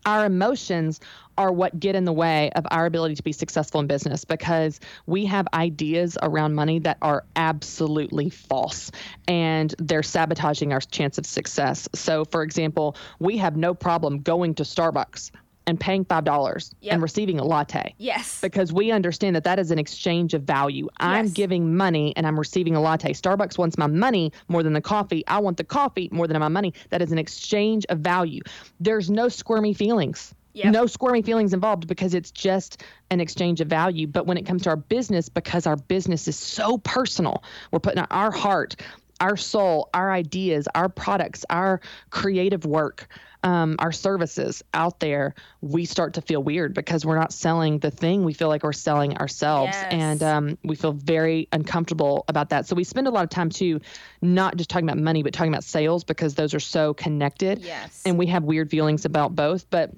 our 0.05 0.25
emotions 0.25 1.01
are 1.41 1.51
what 1.51 1.79
get 1.79 1.95
in 1.95 2.05
the 2.05 2.13
way 2.13 2.51
of 2.55 2.67
our 2.69 2.85
ability 2.85 3.15
to 3.15 3.23
be 3.23 3.31
successful 3.31 3.81
in 3.81 3.87
business 3.87 4.23
because 4.25 4.79
we 5.07 5.25
have 5.25 5.47
ideas 5.55 6.15
around 6.21 6.53
money 6.53 6.77
that 6.77 6.99
are 7.01 7.23
absolutely 7.35 8.29
false 8.29 8.91
and 9.27 9.73
they're 9.79 10.03
sabotaging 10.03 10.71
our 10.71 10.79
chance 10.79 11.17
of 11.17 11.25
success. 11.25 11.89
So, 11.95 12.25
for 12.25 12.43
example, 12.43 12.95
we 13.17 13.37
have 13.37 13.57
no 13.57 13.73
problem 13.73 14.19
going 14.19 14.53
to 14.55 14.63
Starbucks 14.63 15.31
and 15.65 15.79
paying 15.79 16.05
five 16.05 16.25
dollars 16.25 16.75
yep. 16.81 16.93
and 16.93 17.01
receiving 17.01 17.39
a 17.39 17.43
latte. 17.43 17.95
Yes. 17.97 18.39
Because 18.39 18.71
we 18.71 18.91
understand 18.91 19.35
that 19.35 19.43
that 19.45 19.57
is 19.57 19.71
an 19.71 19.79
exchange 19.79 20.35
of 20.35 20.43
value. 20.43 20.89
I'm 20.97 21.29
giving 21.29 21.75
money 21.75 22.13
and 22.15 22.27
I'm 22.27 22.37
receiving 22.37 22.75
a 22.75 22.81
latte. 22.81 23.13
Starbucks 23.13 23.57
wants 23.57 23.79
my 23.79 23.87
money 23.87 24.31
more 24.47 24.61
than 24.61 24.73
the 24.73 24.81
coffee. 24.81 25.23
I 25.27 25.39
want 25.39 25.57
the 25.57 25.63
coffee 25.63 26.07
more 26.11 26.27
than 26.27 26.39
my 26.39 26.49
money. 26.49 26.73
That 26.89 27.01
is 27.01 27.11
an 27.11 27.17
exchange 27.17 27.85
of 27.89 27.99
value. 27.99 28.41
There's 28.79 29.09
no 29.09 29.27
squirmy 29.27 29.73
feelings. 29.73 30.35
Yep. 30.53 30.73
No 30.73 30.85
squirmy 30.85 31.21
feelings 31.21 31.53
involved 31.53 31.87
because 31.87 32.13
it's 32.13 32.31
just 32.31 32.83
an 33.09 33.21
exchange 33.21 33.61
of 33.61 33.67
value. 33.67 34.07
But 34.07 34.25
when 34.27 34.37
it 34.37 34.45
comes 34.45 34.63
to 34.63 34.69
our 34.69 34.75
business, 34.75 35.29
because 35.29 35.67
our 35.67 35.77
business 35.77 36.27
is 36.27 36.37
so 36.37 36.77
personal, 36.77 37.43
we're 37.71 37.79
putting 37.79 38.03
our 38.11 38.31
heart, 38.31 38.75
our 39.19 39.37
soul, 39.37 39.89
our 39.93 40.11
ideas, 40.11 40.67
our 40.75 40.89
products, 40.89 41.45
our 41.49 41.79
creative 42.09 42.65
work, 42.65 43.07
um, 43.43 43.75
our 43.79 43.91
services 43.91 44.63
out 44.73 44.99
there, 44.99 45.33
we 45.61 45.85
start 45.85 46.13
to 46.15 46.21
feel 46.21 46.43
weird 46.43 46.73
because 46.73 47.05
we're 47.05 47.17
not 47.17 47.33
selling 47.33 47.79
the 47.79 47.91
thing. 47.91 48.23
We 48.23 48.33
feel 48.33 48.47
like 48.49 48.63
we're 48.63 48.73
selling 48.73 49.17
ourselves. 49.17 49.73
Yes. 49.73 49.87
And 49.91 50.23
um, 50.23 50.57
we 50.63 50.75
feel 50.75 50.93
very 50.93 51.47
uncomfortable 51.51 52.23
about 52.27 52.49
that. 52.49 52.67
So 52.67 52.75
we 52.75 52.83
spend 52.83 53.07
a 53.07 53.11
lot 53.11 53.23
of 53.23 53.29
time 53.29 53.49
too, 53.49 53.81
not 54.21 54.57
just 54.57 54.69
talking 54.69 54.87
about 54.87 55.01
money, 55.01 55.23
but 55.23 55.33
talking 55.33 55.51
about 55.51 55.63
sales 55.63 56.03
because 56.03 56.35
those 56.35 56.53
are 56.53 56.59
so 56.59 56.93
connected. 56.93 57.59
Yes. 57.59 58.03
And 58.05 58.17
we 58.17 58.27
have 58.27 58.43
weird 58.43 58.69
feelings 58.69 59.05
about 59.05 59.35
both. 59.35 59.69
But 59.69 59.91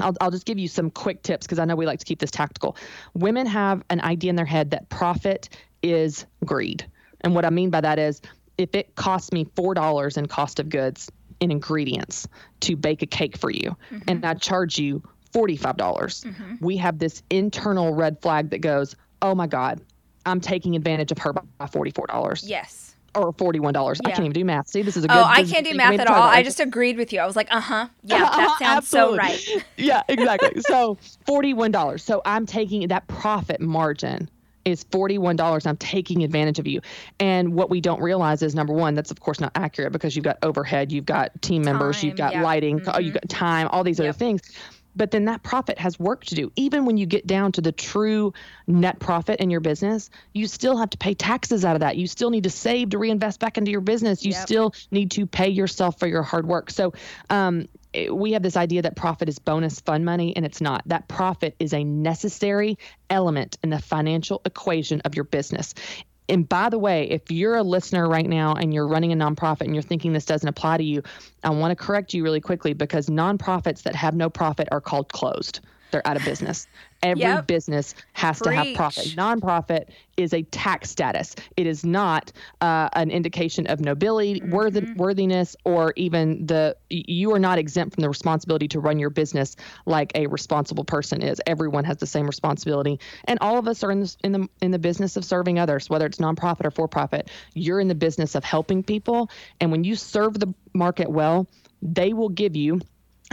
I'll, 0.00 0.14
I'll 0.20 0.30
just 0.30 0.46
give 0.46 0.58
you 0.58 0.68
some 0.68 0.90
quick 0.90 1.22
tips 1.22 1.46
because 1.46 1.58
I 1.58 1.64
know 1.64 1.76
we 1.76 1.86
like 1.86 1.98
to 2.00 2.04
keep 2.04 2.18
this 2.18 2.30
tactical. 2.30 2.76
Women 3.14 3.46
have 3.46 3.82
an 3.90 4.00
idea 4.00 4.30
in 4.30 4.36
their 4.36 4.46
head 4.46 4.70
that 4.70 4.88
profit 4.88 5.48
is 5.82 6.26
greed. 6.44 6.86
And 7.22 7.34
what 7.34 7.44
I 7.44 7.50
mean 7.50 7.70
by 7.70 7.80
that 7.80 7.98
is 7.98 8.20
if 8.56 8.74
it 8.74 8.94
costs 8.96 9.32
me 9.32 9.44
$4 9.44 10.16
in 10.16 10.26
cost 10.26 10.60
of 10.60 10.68
goods 10.68 11.10
in 11.40 11.50
ingredients 11.50 12.26
to 12.60 12.76
bake 12.76 13.02
a 13.02 13.06
cake 13.06 13.36
for 13.36 13.50
you, 13.50 13.76
mm-hmm. 13.90 13.98
and 14.08 14.24
I 14.24 14.34
charge 14.34 14.78
you 14.78 15.02
$45, 15.32 15.76
dollars 15.76 16.24
mm-hmm. 16.24 16.54
we 16.60 16.76
have 16.78 16.98
this 16.98 17.22
internal 17.30 17.94
red 17.94 18.20
flag 18.20 18.50
that 18.50 18.60
goes, 18.60 18.96
oh 19.22 19.34
my 19.34 19.46
God, 19.46 19.80
I'm 20.26 20.40
taking 20.40 20.74
advantage 20.74 21.12
of 21.12 21.18
her 21.18 21.32
by 21.32 21.66
$44. 21.66 22.42
Yes 22.44 22.87
or 23.14 23.32
forty-one 23.32 23.72
dollars. 23.72 24.00
Yeah. 24.02 24.08
I 24.08 24.12
can't 24.12 24.24
even 24.24 24.32
do 24.32 24.44
math. 24.44 24.68
See, 24.68 24.82
this 24.82 24.96
is 24.96 25.04
a 25.04 25.08
good. 25.08 25.16
Oh, 25.16 25.24
I 25.24 25.44
can't 25.44 25.66
do 25.66 25.74
math 25.74 25.98
at 25.98 26.06
all. 26.06 26.22
I 26.22 26.42
just 26.42 26.60
agreed 26.60 26.96
with 26.96 27.12
you. 27.12 27.20
I 27.20 27.26
was 27.26 27.36
like, 27.36 27.48
uh 27.50 27.60
huh, 27.60 27.88
yeah, 28.04 28.18
that 28.18 28.56
sounds 28.58 28.88
so 28.88 29.16
right. 29.16 29.64
yeah, 29.76 30.02
exactly. 30.08 30.60
so 30.62 30.98
forty-one 31.26 31.70
dollars. 31.70 32.02
So 32.02 32.22
I'm 32.24 32.46
taking 32.46 32.86
that 32.88 33.06
profit 33.08 33.60
margin 33.60 34.28
is 34.64 34.84
$41 34.84 35.66
i'm 35.66 35.76
taking 35.78 36.22
advantage 36.22 36.58
of 36.58 36.66
you 36.66 36.80
and 37.20 37.54
what 37.54 37.70
we 37.70 37.80
don't 37.80 38.02
realize 38.02 38.42
is 38.42 38.54
number 38.54 38.72
one 38.72 38.94
that's 38.94 39.10
of 39.10 39.20
course 39.20 39.40
not 39.40 39.52
accurate 39.54 39.92
because 39.92 40.14
you've 40.14 40.24
got 40.24 40.36
overhead 40.42 40.92
you've 40.92 41.06
got 41.06 41.30
team 41.40 41.62
members 41.62 42.00
time, 42.00 42.08
you've 42.08 42.16
got 42.16 42.32
yeah. 42.32 42.42
lighting 42.42 42.80
mm-hmm. 42.80 43.00
you've 43.00 43.14
got 43.14 43.26
time 43.28 43.68
all 43.68 43.82
these 43.82 43.98
yep. 43.98 44.10
other 44.10 44.18
things 44.18 44.42
but 44.98 45.12
then 45.12 45.24
that 45.26 45.42
profit 45.42 45.78
has 45.78 45.98
work 45.98 46.24
to 46.26 46.34
do. 46.34 46.52
Even 46.56 46.84
when 46.84 46.98
you 46.98 47.06
get 47.06 47.26
down 47.26 47.52
to 47.52 47.60
the 47.60 47.72
true 47.72 48.34
net 48.66 48.98
profit 48.98 49.40
in 49.40 49.48
your 49.48 49.60
business, 49.60 50.10
you 50.34 50.46
still 50.46 50.76
have 50.76 50.90
to 50.90 50.98
pay 50.98 51.14
taxes 51.14 51.64
out 51.64 51.76
of 51.76 51.80
that. 51.80 51.96
You 51.96 52.06
still 52.06 52.30
need 52.30 52.44
to 52.44 52.50
save 52.50 52.90
to 52.90 52.98
reinvest 52.98 53.40
back 53.40 53.56
into 53.56 53.70
your 53.70 53.80
business. 53.80 54.24
You 54.24 54.32
yep. 54.32 54.42
still 54.42 54.74
need 54.90 55.12
to 55.12 55.26
pay 55.26 55.48
yourself 55.48 55.98
for 55.98 56.06
your 56.06 56.22
hard 56.22 56.46
work. 56.46 56.70
So, 56.70 56.92
um, 57.30 57.68
we 58.12 58.32
have 58.32 58.42
this 58.42 58.56
idea 58.56 58.82
that 58.82 58.96
profit 58.96 59.30
is 59.30 59.38
bonus 59.38 59.80
fund 59.80 60.04
money, 60.04 60.36
and 60.36 60.44
it's 60.44 60.60
not. 60.60 60.82
That 60.86 61.08
profit 61.08 61.56
is 61.58 61.72
a 61.72 61.82
necessary 61.84 62.78
element 63.08 63.56
in 63.62 63.70
the 63.70 63.78
financial 63.78 64.42
equation 64.44 65.00
of 65.02 65.14
your 65.14 65.24
business 65.24 65.74
and 66.28 66.48
by 66.48 66.68
the 66.68 66.78
way, 66.78 67.04
if 67.10 67.30
you're 67.30 67.56
a 67.56 67.62
listener 67.62 68.08
right 68.08 68.28
now 68.28 68.52
and 68.54 68.74
you're 68.74 68.86
running 68.86 69.12
a 69.12 69.16
nonprofit 69.16 69.62
and 69.62 69.74
you're 69.74 69.82
thinking 69.82 70.12
this 70.12 70.26
doesn't 70.26 70.48
apply 70.48 70.76
to 70.76 70.84
you, 70.84 71.02
I 71.42 71.50
want 71.50 71.76
to 71.76 71.84
correct 71.84 72.12
you 72.12 72.22
really 72.22 72.40
quickly 72.40 72.74
because 72.74 73.08
nonprofits 73.08 73.82
that 73.84 73.94
have 73.94 74.14
no 74.14 74.28
profit 74.28 74.68
are 74.70 74.80
called 74.80 75.12
closed. 75.12 75.60
They're 75.90 76.06
out 76.06 76.16
of 76.16 76.24
business. 76.24 76.66
Every 77.02 77.22
yep. 77.22 77.46
business 77.46 77.94
has 78.14 78.40
Preach. 78.40 78.56
to 78.56 78.64
have 78.64 78.74
profit. 78.74 79.04
Nonprofit 79.16 79.90
is 80.16 80.34
a 80.34 80.42
tax 80.42 80.90
status. 80.90 81.36
It 81.56 81.66
is 81.66 81.84
not 81.84 82.32
uh, 82.60 82.88
an 82.94 83.10
indication 83.10 83.68
of 83.68 83.80
nobility, 83.80 84.40
mm-hmm. 84.40 84.96
worthiness, 84.96 85.56
or 85.64 85.92
even 85.96 86.44
the 86.44 86.76
you 86.90 87.32
are 87.32 87.38
not 87.38 87.58
exempt 87.58 87.94
from 87.94 88.02
the 88.02 88.08
responsibility 88.08 88.66
to 88.68 88.80
run 88.80 88.98
your 88.98 89.10
business 89.10 89.54
like 89.86 90.10
a 90.16 90.26
responsible 90.26 90.84
person 90.84 91.22
is. 91.22 91.40
Everyone 91.46 91.84
has 91.84 91.98
the 91.98 92.06
same 92.06 92.26
responsibility, 92.26 92.98
and 93.24 93.38
all 93.40 93.58
of 93.58 93.68
us 93.68 93.84
are 93.84 93.92
in 93.92 94.00
the 94.00 94.16
in 94.24 94.32
the 94.32 94.48
in 94.60 94.70
the 94.72 94.78
business 94.78 95.16
of 95.16 95.24
serving 95.24 95.58
others, 95.58 95.88
whether 95.88 96.06
it's 96.06 96.18
nonprofit 96.18 96.66
or 96.66 96.72
for 96.72 96.88
profit. 96.88 97.30
You're 97.54 97.80
in 97.80 97.88
the 97.88 97.94
business 97.94 98.34
of 98.34 98.42
helping 98.42 98.82
people, 98.82 99.30
and 99.60 99.70
when 99.70 99.84
you 99.84 99.94
serve 99.94 100.40
the 100.40 100.52
market 100.74 101.08
well, 101.08 101.46
they 101.80 102.12
will 102.12 102.28
give 102.28 102.56
you 102.56 102.80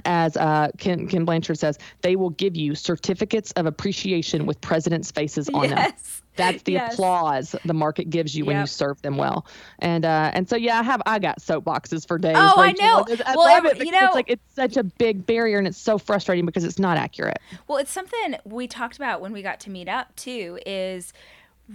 as 0.03 0.35
uh, 0.35 0.69
Ken, 0.77 1.07
Ken 1.07 1.25
Blanchard 1.25 1.57
says, 1.57 1.79
they 2.01 2.15
will 2.15 2.31
give 2.31 2.55
you 2.55 2.75
certificates 2.75 3.51
of 3.53 3.65
appreciation 3.65 4.45
with 4.45 4.59
presidents' 4.61 5.11
faces 5.11 5.49
on 5.49 5.69
yes. 5.69 5.71
them. 5.71 6.21
That's 6.35 6.63
the 6.63 6.73
yes. 6.73 6.93
applause 6.93 7.55
the 7.63 7.73
market 7.73 8.09
gives 8.09 8.35
you 8.35 8.43
yep. 8.43 8.47
when 8.47 8.59
you 8.59 8.67
serve 8.67 9.01
them 9.01 9.15
well. 9.15 9.45
And 9.79 10.03
uh, 10.03 10.31
and 10.33 10.49
so 10.49 10.57
yeah, 10.57 10.79
I 10.79 10.83
have 10.83 11.01
I 11.05 11.17
got 11.19 11.39
soapboxes 11.39 12.05
for 12.05 12.17
days. 12.17 12.35
Oh, 12.37 12.61
Rachel. 12.61 12.83
I 12.83 12.87
know. 12.87 13.05
I 13.25 13.35
well, 13.35 13.47
love 13.47 13.65
it 13.65 13.77
you 13.77 13.91
know, 13.91 14.07
it's 14.07 14.15
like 14.15 14.29
it's 14.29 14.53
such 14.53 14.75
a 14.75 14.83
big 14.83 15.25
barrier 15.25 15.57
and 15.57 15.67
it's 15.67 15.77
so 15.77 15.97
frustrating 15.97 16.45
because 16.45 16.65
it's 16.65 16.79
not 16.79 16.97
accurate. 16.97 17.39
Well, 17.67 17.77
it's 17.77 17.91
something 17.91 18.35
we 18.43 18.67
talked 18.67 18.97
about 18.97 19.21
when 19.21 19.31
we 19.31 19.41
got 19.41 19.61
to 19.61 19.69
meet 19.69 19.87
up 19.87 20.13
too. 20.17 20.59
Is 20.65 21.13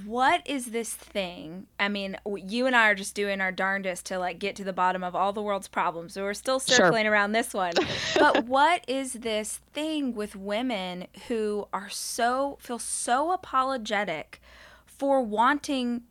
what 0.05 0.43
is 0.47 0.67
this 0.67 0.95
thing? 0.95 1.67
I 1.79 1.89
mean, 1.89 2.17
you 2.25 2.67
and 2.67 2.77
I 2.77 2.91
are 2.91 2.95
just 2.95 3.15
doing 3.15 3.41
our 3.41 3.51
darndest 3.51 4.07
to 4.07 4.19
like 4.19 4.39
get 4.39 4.55
to 4.57 4.65
the 4.65 4.73
bottom 4.73 5.03
of 5.03 5.17
all 5.17 5.33
the 5.33 5.43
world's 5.43 5.67
problems. 5.67 6.15
So 6.15 6.23
we're 6.23 6.35
still 6.35 6.61
circling 6.61 7.05
sure. 7.05 7.13
around 7.13 7.33
this 7.33 7.53
one. 7.53 7.73
but 8.15 8.45
what 8.45 8.85
is 8.87 9.15
this 9.15 9.61
thing 9.73 10.15
with 10.15 10.37
women 10.37 11.09
who 11.27 11.67
are 11.73 11.89
so 11.89 12.57
feel 12.61 12.79
so 12.79 13.33
apologetic 13.33 14.41
for 14.87 15.23
wanting 15.23 16.03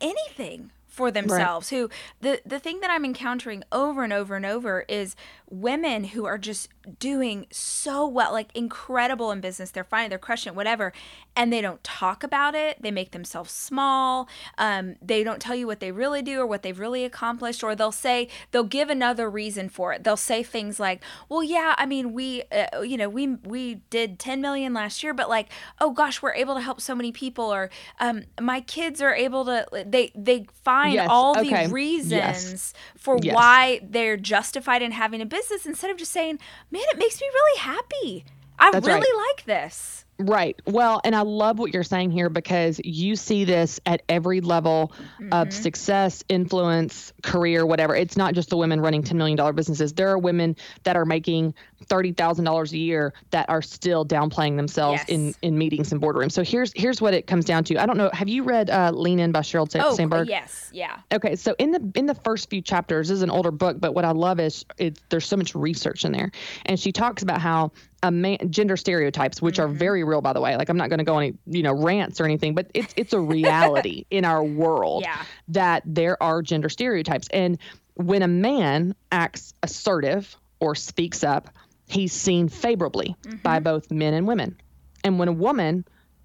anything 0.00 0.72
for 0.94 1.10
themselves 1.10 1.72
right. 1.72 1.78
who 1.78 1.90
the 2.20 2.40
the 2.46 2.60
thing 2.60 2.78
that 2.78 2.88
I'm 2.88 3.04
encountering 3.04 3.64
over 3.72 4.04
and 4.04 4.12
over 4.12 4.36
and 4.36 4.46
over 4.46 4.84
is 4.88 5.16
women 5.50 6.04
who 6.04 6.24
are 6.24 6.38
just 6.38 6.68
doing 7.00 7.46
so 7.50 8.06
well 8.06 8.30
like 8.30 8.54
incredible 8.54 9.32
in 9.32 9.40
business 9.40 9.72
they're 9.72 9.82
fine 9.82 10.08
they're 10.08 10.20
crushing 10.20 10.52
it 10.52 10.56
whatever 10.56 10.92
and 11.36 11.52
they 11.52 11.60
don't 11.60 11.82
talk 11.84 12.22
about 12.22 12.54
it 12.54 12.80
they 12.82 12.90
make 12.90 13.10
themselves 13.12 13.52
small 13.52 14.28
um, 14.58 14.96
they 15.02 15.24
don't 15.24 15.40
tell 15.40 15.54
you 15.54 15.66
what 15.66 15.80
they 15.80 15.92
really 15.92 16.22
do 16.22 16.40
or 16.40 16.46
what 16.46 16.62
they've 16.62 16.78
really 16.78 17.04
accomplished 17.04 17.62
or 17.62 17.74
they'll 17.74 17.92
say 17.92 18.28
they'll 18.50 18.64
give 18.64 18.90
another 18.90 19.28
reason 19.28 19.68
for 19.68 19.92
it 19.92 20.04
they'll 20.04 20.16
say 20.16 20.42
things 20.42 20.78
like 20.78 21.02
well 21.28 21.42
yeah 21.42 21.74
I 21.78 21.86
mean 21.86 22.12
we 22.12 22.42
uh, 22.52 22.80
you 22.80 22.96
know 22.96 23.08
we 23.08 23.36
we 23.44 23.76
did 23.90 24.18
10 24.18 24.40
million 24.40 24.72
last 24.72 25.02
year 25.02 25.14
but 25.14 25.28
like 25.28 25.48
oh 25.80 25.90
gosh 25.90 26.22
we're 26.22 26.34
able 26.34 26.54
to 26.54 26.60
help 26.60 26.80
so 26.80 26.94
many 26.94 27.12
people 27.12 27.52
or 27.52 27.70
um, 28.00 28.24
my 28.40 28.60
kids 28.60 29.00
are 29.00 29.14
able 29.14 29.44
to 29.44 29.66
they 29.86 30.12
they 30.14 30.46
find 30.62 30.94
yes. 30.94 31.08
all 31.10 31.38
okay. 31.38 31.66
the 31.66 31.72
reasons 31.72 32.10
yes. 32.10 32.74
for 32.96 33.18
yes. 33.22 33.34
why 33.34 33.80
they're 33.82 34.16
justified 34.16 34.82
in 34.82 34.92
having 34.92 35.20
a 35.20 35.26
business 35.26 35.66
instead 35.66 35.90
of 35.90 35.96
just 35.96 36.12
saying, 36.12 36.38
man, 36.70 36.82
it 36.90 36.98
makes 36.98 37.20
me 37.20 37.26
really 37.32 37.60
happy. 37.60 38.24
I 38.58 38.70
That's 38.70 38.86
really 38.86 39.00
right. 39.00 39.34
like 39.36 39.44
this. 39.46 40.03
Right. 40.18 40.60
Well, 40.66 41.00
and 41.02 41.14
I 41.14 41.22
love 41.22 41.58
what 41.58 41.74
you're 41.74 41.82
saying 41.82 42.12
here 42.12 42.28
because 42.28 42.80
you 42.84 43.16
see 43.16 43.44
this 43.44 43.80
at 43.84 44.02
every 44.08 44.40
level 44.40 44.92
mm-hmm. 45.20 45.32
of 45.32 45.52
success, 45.52 46.22
influence, 46.28 47.12
career, 47.22 47.66
whatever. 47.66 47.96
It's 47.96 48.16
not 48.16 48.34
just 48.34 48.48
the 48.48 48.56
women 48.56 48.80
running 48.80 49.02
$10 49.02 49.14
million 49.14 49.54
businesses. 49.54 49.92
There 49.92 50.08
are 50.10 50.18
women 50.18 50.54
that 50.84 50.96
are 50.96 51.04
making 51.04 51.54
$30,000 51.86 52.72
a 52.72 52.78
year 52.78 53.12
that 53.30 53.48
are 53.48 53.62
still 53.62 54.06
downplaying 54.06 54.56
themselves 54.56 55.00
yes. 55.00 55.08
in, 55.08 55.34
in 55.42 55.58
meetings 55.58 55.90
and 55.90 56.00
boardrooms. 56.00 56.32
So 56.32 56.44
here's 56.44 56.72
here's 56.74 57.00
what 57.00 57.12
it 57.12 57.26
comes 57.26 57.44
down 57.44 57.64
to. 57.64 57.78
I 57.78 57.86
don't 57.86 57.96
know. 57.96 58.10
Have 58.12 58.28
you 58.28 58.44
read 58.44 58.70
uh, 58.70 58.92
Lean 58.94 59.18
In 59.18 59.32
by 59.32 59.40
Sheryl 59.40 59.68
oh, 59.82 59.94
Sandberg? 59.94 60.28
Yes. 60.28 60.70
Yeah. 60.72 60.96
Okay. 61.12 61.36
So 61.36 61.56
in 61.58 61.72
the 61.72 61.92
in 61.94 62.06
the 62.06 62.14
first 62.14 62.48
few 62.50 62.62
chapters, 62.62 63.08
this 63.08 63.16
is 63.16 63.22
an 63.22 63.30
older 63.30 63.50
book, 63.50 63.80
but 63.80 63.94
what 63.94 64.04
I 64.04 64.12
love 64.12 64.38
is 64.38 64.64
it, 64.78 64.98
there's 65.08 65.26
so 65.26 65.36
much 65.36 65.54
research 65.54 66.04
in 66.04 66.12
there. 66.12 66.30
And 66.66 66.78
she 66.78 66.92
talks 66.92 67.22
about 67.22 67.40
how 67.40 67.72
a 68.04 68.10
man, 68.10 68.36
gender 68.50 68.76
stereotypes, 68.76 69.40
which 69.40 69.56
mm-hmm. 69.56 69.70
are 69.70 69.74
very 69.74 70.03
real, 70.04 70.20
by 70.20 70.32
the 70.32 70.40
way. 70.40 70.56
Like 70.56 70.68
I'm 70.68 70.76
not 70.76 70.88
going 70.88 70.98
to 70.98 71.04
go 71.04 71.18
any, 71.18 71.34
you 71.46 71.62
know, 71.62 71.72
rants 71.72 72.20
or 72.20 72.24
anything, 72.24 72.54
but 72.54 72.70
it's 72.74 72.94
it's 72.96 73.12
a 73.12 73.20
reality 73.20 74.04
in 74.10 74.24
our 74.24 74.42
world 74.42 75.02
yeah. 75.02 75.22
that 75.48 75.82
there 75.86 76.22
are 76.22 76.42
gender 76.42 76.68
stereotypes, 76.68 77.28
and 77.32 77.58
when 77.94 78.22
a 78.22 78.28
man 78.28 78.94
acts 79.12 79.54
assertive 79.62 80.36
or 80.60 80.74
speaks 80.74 81.22
up, 81.22 81.50
he's 81.88 82.12
seen 82.12 82.48
favorably 82.48 83.16
mm-hmm. 83.22 83.36
by 83.38 83.60
both 83.60 83.90
men 83.90 84.14
and 84.14 84.26
women. 84.26 84.56
And 85.02 85.18
when 85.18 85.28
a 85.28 85.32
woman 85.32 85.84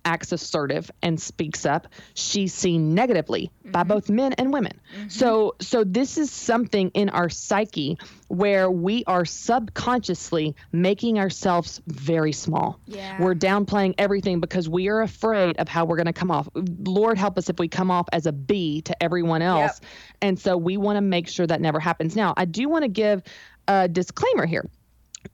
acts 0.10 0.32
assertive 0.32 0.89
and 1.03 1.22
speaks 1.22 1.68
up, 1.68 1.88
she's 2.16 2.51
seen 2.51 2.95
negatively 2.95 3.51
mm-hmm. 3.62 3.72
by 3.72 3.84
both 3.84 4.10
men 4.10 4.34
and 4.34 4.51
women. 4.51 4.74
Mm-hmm. 4.97 5.10
So 5.10 5.55
so 5.62 5.84
this 5.84 6.18
is 6.18 6.32
something 6.32 6.89
in 6.95 7.10
our 7.10 7.30
psyche 7.30 7.99
where 8.28 8.72
we 8.72 9.03
are 9.05 9.24
subconsciously 9.24 10.55
making 10.72 11.20
ourselves 11.20 11.80
very 11.86 12.32
small. 12.32 12.80
Yeah. 12.88 13.22
We're 13.22 13.36
downplaying 13.36 13.95
everything 13.99 14.39
because 14.39 14.68
we 14.68 14.88
are 14.88 15.01
afraid 15.01 15.57
of 15.57 15.68
how 15.68 15.86
we're 15.86 15.97
going 15.97 16.07
to 16.07 16.14
come 16.14 16.32
off. 16.32 16.49
Lord 16.55 17.20
help 17.20 17.38
us 17.38 17.49
if 17.49 17.60
we 17.60 17.68
come 17.68 17.91
off 17.91 18.07
as 18.12 18.26
a 18.26 18.32
B 18.32 18.82
to 18.82 19.03
everyone 19.03 19.43
else. 19.43 19.80
Yep. 19.82 19.89
And 20.22 20.39
so 20.39 20.57
we 20.57 20.78
want 20.78 20.97
to 20.97 21.01
make 21.01 21.28
sure 21.28 21.45
that 21.45 21.62
never 21.62 21.80
happens. 21.80 22.16
Now, 22.16 22.34
I 22.36 22.45
do 22.45 22.68
want 22.68 22.84
to 22.84 22.89
give 22.89 23.22
a 23.68 23.88
disclaimer 23.88 24.47
here 24.47 24.66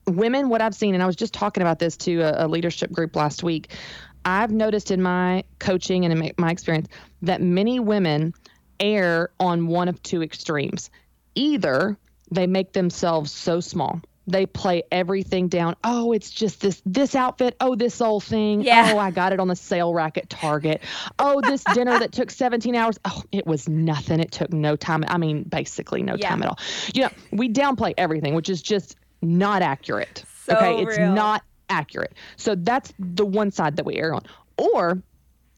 women 0.06 0.48
what 0.48 0.60
i've 0.60 0.74
seen 0.74 0.94
and 0.94 1.02
i 1.02 1.06
was 1.06 1.16
just 1.16 1.32
talking 1.32 1.62
about 1.62 1.78
this 1.78 1.96
to 1.96 2.20
a, 2.20 2.46
a, 2.46 2.48
leadership 2.48 2.90
group 2.90 3.14
last 3.14 3.42
week 3.42 3.72
I've 4.26 4.50
noticed 4.50 4.90
in 4.90 5.00
my 5.00 5.44
coaching 5.60 6.04
and 6.04 6.12
in 6.12 6.32
my 6.36 6.50
experience 6.50 6.88
that 7.22 7.40
many 7.40 7.78
women 7.78 8.34
err 8.80 9.30
on 9.38 9.68
one 9.68 9.88
of 9.88 10.02
two 10.02 10.22
extremes. 10.22 10.90
Either 11.36 11.96
they 12.30 12.48
make 12.48 12.72
themselves 12.72 13.30
so 13.30 13.60
small. 13.60 14.00
They 14.26 14.44
play 14.44 14.82
everything 14.90 15.46
down. 15.46 15.76
Oh, 15.84 16.10
it's 16.10 16.32
just 16.32 16.60
this 16.60 16.82
this 16.84 17.14
outfit. 17.14 17.54
Oh, 17.60 17.76
this 17.76 18.00
old 18.00 18.24
thing. 18.24 18.62
Yeah. 18.62 18.90
Oh, 18.92 18.98
I 18.98 19.12
got 19.12 19.32
it 19.32 19.38
on 19.38 19.46
the 19.46 19.54
sale 19.54 19.94
rack 19.94 20.18
at 20.18 20.28
Target. 20.28 20.82
Oh, 21.20 21.40
this 21.40 21.62
dinner 21.72 21.96
that 21.96 22.10
took 22.10 22.32
17 22.32 22.74
hours. 22.74 22.98
Oh, 23.04 23.22
it 23.30 23.46
was 23.46 23.68
nothing. 23.68 24.18
It 24.18 24.32
took 24.32 24.52
no 24.52 24.74
time. 24.74 25.04
I 25.06 25.18
mean, 25.18 25.44
basically 25.44 26.02
no 26.02 26.16
yeah. 26.16 26.30
time 26.30 26.42
at 26.42 26.48
all. 26.48 26.58
You 26.92 27.02
know, 27.02 27.10
we 27.30 27.48
downplay 27.48 27.94
everything, 27.96 28.34
which 28.34 28.48
is 28.48 28.60
just 28.60 28.96
not 29.22 29.62
accurate. 29.62 30.24
So 30.44 30.56
okay, 30.56 30.84
real. 30.84 30.88
it's 30.88 30.98
not 30.98 31.44
accurate. 31.68 32.14
So 32.36 32.54
that's 32.54 32.92
the 32.98 33.26
one 33.26 33.50
side 33.50 33.76
that 33.76 33.86
we 33.86 33.96
err 33.96 34.14
on. 34.14 34.22
Or 34.56 35.02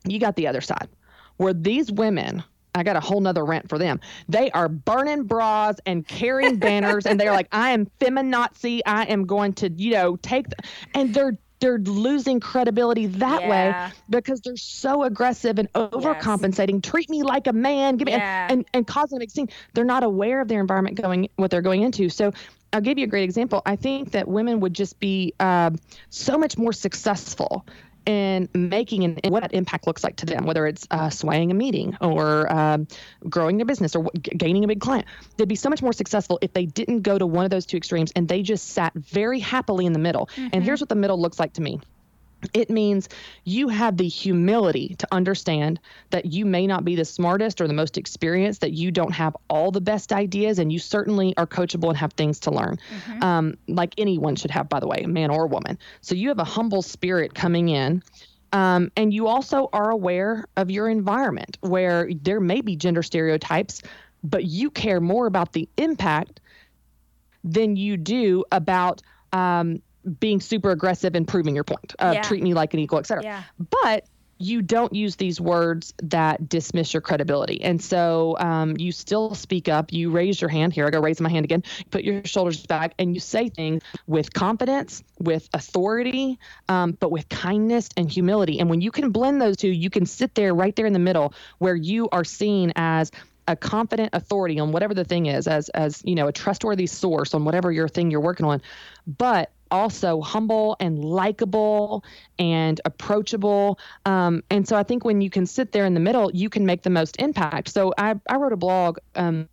you 0.07 0.19
got 0.19 0.37
the 0.37 0.47
other 0.49 0.61
side 0.61 0.89
where 1.37 1.53
these 1.53 1.91
women 1.91 2.43
I 2.75 2.85
got 2.85 2.97
a 2.97 3.01
whole 3.01 3.21
nother 3.21 3.45
rant 3.45 3.69
for 3.69 3.77
them. 3.77 3.99
They 4.29 4.51
are 4.53 4.69
burning 4.69 5.25
bras 5.25 5.77
and 5.85 6.07
carrying 6.07 6.57
banners, 6.61 7.07
and 7.07 7.19
they're 7.19 7.33
like, 7.33 7.49
"I 7.51 7.71
am 7.71 7.91
feminazi. 8.01 8.81
I 8.87 9.05
am 9.05 9.27
going 9.27 9.55
to, 9.55 9.71
you 9.71 9.93
know, 9.93 10.17
take," 10.17 10.49
the, 10.49 10.57
and 10.95 11.13
they're 11.13 11.37
they're 11.61 11.79
losing 11.79 12.39
credibility 12.39 13.07
that 13.07 13.43
yeah. 13.43 13.49
way 13.49 13.93
because 14.09 14.41
they're 14.41 14.57
so 14.57 15.03
aggressive 15.03 15.59
and 15.59 15.73
overcompensating. 15.73 16.85
Yes. 16.85 16.91
Treat 16.91 17.11
me 17.11 17.23
like 17.25 17.49
a 17.49 17.53
man, 17.53 17.97
give 17.97 18.07
me 18.07 18.13
yeah. 18.13 18.45
and, 18.45 18.59
and 18.59 18.67
and 18.75 18.87
causing 18.87 19.19
a 19.19 19.21
big 19.21 19.31
scene. 19.31 19.49
They're 19.75 19.85
not 19.85 20.05
aware 20.05 20.41
of 20.41 20.49
their 20.49 20.61
environment 20.61 21.01
going 21.01 21.29
what 21.37 21.51
they're 21.51 21.63
going 21.63 21.83
into. 21.83 22.09
So 22.09 22.33
I'll 22.73 22.81
give 22.81 22.99
you 22.99 23.05
a 23.05 23.09
great 23.09 23.25
example. 23.25 23.63
I 23.65 23.77
think 23.77 24.13
that 24.13 24.29
women 24.29 24.61
would 24.61 24.75
just 24.75 25.01
be 25.01 25.35
uh, 25.41 25.71
so 26.11 26.39
much 26.39 26.59
more 26.59 26.73
successful 26.73 27.65
in 28.09 28.49
making 28.55 29.05
and 29.05 29.21
what 29.31 29.43
that 29.43 29.53
impact 29.53 29.87
looks 29.87 30.03
like 30.03 30.17
to 30.17 30.27
them, 30.27 30.47
whether 30.47 30.67
it's 30.67 30.87
uh, 30.91 31.11
swaying 31.11 31.51
a 31.51 31.55
meeting 31.55 31.97
or 32.01 32.51
um, 32.51 32.89
growing 33.29 33.59
their 33.59 33.67
business 33.67 33.95
or 33.95 34.11
g- 34.19 34.33
gaining 34.35 34.65
a 34.65 34.67
big 34.67 34.81
client. 34.81 35.07
They'd 35.37 35.47
be 35.47 35.57
so 35.57 35.69
much 35.69 35.83
more 35.83 35.93
successful 35.93 36.39
if 36.41 36.55
they 36.55 36.65
didn't 36.65 37.03
go 37.03 37.19
to 37.19 37.27
one 37.27 37.45
of 37.45 37.51
those 37.51 37.67
two 37.67 37.77
extremes 37.77 38.11
and 38.17 38.27
they 38.27 38.43
just 38.43 38.69
sat 38.69 38.95
very 38.95 39.41
happily 39.41 39.85
in 39.85 39.93
the 39.93 39.99
middle. 39.99 40.27
Mm-hmm. 40.37 40.49
And 40.55 40.65
here's 40.65 40.81
what 40.81 40.89
the 40.89 40.95
middle 40.95 41.21
looks 41.21 41.39
like 41.39 41.53
to 41.55 41.61
me 41.61 41.81
it 42.55 42.71
means 42.71 43.09
you 43.45 43.69
have 43.69 43.97
the 43.97 44.07
humility 44.07 44.95
to 44.99 45.09
understand 45.13 45.81
that 46.11 46.27
you 46.27 46.47
may 46.47 46.67
not 46.67 46.85
be 46.85 46.95
the 46.95 47.05
smartest 47.05 47.61
or 47.61 47.67
the 47.67 47.75
most 47.75 47.99
experienced, 47.99 48.61
that 48.61 48.73
you 48.73 48.91
don't 48.91 49.13
have 49.13 49.37
all 49.51 49.71
the 49.71 49.81
best 49.81 50.13
ideas, 50.13 50.59
and 50.59 50.73
you 50.73 50.79
certainly 50.79 51.37
are 51.37 51.47
coachable 51.47 51.89
and 51.89 51.97
have 51.97 52.13
things 52.13 52.39
to 52.41 52.51
learn, 52.51 52.79
mm-hmm. 52.91 53.23
um, 53.23 53.59
like 53.67 53.95
anyone 53.99 54.37
should 54.37 54.51
have, 54.51 54.69
by 54.69 54.79
the 54.79 54.87
way, 54.87 55.05
man 55.07 55.31
or 55.31 55.47
woman. 55.47 55.79
So 56.01 56.15
you 56.15 56.29
have 56.29 56.39
a 56.39 56.45
humble 56.45 56.83
spirit 56.83 57.35
coming 57.35 57.69
in. 57.69 58.03
Um, 58.53 58.91
and 58.97 59.13
you 59.13 59.27
also 59.27 59.69
are 59.75 59.91
aware 59.91 60.47
of 60.57 60.71
your 60.71 60.89
environment 60.89 61.59
where 61.61 62.09
there 62.23 62.41
may 62.41 62.63
be 62.63 62.77
gender 62.77 63.03
stereotypes, 63.03 63.83
but 64.25 64.45
you 64.45 64.71
care 64.71 65.01
more 65.01 65.27
about 65.27 65.53
the 65.53 65.69
impact 65.77 66.41
than 67.45 67.77
you 67.77 67.99
do 67.99 68.45
about 68.51 69.03
um, 69.33 69.83
being 70.09 70.41
super 70.41 70.71
aggressive 70.71 71.15
and 71.15 71.27
proving 71.27 71.55
your 71.55 71.65
point. 71.65 71.95
Uh, 71.99 72.13
yeah. 72.15 72.23
Treat 72.23 72.43
me 72.43 72.55
like 72.55 72.75
an 72.75 72.81
equal, 72.81 72.99
etc. 72.99 73.23
Yeah. 73.23 73.43
But 73.83 74.07
you 74.39 74.63
don't 74.63 74.95
use 74.95 75.17
these 75.17 75.41
words 75.41 75.93
that 76.03 76.49
dismiss 76.49 76.95
your 76.95 77.01
credibility. 77.01 77.61
And 77.63 77.83
so 77.83 78.37
um, 78.39 78.77
you 78.79 78.93
still 78.93 79.35
speak 79.35 79.69
up. 79.69 79.93
You 79.93 80.11
raise 80.11 80.41
your 80.41 80.49
hand. 80.49 80.73
Here, 80.73 80.87
I 80.87 80.91
go 80.91 81.01
raise 81.01 81.21
my 81.21 81.29
hand 81.29 81.45
again. 81.45 81.65
Put 81.91 82.05
your 82.05 82.25
shoulders 82.25 82.65
back 82.65 82.95
and 82.99 83.15
you 83.15 83.21
say 83.21 83.49
things 83.49 83.83
with 84.07 84.33
confidence, 84.33 85.03
with 85.19 85.49
authority, 85.53 86.39
um, 86.69 86.93
but 86.93 87.11
with 87.11 87.29
kindness 87.29 87.89
and 87.97 88.11
humility. 88.11 88.61
And 88.61 88.71
when 88.71 88.81
you 88.81 88.93
can 88.93 89.11
blend 89.11 89.43
those 89.43 89.57
two, 89.57 89.69
you 89.69 89.91
can 89.91 90.07
sit 90.07 90.35
there 90.35 90.55
right 90.55 90.75
there 90.75 90.87
in 90.87 90.93
the 90.93 90.99
middle 91.01 91.35
where 91.59 91.77
you 91.77 92.09
are 92.11 92.25
seen 92.25 92.73
as 92.77 93.11
a 93.49 93.57
confident 93.57 94.11
authority 94.13 94.61
on 94.61 94.73
whatever 94.73 94.93
the 94.93 95.05
thing 95.05 95.25
is 95.25 95.49
as 95.49 95.71
as 95.71 96.03
you 96.05 96.15
know 96.15 96.29
a 96.29 96.33
trustworthy 96.33 96.87
source 96.87 97.33
on 97.33 97.47
whatever 97.47 97.73
your 97.73 97.89
thing 97.89 98.11
you're 98.11 98.21
working 98.21 98.45
on 98.45 98.61
but 99.07 99.51
also 99.71 100.21
humble 100.21 100.77
and 100.81 101.05
likable 101.05 102.05
and 102.39 102.81
approachable. 102.85 103.79
Um, 104.05 104.43
and 104.51 104.67
so 104.67 104.77
I 104.77 104.83
think 104.83 105.05
when 105.05 105.21
you 105.21 105.31
can 105.31 105.47
sit 105.47 105.73
there 105.73 105.85
in 105.85 105.95
the 105.95 106.01
middle, 106.01 106.31
you 106.33 106.49
can 106.49 106.67
make 106.67 106.83
the 106.83 106.91
most 106.91 107.17
impact. 107.21 107.69
So 107.69 107.93
I, 107.99 108.15
I 108.29 108.37
wrote 108.37 108.53
a 108.53 108.57
blog. 108.57 108.99
Um, 109.15 109.49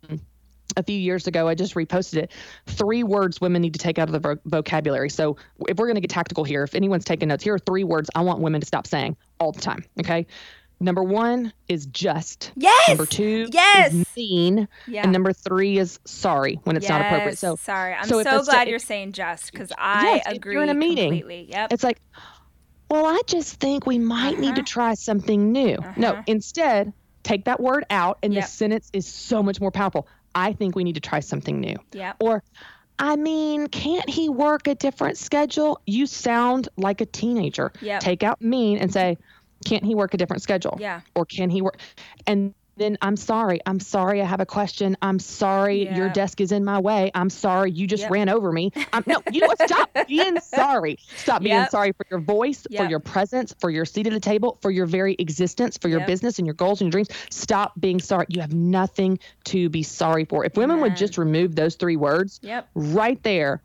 a 0.76 0.82
few 0.82 0.98
years 0.98 1.26
ago, 1.26 1.48
I 1.48 1.54
just 1.54 1.74
reposted 1.74 2.24
it. 2.24 2.32
Three 2.66 3.02
words 3.02 3.40
women 3.40 3.62
need 3.62 3.72
to 3.74 3.78
take 3.78 3.98
out 3.98 4.08
of 4.08 4.12
the 4.12 4.18
vo- 4.18 4.40
vocabulary. 4.44 5.08
So, 5.08 5.36
if 5.68 5.78
we're 5.78 5.86
going 5.86 5.94
to 5.94 6.00
get 6.00 6.10
tactical 6.10 6.44
here, 6.44 6.64
if 6.64 6.74
anyone's 6.74 7.04
taking 7.04 7.28
notes, 7.28 7.44
here 7.44 7.54
are 7.54 7.58
three 7.58 7.84
words 7.84 8.10
I 8.14 8.22
want 8.22 8.40
women 8.40 8.60
to 8.60 8.66
stop 8.66 8.86
saying 8.86 9.16
all 9.40 9.52
the 9.52 9.60
time. 9.60 9.84
Okay. 10.00 10.26
Number 10.78 11.02
one 11.02 11.52
is 11.68 11.86
just. 11.86 12.52
Yes. 12.54 12.88
Number 12.88 13.06
two 13.06 13.48
yes. 13.50 13.94
is 13.94 14.06
mean. 14.14 14.68
Yeah. 14.86 15.02
And 15.02 15.12
number 15.12 15.32
three 15.32 15.78
is 15.78 15.98
sorry 16.04 16.60
when 16.64 16.76
it's 16.76 16.84
yes. 16.84 16.90
not 16.90 17.00
appropriate. 17.00 17.38
So 17.38 17.56
sorry. 17.56 17.94
I'm 17.94 18.06
so, 18.06 18.22
so 18.22 18.42
glad 18.42 18.68
you're 18.68 18.78
saying 18.78 19.12
just 19.12 19.52
because 19.52 19.72
I 19.78 20.16
yes, 20.16 20.36
agree. 20.36 20.54
you're 20.54 20.62
in 20.62 20.68
a 20.68 20.74
meeting. 20.74 21.12
Completely. 21.12 21.46
Yep. 21.50 21.72
It's 21.72 21.82
like, 21.82 21.98
well, 22.90 23.06
I 23.06 23.20
just 23.26 23.58
think 23.58 23.86
we 23.86 23.98
might 23.98 24.34
uh-huh. 24.34 24.40
need 24.40 24.54
to 24.56 24.60
uh-huh. 24.60 24.66
try 24.66 24.94
something 24.94 25.50
new. 25.50 25.76
Uh-huh. 25.76 25.92
No, 25.96 26.22
instead, 26.26 26.92
take 27.22 27.46
that 27.46 27.58
word 27.58 27.84
out, 27.88 28.18
and 28.22 28.34
yep. 28.34 28.44
the 28.44 28.48
sentence 28.50 28.90
is 28.92 29.06
so 29.06 29.42
much 29.42 29.60
more 29.60 29.70
powerful. 29.70 30.06
I 30.34 30.52
think 30.52 30.76
we 30.76 30.84
need 30.84 30.96
to 30.96 31.00
try 31.00 31.20
something 31.20 31.58
new. 31.58 31.76
Yeah. 31.92 32.12
Or, 32.20 32.42
I 32.98 33.16
mean, 33.16 33.68
can't 33.68 34.08
he 34.08 34.28
work 34.28 34.68
a 34.68 34.74
different 34.74 35.16
schedule? 35.16 35.80
You 35.86 36.06
sound 36.06 36.68
like 36.76 37.00
a 37.00 37.06
teenager. 37.06 37.72
Yep. 37.80 38.00
Take 38.00 38.22
out 38.22 38.42
mean 38.42 38.78
and 38.78 38.92
say, 38.92 39.16
can't 39.66 39.84
he 39.84 39.94
work 39.94 40.14
a 40.14 40.16
different 40.16 40.42
schedule? 40.42 40.78
Yeah. 40.80 41.00
Or 41.14 41.26
can 41.26 41.50
he 41.50 41.60
work? 41.60 41.78
And 42.26 42.54
then 42.76 42.98
I'm 43.00 43.16
sorry. 43.16 43.58
I'm 43.66 43.80
sorry. 43.80 44.20
I 44.20 44.24
have 44.24 44.40
a 44.40 44.46
question. 44.46 44.96
I'm 45.00 45.18
sorry. 45.18 45.84
Yeah. 45.84 45.96
Your 45.96 46.08
desk 46.10 46.40
is 46.40 46.52
in 46.52 46.64
my 46.64 46.78
way. 46.78 47.10
I'm 47.14 47.30
sorry. 47.30 47.70
You 47.72 47.86
just 47.86 48.02
yep. 48.02 48.12
ran 48.12 48.28
over 48.28 48.52
me. 48.52 48.70
I'm, 48.92 49.02
no, 49.06 49.22
you 49.32 49.40
know 49.40 49.46
what? 49.48 49.62
Stop 49.62 49.90
being 50.08 50.38
sorry. 50.40 50.98
Stop 51.16 51.42
being 51.42 51.56
yep. 51.56 51.70
sorry 51.70 51.92
for 51.92 52.04
your 52.10 52.20
voice, 52.20 52.66
yep. 52.68 52.84
for 52.84 52.90
your 52.90 53.00
presence, 53.00 53.54
for 53.58 53.70
your 53.70 53.86
seat 53.86 54.06
at 54.06 54.12
the 54.12 54.20
table, 54.20 54.58
for 54.60 54.70
your 54.70 54.86
very 54.86 55.16
existence, 55.18 55.78
for 55.78 55.88
your 55.88 56.06
business 56.06 56.38
and 56.38 56.46
your 56.46 56.54
goals 56.54 56.80
and 56.80 56.86
your 56.86 56.92
dreams. 56.92 57.08
Stop 57.30 57.72
being 57.80 57.98
sorry. 57.98 58.26
You 58.28 58.42
have 58.42 58.54
nothing 58.54 59.18
to 59.44 59.68
be 59.70 59.82
sorry 59.82 60.26
for. 60.26 60.44
If 60.44 60.56
women 60.56 60.80
would 60.82 60.96
just 60.96 61.16
remove 61.18 61.56
those 61.56 61.76
three 61.76 61.96
words 61.96 62.38
yep. 62.42 62.68
right 62.74 63.20
there, 63.22 63.62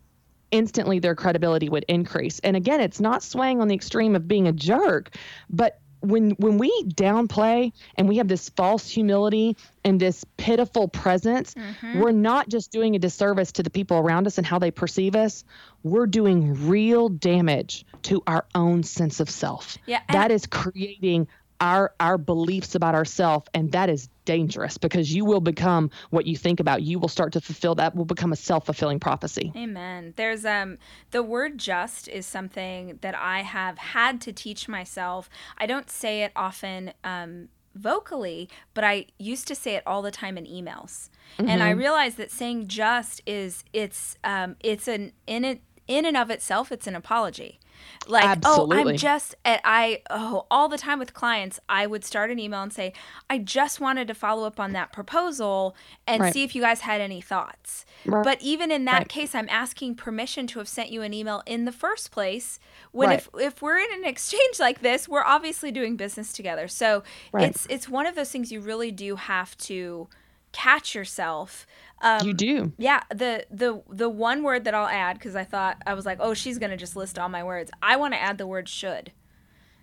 instantly 0.52 1.00
their 1.00 1.14
credibility 1.14 1.68
would 1.68 1.84
increase. 1.88 2.38
And 2.40 2.56
again, 2.56 2.80
it's 2.80 3.00
not 3.00 3.22
swaying 3.22 3.60
on 3.60 3.68
the 3.68 3.74
extreme 3.74 4.14
of 4.16 4.28
being 4.28 4.46
a 4.46 4.52
jerk, 4.52 5.14
but 5.50 5.81
when 6.02 6.30
when 6.32 6.58
we 6.58 6.70
downplay 6.84 7.72
and 7.96 8.08
we 8.08 8.16
have 8.18 8.28
this 8.28 8.48
false 8.50 8.88
humility 8.88 9.56
and 9.84 9.98
this 9.98 10.24
pitiful 10.36 10.88
presence, 10.88 11.54
mm-hmm. 11.54 12.00
we're 12.00 12.12
not 12.12 12.48
just 12.48 12.70
doing 12.70 12.94
a 12.96 12.98
disservice 12.98 13.52
to 13.52 13.62
the 13.62 13.70
people 13.70 13.96
around 13.96 14.26
us 14.26 14.38
and 14.38 14.46
how 14.46 14.58
they 14.58 14.70
perceive 14.70 15.16
us. 15.16 15.44
We're 15.82 16.06
doing 16.06 16.68
real 16.68 17.08
damage 17.08 17.84
to 18.02 18.22
our 18.26 18.44
own 18.54 18.82
sense 18.82 19.20
of 19.20 19.30
self. 19.30 19.78
Yeah, 19.86 20.00
that 20.10 20.30
is 20.30 20.46
creating 20.46 21.28
our 21.62 21.94
our 22.00 22.18
beliefs 22.18 22.74
about 22.74 22.94
ourselves 22.94 23.48
and 23.54 23.72
that 23.72 23.88
is 23.88 24.08
dangerous 24.24 24.76
because 24.76 25.14
you 25.14 25.24
will 25.24 25.40
become 25.40 25.90
what 26.10 26.26
you 26.26 26.36
think 26.36 26.60
about 26.60 26.82
you 26.82 26.98
will 26.98 27.08
start 27.08 27.32
to 27.32 27.40
fulfill 27.40 27.74
that 27.76 27.94
will 27.94 28.04
become 28.04 28.32
a 28.32 28.36
self-fulfilling 28.36 28.98
prophecy 28.98 29.52
amen 29.56 30.12
there's 30.16 30.44
um 30.44 30.76
the 31.12 31.22
word 31.22 31.56
just 31.56 32.08
is 32.08 32.26
something 32.26 32.98
that 33.00 33.14
i 33.16 33.40
have 33.42 33.78
had 33.78 34.20
to 34.20 34.32
teach 34.32 34.68
myself 34.68 35.30
i 35.56 35.64
don't 35.64 35.88
say 35.88 36.22
it 36.22 36.32
often 36.36 36.92
um 37.04 37.48
vocally, 37.74 38.50
but 38.74 38.84
I 38.84 39.06
used 39.18 39.48
to 39.48 39.54
say 39.54 39.76
it 39.76 39.82
all 39.86 40.02
the 40.02 40.10
time 40.10 40.36
in 40.36 40.44
emails. 40.44 41.08
Mm-hmm. 41.38 41.48
And 41.48 41.62
I 41.62 41.70
mm-hmm. 41.70 41.78
realized 41.78 42.16
that 42.18 42.30
saying 42.30 42.68
just 42.68 43.22
is 43.24 43.64
it's 43.72 44.18
um 44.24 44.56
it's 44.60 44.88
an 44.88 45.12
in 45.26 45.44
it 45.44 45.62
in 45.88 46.04
and 46.04 46.16
of 46.16 46.30
itself 46.30 46.70
it's 46.70 46.86
an 46.86 46.94
apology. 46.94 47.58
Like, 48.06 48.24
Absolutely. 48.24 48.76
oh, 48.76 48.90
I'm 48.90 48.96
just 48.96 49.34
at 49.44 49.60
I 49.64 50.02
oh 50.10 50.46
all 50.50 50.68
the 50.68 50.78
time 50.78 50.98
with 50.98 51.14
clients, 51.14 51.60
I 51.68 51.86
would 51.86 52.04
start 52.04 52.30
an 52.30 52.38
email 52.38 52.62
and 52.62 52.72
say, 52.72 52.92
I 53.30 53.38
just 53.38 53.80
wanted 53.80 54.08
to 54.08 54.14
follow 54.14 54.46
up 54.46 54.58
on 54.58 54.72
that 54.72 54.92
proposal 54.92 55.76
and 56.06 56.22
Right. 56.22 56.32
see 56.32 56.42
if 56.44 56.54
you 56.54 56.62
guys 56.62 56.80
had 56.80 57.00
any 57.00 57.20
thoughts. 57.20 57.84
Right. 58.04 58.24
But 58.24 58.42
even 58.42 58.70
in 58.70 58.84
that 58.86 58.98
Right. 59.00 59.08
case, 59.08 59.34
I'm 59.34 59.48
asking 59.48 59.94
permission 59.96 60.46
to 60.48 60.58
have 60.58 60.68
sent 60.68 60.90
you 60.90 61.02
an 61.02 61.14
email 61.14 61.42
in 61.46 61.64
the 61.64 61.72
first 61.72 62.10
place. 62.10 62.58
When 62.90 63.10
if 63.12 63.28
if 63.38 63.62
we're 63.62 63.78
in 63.78 63.92
an 63.94 64.04
exchange 64.12 64.58
like 64.58 64.80
this, 64.80 65.08
we're 65.08 65.24
obviously 65.24 65.70
doing 65.70 65.96
business 65.96 66.32
together. 66.32 66.68
So 66.68 67.02
it's 67.38 67.66
it's 67.70 67.88
one 67.88 68.06
of 68.06 68.14
those 68.14 68.30
things 68.30 68.50
you 68.52 68.60
really 68.60 68.90
do 68.90 69.16
have 69.16 69.56
to 69.58 70.08
catch 70.52 70.94
yourself. 70.94 71.66
Um, 72.00 72.26
you 72.26 72.34
do. 72.34 72.72
yeah, 72.78 73.02
the 73.10 73.46
the 73.50 73.82
the 73.88 74.08
one 74.08 74.42
word 74.42 74.64
that 74.64 74.74
I'll 74.74 74.88
add 74.88 75.18
because 75.18 75.36
I 75.36 75.44
thought 75.44 75.76
I 75.86 75.94
was 75.94 76.04
like, 76.06 76.18
oh, 76.20 76.34
she's 76.34 76.58
gonna 76.58 76.76
just 76.76 76.96
list 76.96 77.18
all 77.18 77.28
my 77.28 77.44
words. 77.44 77.70
I 77.82 77.96
want 77.96 78.14
to 78.14 78.20
add 78.20 78.38
the 78.38 78.46
word 78.46 78.68
should. 78.68 79.12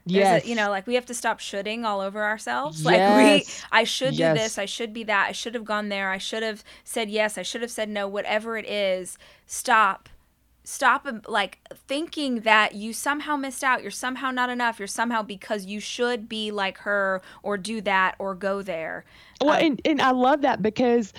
There's 0.05 0.17
Yes. 0.25 0.43
a, 0.45 0.47
you 0.47 0.55
know, 0.55 0.69
like 0.69 0.87
we 0.87 0.95
have 0.95 1.05
to 1.07 1.13
stop 1.13 1.39
shoulding 1.39 1.85
all 1.85 2.01
over 2.01 2.23
ourselves. 2.23 2.81
Yes. 2.81 2.85
Like 2.85 3.45
we, 3.45 3.53
I 3.71 3.83
should 3.83 4.13
Yes. 4.15 4.35
do 4.35 4.41
this. 4.43 4.57
I 4.57 4.65
should 4.65 4.91
be 4.93 5.03
that. 5.03 5.27
I 5.29 5.31
should 5.33 5.53
have 5.53 5.65
gone 5.65 5.89
there. 5.89 6.09
I 6.09 6.17
should 6.17 6.41
have 6.43 6.63
said 6.83 7.09
yes. 7.09 7.37
I 7.37 7.41
should 7.43 7.61
have 7.61 7.71
said 7.71 7.89
no. 7.89 8.07
Whatever 8.07 8.57
it 8.57 8.65
is, 8.67 9.17
stop. 9.45 10.09
Stop 10.69 11.07
um, 11.07 11.23
like 11.27 11.57
thinking 11.87 12.41
that 12.41 12.75
you 12.75 12.93
somehow 12.93 13.35
missed 13.35 13.63
out. 13.63 13.81
You're 13.81 13.89
somehow 13.89 14.29
not 14.29 14.51
enough. 14.51 14.77
You're 14.77 14.87
somehow 14.87 15.23
because 15.23 15.65
you 15.65 15.79
should 15.79 16.29
be 16.29 16.51
like 16.51 16.77
her 16.79 17.23
or 17.41 17.57
do 17.57 17.81
that 17.81 18.13
or 18.19 18.35
go 18.35 18.61
there. 18.61 19.03
Well, 19.41 19.55
Um, 19.55 19.63
and, 19.63 19.81
and 19.83 19.99
I 19.99 20.11
love 20.11 20.41
that 20.41 20.61
because 20.61 21.11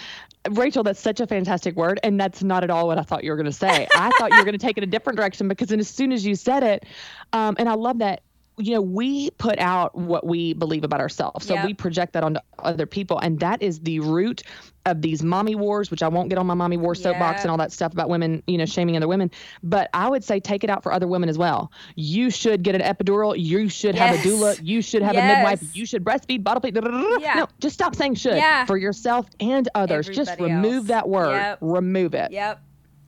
Rachel, 0.51 0.85
that's 0.85 1.01
such 1.01 1.19
a 1.19 1.27
fantastic 1.27 1.75
word, 1.75 1.99
and 2.05 2.19
that's 2.19 2.45
not 2.45 2.63
at 2.63 2.71
all 2.71 2.87
what 2.87 2.97
I 2.97 3.03
thought 3.03 3.25
you 3.25 3.31
were 3.33 3.37
going 3.37 3.47
to 3.47 3.53
say. 3.53 3.89
I 3.97 4.11
thought 4.19 4.31
you 4.31 4.39
were 4.39 4.45
going 4.45 4.53
to 4.59 4.65
take 4.65 4.79
it 4.79 4.85
a 4.85 4.87
different 4.87 5.17
direction 5.17 5.49
because 5.49 5.67
then 5.67 5.81
as 5.81 5.89
soon 5.89 6.13
as 6.13 6.25
you 6.25 6.37
said 6.37 6.63
it, 6.63 6.87
um, 7.33 7.57
and 7.59 7.69
I 7.69 7.75
love 7.75 7.99
that. 7.99 8.23
You 8.61 8.75
know, 8.75 8.81
we 8.83 9.31
put 9.33 9.59
out 9.59 9.95
what 9.97 10.27
we 10.27 10.53
believe 10.55 10.85
about 10.85 11.01
ourselves. 11.01 11.47
So 11.47 11.55
Yep. 11.55 11.67
we 11.67 11.75
project 11.75 12.13
that 12.13 12.23
onto 12.23 12.41
other 12.59 12.87
people. 12.87 13.19
And 13.19 13.41
that 13.41 13.63
is 13.63 13.81
the 13.81 14.01
root 14.01 14.43
of 14.87 15.03
these 15.03 15.23
mommy 15.23 15.55
wars, 15.55 15.91
which 15.91 16.03
I 16.03 16.09
won't 16.09 16.29
get 16.31 16.39
on 16.39 16.47
my 16.47 16.55
mommy 16.55 16.77
war 16.77 16.95
soapbox 16.95 17.43
and 17.43 17.51
all 17.51 17.57
that 17.59 17.73
stuff 17.73 17.93
about 17.93 18.09
women, 18.09 18.43
you 18.47 18.57
know, 18.59 18.65
shaming 18.67 18.97
other 18.97 19.09
women. 19.09 19.31
But 19.63 19.91
I 19.95 20.09
would 20.09 20.25
say 20.25 20.41
take 20.41 20.65
it 20.65 20.71
out 20.71 20.83
for 20.83 20.93
other 20.93 21.07
women 21.07 21.29
as 21.29 21.37
well. 21.39 21.71
You 21.97 22.31
should 22.31 22.63
get 22.63 22.75
an 22.75 22.81
epidural. 22.81 23.35
You 23.39 23.69
should 23.69 23.95
have 23.95 24.15
a 24.15 24.19
doula. 24.19 24.59
You 24.63 24.81
should 24.83 25.03
have 25.03 25.17
a 25.17 25.23
midwife. 25.23 25.75
You 25.77 25.85
should 25.87 26.05
breastfeed, 26.05 26.43
bottle 26.45 26.61
feed. 26.61 26.75
Yeah. 27.21 27.35
No, 27.35 27.47
just 27.61 27.75
stop 27.75 27.95
saying 27.95 28.15
should 28.15 28.37
Yeah. 28.37 28.65
for 28.65 28.77
yourself 28.77 29.27
and 29.39 29.69
others. 29.75 30.09
just 30.09 30.39
remove 30.41 30.75
else. 30.75 30.87
that 30.89 31.09
word. 31.09 31.33
Yep. 31.33 31.59
Remove 31.61 32.15
it. 32.15 32.33
Yep. 32.33 32.61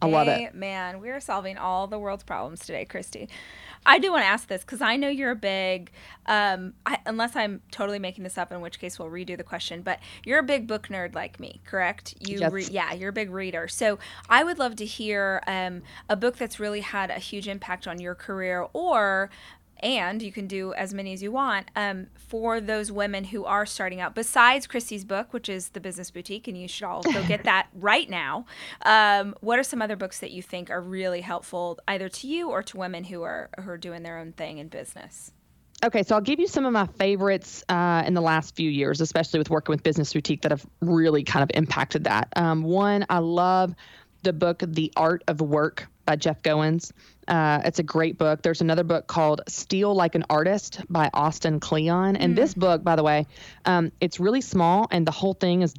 I 0.02 0.06
love 0.06 0.26
it. 0.26 0.52
Man, 0.54 1.00
we're 1.00 1.20
solving 1.20 1.56
all 1.56 1.86
the 1.86 1.98
world's 1.98 2.24
problems 2.24 2.66
today, 2.66 2.84
Christy. 2.84 3.28
I 3.84 3.98
do 3.98 4.12
want 4.12 4.22
to 4.22 4.28
ask 4.28 4.46
this 4.48 4.62
because 4.62 4.80
I 4.80 4.96
know 4.96 5.08
you're 5.08 5.32
a 5.32 5.36
big, 5.36 5.90
um, 6.26 6.74
I, 6.86 6.98
unless 7.06 7.34
I'm 7.34 7.62
totally 7.70 7.98
making 7.98 8.24
this 8.24 8.38
up, 8.38 8.52
in 8.52 8.60
which 8.60 8.78
case 8.78 8.98
we'll 8.98 9.08
redo 9.08 9.36
the 9.36 9.44
question. 9.44 9.82
But 9.82 9.98
you're 10.24 10.38
a 10.38 10.42
big 10.44 10.66
book 10.66 10.88
nerd 10.88 11.14
like 11.14 11.40
me, 11.40 11.60
correct? 11.66 12.14
You, 12.20 12.38
Yes. 12.38 12.52
re- 12.52 12.68
yeah, 12.70 12.92
you're 12.92 13.10
a 13.10 13.12
big 13.12 13.30
reader. 13.30 13.68
So 13.68 13.98
I 14.28 14.44
would 14.44 14.58
love 14.58 14.76
to 14.76 14.84
hear 14.84 15.42
um, 15.46 15.82
a 16.08 16.16
book 16.16 16.36
that's 16.36 16.60
really 16.60 16.80
had 16.80 17.10
a 17.10 17.18
huge 17.18 17.48
impact 17.48 17.86
on 17.88 18.00
your 18.00 18.14
career, 18.14 18.66
or 18.72 19.30
and 19.82 20.22
you 20.22 20.32
can 20.32 20.46
do 20.46 20.72
as 20.74 20.94
many 20.94 21.12
as 21.12 21.22
you 21.22 21.32
want 21.32 21.70
um, 21.76 22.06
for 22.16 22.60
those 22.60 22.92
women 22.92 23.24
who 23.24 23.44
are 23.44 23.66
starting 23.66 24.00
out. 24.00 24.14
Besides 24.14 24.66
christy's 24.66 25.04
book 25.04 25.32
which 25.32 25.48
is 25.48 25.70
the 25.70 25.80
business 25.80 26.10
boutique 26.10 26.48
and 26.48 26.56
you 26.56 26.68
should 26.68 26.84
all 26.84 27.02
go 27.02 27.26
get 27.26 27.44
that 27.44 27.68
right 27.74 28.08
now 28.08 28.46
um, 28.82 29.34
what 29.40 29.58
are 29.58 29.62
some 29.62 29.82
other 29.82 29.96
books 29.96 30.20
that 30.20 30.30
you 30.30 30.42
think 30.42 30.70
are 30.70 30.80
really 30.80 31.20
helpful 31.20 31.78
either 31.88 32.08
to 32.08 32.26
you 32.26 32.50
or 32.50 32.62
to 32.62 32.76
women 32.76 33.04
who 33.04 33.22
are 33.22 33.50
who 33.60 33.70
are 33.70 33.78
doing 33.78 34.02
their 34.02 34.18
own 34.18 34.32
thing 34.32 34.58
in 34.58 34.68
business? 34.68 35.32
Okay, 35.84 36.04
so 36.04 36.14
I'll 36.14 36.20
give 36.20 36.38
you 36.38 36.46
some 36.46 36.64
of 36.64 36.72
my 36.72 36.86
favorites 36.86 37.64
uh, 37.68 38.04
in 38.06 38.14
the 38.14 38.20
last 38.20 38.54
few 38.54 38.70
years, 38.70 39.00
especially 39.00 39.38
with 39.38 39.50
working 39.50 39.72
with 39.72 39.82
Business 39.82 40.12
Boutique 40.12 40.42
that 40.42 40.52
have 40.52 40.64
really 40.80 41.24
kind 41.24 41.42
of 41.42 41.50
impacted 41.54 42.04
that. 42.04 42.28
Um, 42.36 42.62
one, 42.62 43.04
I 43.10 43.18
love 43.18 43.74
the 44.22 44.32
book 44.32 44.62
The 44.64 44.92
Art 44.96 45.24
of 45.26 45.40
Work 45.40 45.88
by 46.04 46.16
Jeff 46.16 46.42
Goins. 46.42 46.92
Uh, 47.28 47.60
it's 47.64 47.78
a 47.78 47.82
great 47.82 48.18
book. 48.18 48.42
There's 48.42 48.60
another 48.60 48.84
book 48.84 49.06
called 49.06 49.42
Steal 49.48 49.94
Like 49.94 50.14
an 50.14 50.24
Artist 50.28 50.80
by 50.88 51.10
Austin 51.14 51.60
Kleon. 51.60 52.16
And 52.16 52.36
this 52.36 52.54
book, 52.54 52.82
by 52.82 52.96
the 52.96 53.02
way, 53.02 53.26
um, 53.64 53.92
it's 54.00 54.18
really 54.18 54.40
small 54.40 54.88
and 54.90 55.06
the 55.06 55.12
whole 55.12 55.34
thing 55.34 55.62
is 55.62 55.74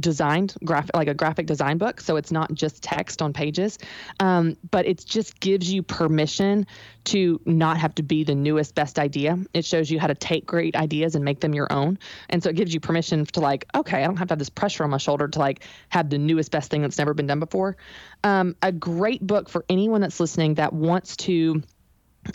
designed 0.00 0.54
graphic 0.64 0.94
like 0.94 1.08
a 1.08 1.14
graphic 1.14 1.46
design 1.46 1.78
book 1.78 2.00
so 2.00 2.16
it's 2.16 2.30
not 2.30 2.52
just 2.52 2.82
text 2.82 3.22
on 3.22 3.32
pages. 3.32 3.78
Um, 4.20 4.56
but 4.70 4.86
it 4.86 5.04
just 5.04 5.40
gives 5.40 5.72
you 5.72 5.82
permission 5.82 6.66
to 7.04 7.40
not 7.46 7.78
have 7.78 7.94
to 7.96 8.02
be 8.02 8.24
the 8.24 8.34
newest 8.34 8.74
best 8.74 8.98
idea. 8.98 9.38
It 9.54 9.64
shows 9.64 9.90
you 9.90 9.98
how 9.98 10.08
to 10.08 10.14
take 10.14 10.46
great 10.46 10.76
ideas 10.76 11.14
and 11.14 11.24
make 11.24 11.40
them 11.40 11.54
your 11.54 11.72
own. 11.72 11.98
And 12.28 12.42
so 12.42 12.50
it 12.50 12.56
gives 12.56 12.74
you 12.74 12.80
permission 12.80 13.24
to 13.26 13.40
like 13.40 13.66
okay 13.74 14.02
i 14.02 14.06
don't 14.06 14.16
have 14.16 14.28
to 14.28 14.32
have 14.32 14.38
this 14.38 14.50
pressure 14.50 14.84
on 14.84 14.90
my 14.90 14.98
shoulder 14.98 15.28
to 15.28 15.38
like 15.38 15.64
have 15.88 16.10
the 16.10 16.18
newest 16.18 16.50
best 16.50 16.70
thing 16.70 16.82
that's 16.82 16.98
never 16.98 17.14
been 17.14 17.26
done 17.26 17.40
before. 17.40 17.76
Um, 18.24 18.56
a 18.62 18.72
great 18.72 19.26
book 19.26 19.48
for 19.48 19.64
anyone 19.68 20.00
that's 20.00 20.20
listening 20.20 20.54
that 20.54 20.72
wants 20.72 21.16
to 21.18 21.62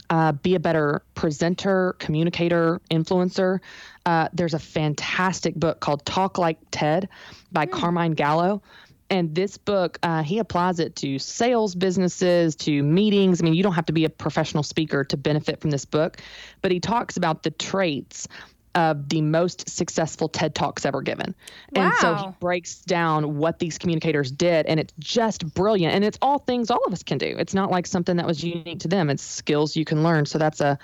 uh, 0.09 0.31
be 0.31 0.55
a 0.55 0.59
better 0.59 1.03
presenter, 1.15 1.95
communicator, 1.99 2.81
influencer. 2.89 3.59
Uh, 4.05 4.27
there's 4.33 4.53
a 4.53 4.59
fantastic 4.59 5.55
book 5.55 5.79
called 5.79 6.05
Talk 6.05 6.37
Like 6.37 6.57
Ted 6.71 7.09
by 7.51 7.65
Carmine 7.65 8.13
Gallo. 8.13 8.61
And 9.09 9.35
this 9.35 9.57
book, 9.57 9.99
uh, 10.01 10.23
he 10.23 10.39
applies 10.39 10.79
it 10.79 10.95
to 10.97 11.19
sales 11.19 11.75
businesses, 11.75 12.55
to 12.57 12.81
meetings. 12.81 13.41
I 13.41 13.43
mean, 13.43 13.53
you 13.53 13.61
don't 13.61 13.73
have 13.73 13.85
to 13.85 13.93
be 13.93 14.05
a 14.05 14.09
professional 14.09 14.63
speaker 14.63 15.03
to 15.03 15.17
benefit 15.17 15.61
from 15.61 15.69
this 15.69 15.85
book, 15.85 16.17
but 16.61 16.71
he 16.71 16.79
talks 16.79 17.15
about 17.15 17.43
the 17.43 17.51
traits 17.51 18.27
of 18.75 19.09
the 19.09 19.21
most 19.21 19.69
successful 19.69 20.27
TED 20.27 20.55
Talks 20.55 20.85
ever 20.85 21.01
given. 21.01 21.35
And 21.75 21.93
so 21.95 22.15
he 22.15 22.25
breaks 22.39 22.81
down 22.81 23.37
what 23.37 23.59
these 23.59 23.77
communicators 23.77 24.31
did, 24.31 24.65
and 24.65 24.79
it's 24.79 24.93
just 24.99 25.53
brilliant. 25.53 25.93
And 25.93 26.03
it's 26.03 26.17
all 26.21 26.39
things 26.39 26.71
all 26.71 26.83
of 26.85 26.93
us 26.93 27.03
can 27.03 27.17
do. 27.17 27.35
It's 27.37 27.53
not 27.53 27.71
like 27.71 27.87
something 27.87 28.17
that 28.17 28.25
was 28.25 28.43
unique 28.43 28.79
to 28.79 28.87
them. 28.87 29.09
It's 29.09 29.23
skills 29.23 29.75
you 29.75 29.85
can 29.85 30.03
learn. 30.03 30.25
So 30.25 30.37
that's 30.37 30.61
a, 30.61 30.77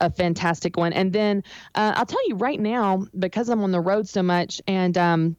a 0.00 0.10
fantastic 0.10 0.76
one. 0.76 0.92
And 0.92 1.12
then 1.12 1.44
uh, 1.74 1.92
I'll 1.96 2.06
tell 2.06 2.28
you 2.28 2.36
right 2.36 2.60
now, 2.60 3.06
because 3.18 3.48
I'm 3.48 3.62
on 3.62 3.70
the 3.70 3.80
road 3.80 4.08
so 4.08 4.22
much, 4.22 4.60
and 4.66 4.96
um, 4.98 5.36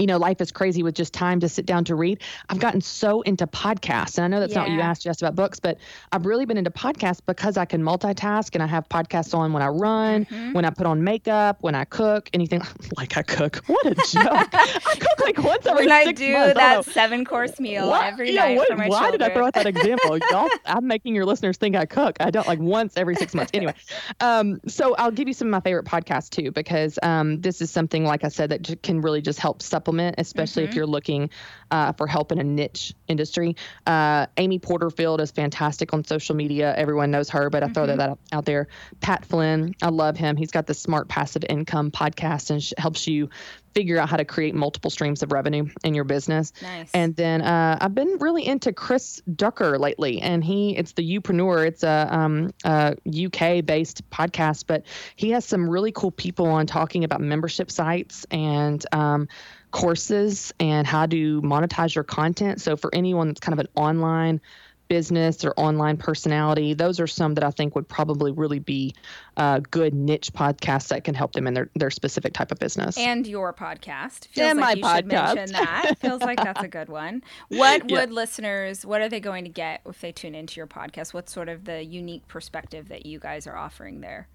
you 0.00 0.06
know, 0.06 0.16
life 0.16 0.40
is 0.40 0.50
crazy 0.50 0.82
with 0.82 0.94
just 0.94 1.12
time 1.12 1.38
to 1.40 1.48
sit 1.48 1.66
down 1.66 1.84
to 1.84 1.94
read. 1.94 2.22
I've 2.48 2.58
gotten 2.58 2.80
so 2.80 3.20
into 3.22 3.46
podcasts. 3.46 4.16
And 4.18 4.24
I 4.24 4.28
know 4.28 4.40
that's 4.40 4.54
not 4.54 4.62
what 4.64 4.72
you 4.72 4.78
Yeah. 4.78 4.88
asked 4.90 5.02
just 5.02 5.20
about 5.22 5.36
books, 5.36 5.60
but 5.60 5.76
I've 6.10 6.24
really 6.26 6.46
been 6.46 6.56
into 6.56 6.70
podcasts 6.70 7.20
because 7.24 7.56
I 7.56 7.66
can 7.66 7.82
multitask 7.82 8.54
and 8.54 8.62
I 8.62 8.66
have 8.66 8.88
podcasts 8.88 9.34
on 9.34 9.52
when 9.52 9.62
I 9.62 9.68
run, 9.68 10.24
Mm-hmm. 10.24 10.52
when 10.54 10.64
I 10.64 10.70
put 10.70 10.86
on 10.86 11.04
makeup, 11.04 11.58
when 11.60 11.74
I 11.74 11.84
cook, 11.84 12.30
anything 12.32 12.62
like 12.96 13.16
I 13.16 13.22
cook. 13.22 13.56
What 13.66 13.86
a 13.86 13.94
joke. 13.94 14.48
I 14.52 14.96
cook 14.98 15.20
like 15.20 15.38
once 15.38 15.66
every 15.66 15.86
when 15.86 15.92
I 15.92 16.04
six 16.04 16.18
do 16.20 16.32
months. 16.32 16.50
I 16.58 16.74
that 16.76 16.84
seven 16.86 17.24
course 17.24 17.60
meal 17.60 17.88
What? 17.88 18.04
every 18.04 18.32
Yeah, 18.32 18.46
night 18.46 18.56
what- 18.56 18.68
for 18.68 18.76
my 18.76 18.88
why 18.88 19.10
did 19.10 19.20
I 19.22 19.34
throw 19.34 19.46
out 19.46 19.54
that 19.54 19.66
example? 19.74 20.16
Y'all, 20.30 20.48
I'm 20.64 20.86
making 20.86 21.14
your 21.14 21.26
listeners 21.26 21.58
think 21.58 21.76
I 21.76 21.84
cook. 21.86 22.16
I 22.20 22.30
don't 22.30 22.46
like 22.46 22.58
once 22.58 22.96
every 22.96 23.16
six 23.16 23.34
months. 23.34 23.50
Anyway, 23.54 23.74
um, 24.20 24.60
so 24.66 24.94
I'll 24.96 25.10
give 25.10 25.28
you 25.28 25.34
some 25.34 25.48
of 25.48 25.52
my 25.52 25.60
favorite 25.60 25.84
podcasts 25.86 26.30
too, 26.30 26.50
because 26.52 26.98
um, 27.02 27.40
this 27.40 27.60
is 27.60 27.70
something, 27.70 28.04
like 28.04 28.24
I 28.24 28.28
said, 28.28 28.50
that 28.50 28.82
can 28.82 29.00
really 29.02 29.20
just 29.20 29.38
help 29.38 29.60
supplement, 29.60 29.89
especially 29.98 30.64
if 30.64 30.74
you're 30.74 30.86
looking 30.86 31.30
uh, 31.70 31.92
for 31.92 32.06
help 32.06 32.32
in 32.32 32.38
a 32.38 32.44
niche 32.44 32.94
industry. 33.08 33.56
Uh, 33.86 34.26
Amy 34.36 34.58
Porterfield 34.58 35.20
is 35.20 35.30
fantastic 35.30 35.92
on 35.92 36.04
social 36.04 36.34
media. 36.34 36.74
Everyone 36.76 37.10
knows 37.10 37.28
her, 37.30 37.50
but 37.50 37.62
I 37.62 37.68
throw 37.68 37.86
that 37.86 38.00
out, 38.00 38.18
out 38.32 38.44
there. 38.44 38.68
Pat 39.00 39.24
Flynn, 39.24 39.74
I 39.82 39.88
love 39.88 40.16
him. 40.16 40.36
He's 40.36 40.50
got 40.50 40.66
the 40.66 40.74
Smart 40.74 41.08
Passive 41.08 41.44
Income 41.48 41.90
podcast 41.92 42.50
and 42.50 42.62
sh- 42.62 42.72
helps 42.78 43.06
you 43.06 43.28
figure 43.74 43.98
out 43.98 44.08
how 44.08 44.16
to 44.16 44.24
create 44.24 44.54
multiple 44.54 44.90
streams 44.90 45.22
of 45.22 45.32
revenue 45.32 45.68
in 45.84 45.94
your 45.94 46.04
business. 46.04 46.52
Nice. 46.60 46.90
And 46.92 47.14
then 47.14 47.42
uh, 47.42 47.78
I've 47.80 47.94
been 47.94 48.16
really 48.18 48.46
into 48.46 48.72
Chris 48.72 49.22
Ducker 49.36 49.78
lately, 49.78 50.20
and 50.20 50.42
he 50.42 50.76
it's 50.76 50.92
the 50.92 51.08
Youpreneur. 51.08 51.66
It's 51.66 51.82
a, 51.82 52.08
um, 52.10 52.52
a 52.64 52.96
UK 53.06 53.64
based 53.64 54.08
podcast, 54.10 54.64
but 54.66 54.84
he 55.16 55.30
has 55.30 55.44
some 55.44 55.68
really 55.68 55.92
cool 55.92 56.10
people 56.10 56.46
on 56.46 56.66
talking 56.66 57.04
about 57.04 57.20
membership 57.20 57.70
sites 57.70 58.26
and 58.30 58.84
um, 58.92 59.28
courses 59.70 60.52
and 60.60 60.86
how 60.86 61.06
to 61.06 61.40
monetize 61.42 61.94
your 61.94 62.04
content. 62.04 62.60
So 62.60 62.76
for 62.76 62.94
anyone 62.94 63.28
that's 63.28 63.40
kind 63.40 63.52
of 63.52 63.58
an 63.60 63.68
online 63.76 64.40
business 64.88 65.44
or 65.44 65.52
online 65.56 65.96
personality, 65.96 66.74
those 66.74 66.98
are 66.98 67.06
some 67.06 67.34
that 67.34 67.44
I 67.44 67.52
think 67.52 67.76
would 67.76 67.88
probably 67.88 68.32
really 68.32 68.58
be 68.58 68.92
uh, 69.36 69.60
good 69.70 69.94
niche 69.94 70.32
podcasts 70.32 70.88
that 70.88 71.04
can 71.04 71.14
help 71.14 71.32
them 71.32 71.46
in 71.46 71.54
their, 71.54 71.70
their 71.76 71.90
specific 71.90 72.32
type 72.32 72.50
of 72.50 72.58
business. 72.58 72.98
and 72.98 73.24
your 73.24 73.52
podcast. 73.52 74.26
Feels 74.28 74.50
And 74.50 74.58
like 74.58 74.82
my 74.82 74.90
you 74.90 74.96
should 74.96 75.06
mention 75.06 75.50
podcast. 75.50 75.52
that. 75.52 75.94
Feels 76.00 76.20
like 76.22 76.38
that's 76.42 76.64
a 76.64 76.68
good 76.68 76.88
one. 76.88 77.22
What 77.48 77.88
Yeah. 77.88 78.00
would 78.00 78.10
listeners, 78.12 78.84
what 78.84 79.00
are 79.00 79.08
they 79.08 79.20
going 79.20 79.44
to 79.44 79.50
get 79.50 79.80
if 79.86 80.00
they 80.00 80.10
tune 80.10 80.34
into 80.34 80.56
your 80.56 80.66
podcast? 80.66 81.14
What's 81.14 81.32
sort 81.32 81.48
of 81.48 81.64
the 81.66 81.84
unique 81.84 82.26
perspective 82.26 82.88
that 82.88 83.06
you 83.06 83.20
guys 83.20 83.46
are 83.46 83.56
offering 83.56 84.00
there? 84.00 84.26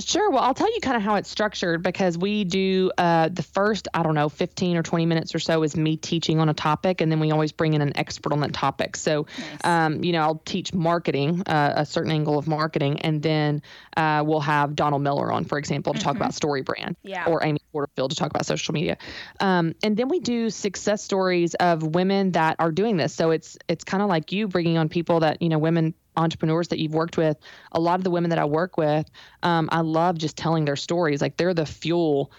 Sure. 0.00 0.30
Well, 0.30 0.42
I'll 0.42 0.54
tell 0.54 0.72
you 0.72 0.80
kind 0.80 0.96
of 0.96 1.02
how 1.02 1.16
it's 1.16 1.28
structured 1.28 1.82
because 1.82 2.16
we 2.16 2.44
do 2.44 2.90
uh, 2.96 3.28
the 3.28 3.42
first, 3.42 3.88
I 3.92 4.02
don't 4.02 4.14
know, 4.14 4.30
15 4.30 4.78
or 4.78 4.82
20 4.82 5.04
minutes 5.04 5.34
or 5.34 5.38
so 5.38 5.62
is 5.64 5.76
me 5.76 5.98
teaching 5.98 6.40
on 6.40 6.48
a 6.48 6.54
topic, 6.54 7.02
and 7.02 7.12
then 7.12 7.20
we 7.20 7.30
always 7.30 7.52
bring 7.52 7.74
in 7.74 7.82
an 7.82 7.96
expert 7.96 8.32
on 8.32 8.40
that 8.40 8.54
topic. 8.54 8.96
So, 8.96 9.26
nice. 9.38 9.58
um, 9.64 10.02
you 10.02 10.12
know, 10.12 10.22
I'll 10.22 10.42
teach 10.46 10.72
marketing, 10.72 11.42
uh, 11.46 11.74
a 11.76 11.86
certain 11.86 12.10
angle 12.10 12.38
of 12.38 12.48
marketing, 12.48 13.02
and 13.02 13.22
then 13.22 13.62
uh, 13.94 14.22
we'll 14.24 14.40
have 14.40 14.74
Donald 14.74 15.02
Miller 15.02 15.30
on, 15.30 15.44
for 15.44 15.58
example, 15.58 15.92
to 15.92 15.98
mm-hmm. 15.98 16.08
talk 16.08 16.16
about 16.16 16.30
StoryBrand, 16.30 16.96
yeah. 17.02 17.26
or 17.26 17.44
Amy 17.44 17.60
Porterfield 17.70 18.12
to 18.12 18.16
talk 18.16 18.30
about 18.30 18.46
social 18.46 18.72
media. 18.72 18.96
Um, 19.40 19.74
and 19.82 19.94
then 19.94 20.08
we 20.08 20.20
do 20.20 20.48
success 20.48 21.02
stories 21.02 21.54
of 21.54 21.82
women 21.82 22.32
that 22.32 22.56
are 22.60 22.72
doing 22.72 22.96
this. 22.96 23.12
So 23.12 23.30
it's 23.30 23.58
it's 23.68 23.84
kind 23.84 24.02
of 24.02 24.08
like 24.08 24.32
you 24.32 24.48
bringing 24.48 24.78
on 24.78 24.88
people 24.88 25.20
that 25.20 25.42
you 25.42 25.50
know 25.50 25.58
women 25.58 25.92
entrepreneurs 26.16 26.68
that 26.68 26.78
you've 26.78 26.94
worked 26.94 27.16
with, 27.16 27.36
a 27.72 27.80
lot 27.80 27.98
of 27.98 28.04
the 28.04 28.10
women 28.10 28.30
that 28.30 28.38
I 28.38 28.44
work 28.44 28.76
with, 28.76 29.10
um, 29.42 29.68
I 29.72 29.80
love 29.80 30.18
just 30.18 30.36
telling 30.36 30.64
their 30.64 30.76
stories. 30.76 31.20
Like 31.20 31.36
they're 31.36 31.54
the 31.54 31.66
fuel 31.66 32.32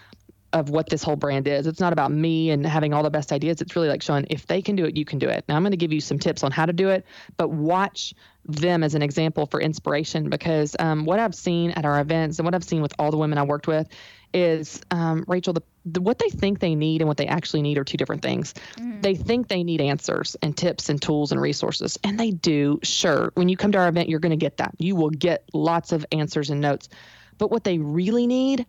of 0.53 0.69
what 0.69 0.88
this 0.88 1.01
whole 1.01 1.15
brand 1.15 1.47
is. 1.47 1.65
It's 1.65 1.80
not 1.80 1.93
about 1.93 2.11
me 2.11 2.51
and 2.51 2.65
having 2.65 2.93
all 2.93 3.01
the 3.01 3.09
best 3.09 3.32
ideas. 3.32 3.59
It's 3.59 3.76
really 3.76 3.89
like 3.89 4.03
showing 4.03 4.28
if 4.30 4.45
they 4.45 4.61
can 4.61 4.76
do 4.76 4.86
it, 4.86 4.95
you 4.95 5.03
can 5.03 5.17
do 5.17 5.28
it. 5.28 5.43
Now 5.49 5.55
I'm 5.55 5.63
going 5.63 5.71
to 5.71 5.78
give 5.78 5.91
you 5.91 5.99
some 5.99 6.19
tips 6.19 6.43
on 6.43 6.51
how 6.51 6.67
to 6.67 6.74
do 6.74 6.89
it, 6.89 7.05
but 7.38 7.49
watch 7.49 8.13
them 8.45 8.83
as 8.83 8.95
an 8.95 9.01
example 9.01 9.45
for 9.45 9.61
inspiration 9.61 10.29
because 10.29 10.75
um, 10.79 11.05
what 11.05 11.19
I've 11.19 11.35
seen 11.35 11.71
at 11.71 11.85
our 11.85 11.99
events 11.99 12.39
and 12.39 12.45
what 12.45 12.53
I've 12.53 12.63
seen 12.63 12.81
with 12.81 12.93
all 12.99 13.11
the 13.11 13.17
women 13.17 13.37
I 13.37 13.43
worked 13.43 13.67
with 13.67 13.87
is 14.33 14.81
um, 14.91 15.23
Rachel, 15.27 15.53
the, 15.53 15.61
the, 15.85 16.01
what 16.01 16.19
they 16.19 16.29
think 16.29 16.59
they 16.59 16.75
need 16.75 17.01
and 17.01 17.07
what 17.07 17.17
they 17.17 17.27
actually 17.27 17.61
need 17.61 17.77
are 17.77 17.83
two 17.83 17.97
different 17.97 18.21
things. 18.21 18.53
Mm-hmm. 18.77 19.01
They 19.01 19.15
think 19.15 19.47
they 19.47 19.63
need 19.63 19.79
answers 19.79 20.35
and 20.41 20.57
tips 20.57 20.89
and 20.89 21.01
tools 21.01 21.31
and 21.31 21.39
resources, 21.39 21.97
and 22.03 22.19
they 22.19 22.31
do. 22.31 22.79
Sure, 22.83 23.31
when 23.35 23.47
you 23.47 23.57
come 23.57 23.71
to 23.73 23.77
our 23.77 23.87
event, 23.87 24.09
you're 24.09 24.19
going 24.19 24.31
to 24.31 24.37
get 24.37 24.57
that. 24.57 24.73
You 24.79 24.95
will 24.95 25.11
get 25.11 25.47
lots 25.53 25.91
of 25.91 26.05
answers 26.11 26.49
and 26.49 26.61
notes. 26.61 26.89
But 27.37 27.51
what 27.51 27.63
they 27.63 27.77
really 27.77 28.27
need 28.27 28.65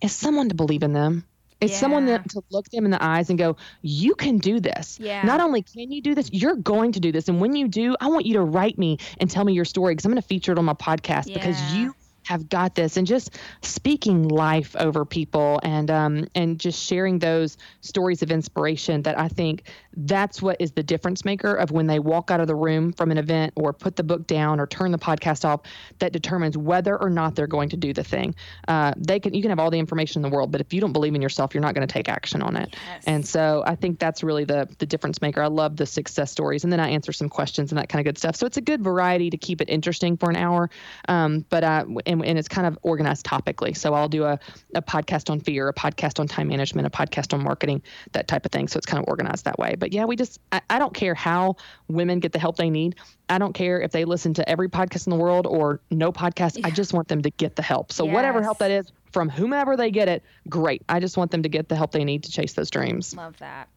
is 0.00 0.12
someone 0.12 0.48
to 0.48 0.54
believe 0.54 0.82
in 0.82 0.92
them. 0.92 1.24
It's 1.62 1.72
yeah. 1.72 1.78
someone 1.78 2.06
that 2.06 2.28
to 2.30 2.42
look 2.50 2.68
them 2.70 2.84
in 2.84 2.90
the 2.90 3.02
eyes 3.02 3.30
and 3.30 3.38
go, 3.38 3.56
"You 3.82 4.14
can 4.16 4.38
do 4.38 4.58
this. 4.58 4.98
Yeah. 5.00 5.22
Not 5.22 5.40
only 5.40 5.62
can 5.62 5.92
you 5.92 6.02
do 6.02 6.14
this, 6.14 6.28
you're 6.32 6.56
going 6.56 6.90
to 6.92 7.00
do 7.00 7.12
this. 7.12 7.28
And 7.28 7.40
when 7.40 7.54
you 7.54 7.68
do, 7.68 7.96
I 8.00 8.08
want 8.08 8.26
you 8.26 8.34
to 8.34 8.42
write 8.42 8.78
me 8.78 8.98
and 9.18 9.30
tell 9.30 9.44
me 9.44 9.52
your 9.52 9.64
story 9.64 9.94
because 9.94 10.04
I'm 10.04 10.10
going 10.10 10.20
to 10.20 10.26
feature 10.26 10.50
it 10.50 10.58
on 10.58 10.64
my 10.64 10.74
podcast 10.74 11.28
yeah. 11.28 11.34
because 11.34 11.72
you 11.72 11.94
have 12.24 12.48
got 12.48 12.74
this 12.74 12.96
and 12.96 13.06
just 13.06 13.38
speaking 13.62 14.28
life 14.28 14.76
over 14.76 15.04
people 15.04 15.60
and 15.62 15.90
um, 15.90 16.26
and 16.34 16.58
just 16.58 16.82
sharing 16.82 17.18
those 17.18 17.56
stories 17.80 18.22
of 18.22 18.30
inspiration 18.30 19.02
that 19.02 19.18
I 19.18 19.28
think 19.28 19.64
that's 19.96 20.40
what 20.40 20.56
is 20.60 20.72
the 20.72 20.82
difference 20.82 21.24
maker 21.24 21.54
of 21.54 21.70
when 21.70 21.86
they 21.86 21.98
walk 21.98 22.30
out 22.30 22.40
of 22.40 22.46
the 22.46 22.54
room 22.54 22.92
from 22.92 23.10
an 23.10 23.18
event 23.18 23.52
or 23.56 23.72
put 23.72 23.96
the 23.96 24.02
book 24.02 24.26
down 24.26 24.60
or 24.60 24.66
turn 24.66 24.92
the 24.92 24.98
podcast 24.98 25.44
off 25.44 25.62
that 25.98 26.12
determines 26.12 26.56
whether 26.56 26.96
or 26.96 27.10
not 27.10 27.34
they're 27.34 27.46
going 27.46 27.68
to 27.68 27.76
do 27.76 27.92
the 27.92 28.04
thing. 28.04 28.34
Uh, 28.68 28.92
they 28.96 29.18
can 29.18 29.34
you 29.34 29.42
can 29.42 29.50
have 29.50 29.58
all 29.58 29.70
the 29.70 29.78
information 29.78 30.24
in 30.24 30.30
the 30.30 30.34
world 30.34 30.52
but 30.52 30.60
if 30.60 30.72
you 30.72 30.80
don't 30.80 30.92
believe 30.92 31.14
in 31.14 31.22
yourself 31.22 31.54
you're 31.54 31.62
not 31.62 31.74
going 31.74 31.86
to 31.86 31.92
take 31.92 32.08
action 32.08 32.42
on 32.42 32.56
it. 32.56 32.76
Yes. 32.86 33.04
and 33.06 33.26
so 33.26 33.62
I 33.66 33.74
think 33.74 33.98
that's 33.98 34.22
really 34.22 34.44
the 34.44 34.68
the 34.78 34.86
difference 34.86 35.20
maker. 35.20 35.42
I 35.42 35.48
love 35.48 35.76
the 35.76 35.86
success 35.86 36.30
stories 36.30 36.64
and 36.64 36.72
then 36.72 36.80
I 36.80 36.88
answer 36.90 37.12
some 37.12 37.28
questions 37.28 37.72
and 37.72 37.78
that 37.78 37.88
kind 37.88 38.00
of 38.00 38.04
good 38.04 38.18
stuff. 38.18 38.36
So 38.36 38.46
it's 38.46 38.56
a 38.56 38.62
good 38.62 38.82
variety 38.82 39.30
to 39.30 39.36
keep 39.36 39.60
it 39.60 39.68
interesting 39.68 40.16
for 40.16 40.30
an 40.30 40.36
hour. 40.36 40.70
Um, 41.08 41.44
but 41.48 41.64
uh, 41.64 41.84
and, 42.12 42.24
and 42.24 42.38
it's 42.38 42.48
kind 42.48 42.66
of 42.66 42.78
organized 42.82 43.26
topically. 43.26 43.76
So 43.76 43.94
I'll 43.94 44.08
do 44.08 44.24
a, 44.24 44.38
a 44.74 44.82
podcast 44.82 45.30
on 45.30 45.40
fear, 45.40 45.68
a 45.68 45.74
podcast 45.74 46.20
on 46.20 46.28
time 46.28 46.48
management, 46.48 46.86
a 46.86 46.90
podcast 46.90 47.32
on 47.34 47.42
marketing, 47.42 47.82
that 48.12 48.28
type 48.28 48.44
of 48.44 48.52
thing. 48.52 48.68
So 48.68 48.78
it's 48.78 48.86
kind 48.86 49.02
of 49.02 49.08
organized 49.08 49.44
that 49.44 49.58
way. 49.58 49.74
But 49.76 49.92
yeah, 49.92 50.04
we 50.04 50.16
just, 50.16 50.40
I, 50.52 50.60
I 50.70 50.78
don't 50.78 50.94
care 50.94 51.14
how 51.14 51.56
women 51.88 52.20
get 52.20 52.32
the 52.32 52.38
help 52.38 52.56
they 52.56 52.70
need. 52.70 52.96
I 53.28 53.38
don't 53.38 53.54
care 53.54 53.80
if 53.80 53.90
they 53.92 54.04
listen 54.04 54.34
to 54.34 54.48
every 54.48 54.68
podcast 54.68 55.06
in 55.06 55.10
the 55.10 55.16
world 55.16 55.46
or 55.46 55.80
no 55.90 56.12
podcast. 56.12 56.58
Yeah. 56.58 56.66
I 56.66 56.70
just 56.70 56.92
want 56.92 57.08
them 57.08 57.22
to 57.22 57.30
get 57.30 57.56
the 57.56 57.62
help. 57.62 57.92
So 57.92 58.04
yes. 58.04 58.14
whatever 58.14 58.42
help 58.42 58.58
that 58.58 58.70
is 58.70 58.92
from 59.12 59.28
whomever 59.28 59.76
they 59.76 59.90
get 59.90 60.08
it, 60.08 60.22
great. 60.48 60.82
I 60.88 61.00
just 61.00 61.16
want 61.16 61.30
them 61.30 61.42
to 61.42 61.48
get 61.48 61.68
the 61.68 61.76
help 61.76 61.92
they 61.92 62.04
need 62.04 62.24
to 62.24 62.30
chase 62.30 62.52
those 62.52 62.70
dreams. 62.70 63.14
Love 63.16 63.38
that. 63.38 63.68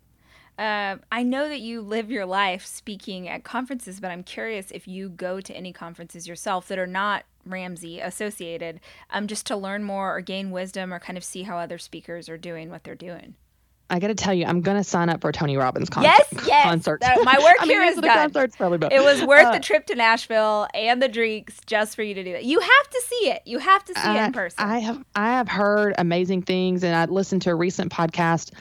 Uh, 0.58 0.96
I 1.12 1.24
know 1.24 1.50
that 1.50 1.60
you 1.60 1.82
live 1.82 2.10
your 2.10 2.26
life 2.26 2.66
speaking 2.66 3.28
at 3.28 3.44
conferences, 3.44 4.00
but 4.00 4.12
I'm 4.12 4.24
curious 4.24 4.72
if 4.72 4.88
you 4.88 5.10
go 5.10 5.42
to 5.42 5.54
any 5.54 5.74
conferences 5.74 6.28
yourself 6.28 6.70
that 6.70 6.80
are 6.80 6.88
not 6.88 7.26
Ramsey 7.46 8.00
associated, 8.00 8.80
um, 9.10 9.28
just 9.28 9.46
to 9.48 9.56
learn 9.56 9.84
more 9.84 10.16
or 10.16 10.22
gain 10.22 10.52
wisdom 10.52 10.94
or 10.94 11.00
kind 11.00 11.18
of 11.18 11.24
see 11.24 11.44
how 11.44 11.58
other 11.58 11.78
speakers 11.78 12.30
are 12.30 12.38
doing 12.38 12.70
what 12.70 12.84
they're 12.84 12.96
doing. 12.96 13.36
I 13.88 14.00
got 14.00 14.08
to 14.08 14.16
tell 14.16 14.34
you, 14.34 14.46
I'm 14.46 14.62
going 14.62 14.78
to 14.78 14.84
sign 14.84 15.10
up 15.10 15.22
for 15.22 15.30
a 15.30 15.34
Tony 15.34 15.58
Robbins 15.58 15.90
concert. 15.90 16.12
Yes, 16.32 16.48
yes. 16.48 16.64
concert. 16.64 17.02
That, 17.02 17.24
my 17.24 17.38
work 17.38 17.60
here 17.70 17.84
is 17.84 17.96
done. 17.98 18.32
Concerts 18.32 18.56
probably 18.56 18.88
It 18.92 19.04
was 19.04 19.24
worth 19.24 19.46
uh, 19.46 19.52
the 19.52 19.60
trip 19.60 19.86
to 19.88 19.96
Nashville 19.96 20.68
and 20.74 21.02
the 21.02 21.08
drinks 21.08 21.60
just 21.68 21.96
for 21.96 22.02
you 22.02 22.16
to 22.16 22.24
do 22.24 22.34
that. 22.34 22.46
You 22.46 22.60
have 22.60 22.90
to 22.90 23.04
see 23.06 23.30
it. 23.30 23.44
You 23.46 23.60
have 23.60 23.84
to 23.86 23.94
see 23.94 24.02
I, 24.02 24.24
it 24.24 24.28
in 24.28 24.34
person. 24.34 24.64
I 24.64 24.80
have 24.80 25.06
I 25.16 25.28
have 25.34 25.48
heard 25.48 25.94
amazing 26.00 26.42
things, 26.42 26.84
and 26.84 26.96
I 26.96 27.06
listened 27.06 27.44
to 27.44 27.52
a 27.52 27.56
recent 27.56 27.92
podcast 27.92 28.52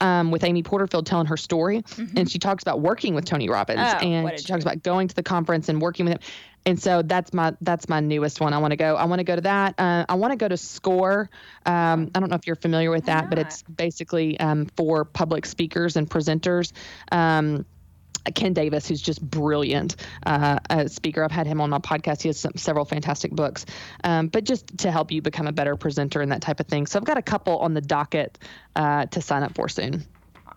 um, 0.00 0.30
with 0.30 0.44
Amy 0.44 0.62
Porterfield 0.62 1.06
telling 1.06 1.26
her 1.26 1.36
story, 1.36 1.82
mm-hmm. 1.82 2.16
and 2.16 2.30
she 2.30 2.38
talks 2.38 2.62
about 2.62 2.80
working 2.80 3.14
with 3.14 3.26
Tony 3.26 3.48
Robbins, 3.48 3.80
oh, 3.80 3.98
and 3.98 4.38
she 4.38 4.46
talks 4.46 4.64
about 4.64 4.82
going 4.82 5.08
to 5.08 5.14
the 5.14 5.22
conference 5.22 5.68
and 5.68 5.80
working 5.80 6.06
with 6.06 6.14
him. 6.14 6.20
And 6.66 6.80
so 6.80 7.02
that's 7.02 7.32
my 7.32 7.54
that's 7.60 7.88
my 7.88 8.00
newest 8.00 8.40
one. 8.40 8.52
I 8.52 8.58
want 8.58 8.72
to 8.72 8.76
go. 8.76 8.94
I 8.96 9.04
want 9.04 9.20
to 9.20 9.24
go 9.24 9.34
to 9.34 9.40
that. 9.42 9.74
Uh, 9.78 10.04
I 10.08 10.14
want 10.14 10.32
to 10.32 10.36
go 10.36 10.46
to 10.46 10.56
SCORE. 10.56 11.30
Um, 11.64 12.10
I 12.14 12.20
don't 12.20 12.28
know 12.28 12.36
if 12.36 12.46
you're 12.46 12.56
familiar 12.56 12.90
with 12.90 13.06
that, 13.06 13.30
but 13.30 13.38
it's 13.38 13.62
basically 13.62 14.38
um, 14.38 14.66
for 14.76 15.04
public 15.04 15.46
speakers 15.46 15.96
and 15.96 16.08
presenters. 16.08 16.72
Um, 17.10 17.64
Ken 18.34 18.52
Davis, 18.52 18.86
who's 18.86 19.00
just 19.00 19.22
brilliant 19.22 19.96
uh, 20.26 20.58
a 20.68 20.88
speaker. 20.88 21.24
I've 21.24 21.32
had 21.32 21.46
him 21.46 21.60
on 21.60 21.70
my 21.70 21.78
podcast. 21.78 22.22
He 22.22 22.28
has 22.28 22.38
some, 22.38 22.52
several 22.56 22.84
fantastic 22.84 23.32
books, 23.32 23.64
um, 24.04 24.28
but 24.28 24.44
just 24.44 24.78
to 24.78 24.90
help 24.90 25.10
you 25.10 25.22
become 25.22 25.46
a 25.46 25.52
better 25.52 25.76
presenter 25.76 26.20
and 26.20 26.30
that 26.30 26.42
type 26.42 26.60
of 26.60 26.66
thing. 26.66 26.86
So 26.86 26.98
I've 26.98 27.06
got 27.06 27.16
a 27.16 27.22
couple 27.22 27.58
on 27.58 27.72
the 27.72 27.80
docket 27.80 28.38
uh, 28.76 29.06
to 29.06 29.22
sign 29.22 29.42
up 29.42 29.54
for 29.54 29.68
soon. 29.68 30.04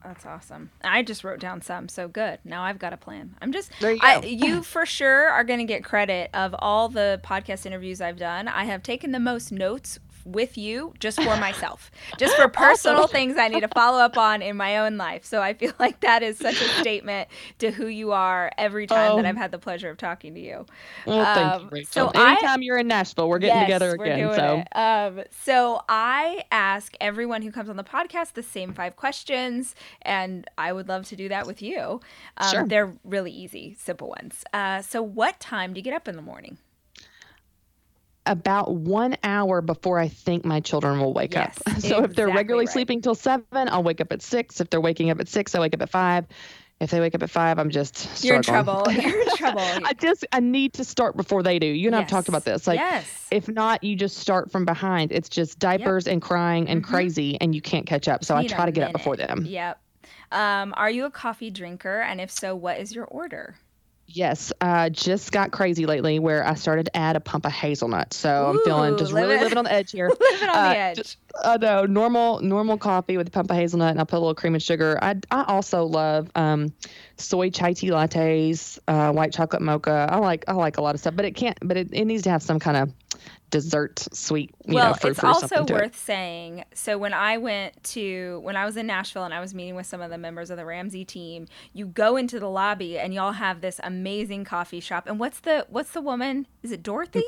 That's 0.04 0.26
awesome. 0.26 0.70
I 0.84 1.01
just 1.01 1.24
wrote 1.24 1.39
down 1.39 1.62
some, 1.62 1.88
so 1.88 2.08
good. 2.08 2.39
Now 2.43 2.64
I've 2.64 2.78
got 2.78 2.91
a 2.91 2.97
plan. 2.97 3.36
I'm 3.41 3.54
just 3.54 3.72
you, 3.82 3.97
I, 4.01 4.20
you 4.20 4.62
for 4.64 4.86
sure 4.86 5.30
are 5.30 5.43
going 5.43 5.60
to 5.60 5.66
get 5.66 5.84
credit 5.84 6.30
of 6.34 6.54
all 6.60 6.89
the 6.89 7.22
podcast 7.24 7.66
interviews 7.66 8.01
I've 8.01 8.18
done. 8.18 8.47
I 8.47 8.66
have 8.66 8.84
taken 8.84 9.12
the 9.12 9.20
most 9.20 9.51
notes 9.51 9.99
with 10.26 10.57
you 10.57 10.93
just 10.99 11.21
for 11.21 11.38
myself, 11.38 11.91
just 12.17 12.36
for 12.36 12.47
personal 12.47 13.07
things 13.07 13.38
I 13.38 13.47
need 13.47 13.61
to 13.61 13.67
follow 13.69 13.99
up 13.99 14.17
on 14.17 14.41
in 14.41 14.57
my 14.57 14.78
own 14.78 14.97
life. 14.97 15.26
So 15.26 15.41
I 15.41 15.53
feel 15.53 15.74
like 15.80 15.99
that 16.01 16.24
is 16.24 16.38
such 16.38 16.61
a 16.61 16.67
statement 16.80 17.30
to 17.59 17.71
who 17.71 17.88
you 17.88 18.11
are 18.11 18.51
every 18.57 18.88
time 18.88 19.11
um, 19.11 19.17
that 19.17 19.26
I've 19.26 19.38
had 19.38 19.51
the 19.51 19.59
pleasure 19.59 19.89
of 19.89 19.97
talking 19.97 20.34
to 20.36 20.39
you. 20.39 20.65
Well, 21.05 21.36
thank 21.36 21.53
um, 21.53 21.61
you, 21.63 21.69
Rachel. 21.71 22.11
So 22.13 22.21
Anytime 22.21 22.59
I, 22.59 22.63
you're 22.63 22.78
in 22.78 22.88
Nashville, 22.88 23.30
we're 23.30 23.39
getting 23.39 23.57
yes, 23.57 23.65
together 23.65 23.91
again. 23.93 24.34
so. 24.34 24.63
Um, 24.80 25.24
so 25.43 25.82
I 25.89 26.45
ask 26.51 26.95
everyone 27.01 27.41
who 27.41 27.51
comes 27.51 27.69
on 27.69 27.78
the 27.78 27.84
podcast 27.84 28.34
the 28.34 28.43
same 28.43 28.74
five 28.74 28.95
questions, 28.95 29.76
and 30.01 30.49
I 30.57 30.74
would 30.74 30.88
love 30.88 31.05
to 31.07 31.15
do 31.15 31.30
that 31.30 31.47
with 31.47 31.61
you. 31.61 32.01
Um, 32.38 32.49
sure. 32.49 32.67
They're 32.67 32.93
really 33.03 33.32
easy, 33.32 33.76
simple 33.80 34.09
ones. 34.09 34.43
Uh, 34.53 34.82
so, 34.82 35.01
what 35.01 35.39
time 35.39 35.74
do 35.74 35.80
you 35.80 35.84
get 35.84 35.93
up 35.93 36.07
in 36.07 36.15
the 36.15 36.21
morning? 36.21 36.57
About 38.26 38.74
one 38.74 39.17
hour 39.24 39.61
before 39.61 39.99
I 39.99 40.07
think 40.07 40.45
my 40.45 40.59
children 40.59 40.99
will 40.99 41.13
wake 41.13 41.34
yes, 41.34 41.57
up. 41.65 41.74
So 41.74 41.76
exactly 41.78 42.05
if 42.05 42.15
they're 42.15 42.28
regularly 42.28 42.65
right. 42.65 42.74
sleeping 42.74 43.01
till 43.01 43.15
seven, 43.15 43.45
I'll 43.53 43.84
wake 43.84 44.01
up 44.01 44.11
at 44.11 44.21
six. 44.21 44.61
If 44.61 44.69
they're 44.69 44.82
waking 44.82 45.09
up 45.09 45.19
at 45.19 45.28
six, 45.28 45.55
I 45.55 45.59
wake 45.59 45.74
up 45.74 45.82
at 45.82 45.89
five. 45.89 46.26
If 46.80 46.91
they 46.91 46.99
wake 46.99 47.15
up 47.15 47.24
at 47.24 47.30
five, 47.30 47.59
I'm 47.59 47.69
just 47.69 48.24
you're 48.24 48.36
in 48.36 48.41
trouble. 48.41 48.86
You're 48.91 49.21
in 49.21 49.38
trouble. 49.38 49.61
I 49.86 49.93
just 49.93 50.26
I 50.34 50.39
need 50.41 50.74
to 50.74 50.84
start 50.84 51.15
before 51.15 51.41
they 51.41 51.57
do. 51.57 51.67
You 51.67 51.88
and 51.88 51.95
yes. 51.95 52.01
I've 52.01 52.09
talked 52.09 52.28
about 52.28 52.43
this. 52.43 52.67
Like, 52.67 52.80
yes. 52.80 53.05
if 53.32 53.47
not, 53.47 53.84
you 53.84 53.95
just 53.95 54.17
start 54.17 54.51
from 54.51 54.65
behind. 54.65 55.11
It's 55.11 55.30
just 55.30 55.59
diapers 55.59 56.07
yep. 56.07 56.13
and 56.13 56.21
crying 56.21 56.67
and 56.67 56.84
mm-hmm. 56.84 56.93
crazy, 56.93 57.39
and 57.39 57.55
you 57.55 57.61
can't 57.61 57.86
catch 57.86 58.07
up. 58.07 58.26
So 58.26 58.36
I 58.36 58.45
try 58.47 58.65
to 58.65 58.71
get 58.71 58.82
minute. 58.82 58.95
up 58.95 58.99
before 58.99 59.15
them. 59.15 59.45
Yep. 59.45 59.80
Um, 60.34 60.74
are 60.76 60.89
you 60.89 61.05
a 61.05 61.11
coffee 61.11 61.51
drinker? 61.51 62.01
And 62.01 62.19
if 62.19 62.32
so, 62.32 62.55
what 62.55 62.80
is 62.80 62.93
your 62.93 63.05
order? 63.05 63.55
Yes, 64.16 64.53
uh, 64.61 64.89
just 64.89 65.32
got 65.32 65.51
crazy 65.51 65.88
lately 65.88 66.20
where 66.20 66.45
I 66.45 66.53
started 66.53 66.86
to 66.86 66.95
add 66.95 67.16
a 67.16 67.20
pump 67.20 67.47
of 67.47 67.51
hazelnut. 67.51 68.14
So 68.14 68.30
Ooh, 68.30 68.49
I'm 68.49 68.59
feeling 68.64 68.97
just 68.97 69.11
really 69.11 69.39
living 69.39 69.57
on 69.57 69.64
the 69.64 69.72
edge 69.72 69.91
here. 69.91 70.07
living 70.32 70.49
on 70.49 70.55
uh, 70.55 70.70
the 70.70 70.78
edge. 70.78 70.97
Just, 70.97 71.18
uh, 71.43 71.57
no, 71.59 71.88
normal 71.88 72.39
normal 72.41 72.78
coffee 72.78 73.18
with 73.18 73.28
a 73.28 73.32
pump 73.32 73.49
of 73.49 73.57
hazelnut, 73.57 73.89
and 73.89 73.99
I 73.99 74.03
put 74.03 74.18
a 74.18 74.20
little 74.20 74.36
cream 74.36 74.53
and 74.53 74.61
sugar. 74.61 74.99
I 75.01 75.16
I 75.32 75.45
also 75.47 75.86
love 75.86 76.30
um, 76.36 76.72
soy 77.18 77.49
chai 77.49 77.74
tea 77.74 77.89
lattes, 77.89 78.78
uh, 78.88 79.11
white 79.11 79.34
chocolate 79.34 79.64
mocha. 79.64 80.07
I 80.11 80.18
like 80.18 80.45
I 80.47 80.53
like 80.53 80.78
a 80.78 80.82
lot 80.84 80.93
of 80.93 81.01
stuff, 81.01 81.16
but 81.16 81.26
it 81.26 81.32
can't. 81.32 81.57
But 81.64 81.78
it, 81.78 81.89
it 81.91 82.05
needs 82.05 82.22
to 82.24 82.30
have 82.30 82.43
some 82.43 82.59
kind 82.59 82.78
of 82.78 82.93
dessert 83.54 84.08
sweet 84.12 84.49
well 84.66 84.89
know, 84.89 85.10
it's 85.10 85.24
also 85.24 85.64
worth 85.66 85.93
it. 85.93 85.95
saying 85.95 86.64
so 86.74 86.97
when 86.97 87.14
i 87.14 87.38
went 87.38 87.82
to 87.84 88.39
when 88.43 88.56
i 88.56 88.66
was 88.66 88.76
in 88.78 88.88
nashville 88.88 89.24
and 89.24 89.34
i 89.34 89.39
was 89.39 89.54
meeting 89.54 89.76
with 89.76 89.86
some 89.86 90.01
of 90.01 90.10
the 90.10 90.18
members 90.18 90.49
of 90.49 90.58
the 90.58 90.66
ramsey 90.66 91.06
team 91.06 91.47
you 91.72 91.86
go 91.86 92.18
into 92.18 92.39
the 92.39 92.49
lobby 92.49 92.97
and 92.97 93.14
y'all 93.14 93.34
have 93.34 93.62
this 93.62 93.80
amazing 93.84 94.43
coffee 94.43 94.80
shop. 94.80 95.08
And 95.08 95.20
what's 95.20 95.39
the 95.41 95.66
what's 95.70 95.91
the 95.91 96.01
woman? 96.01 96.47
Is 96.62 96.72
it 96.72 96.84
dorothy 96.84 97.24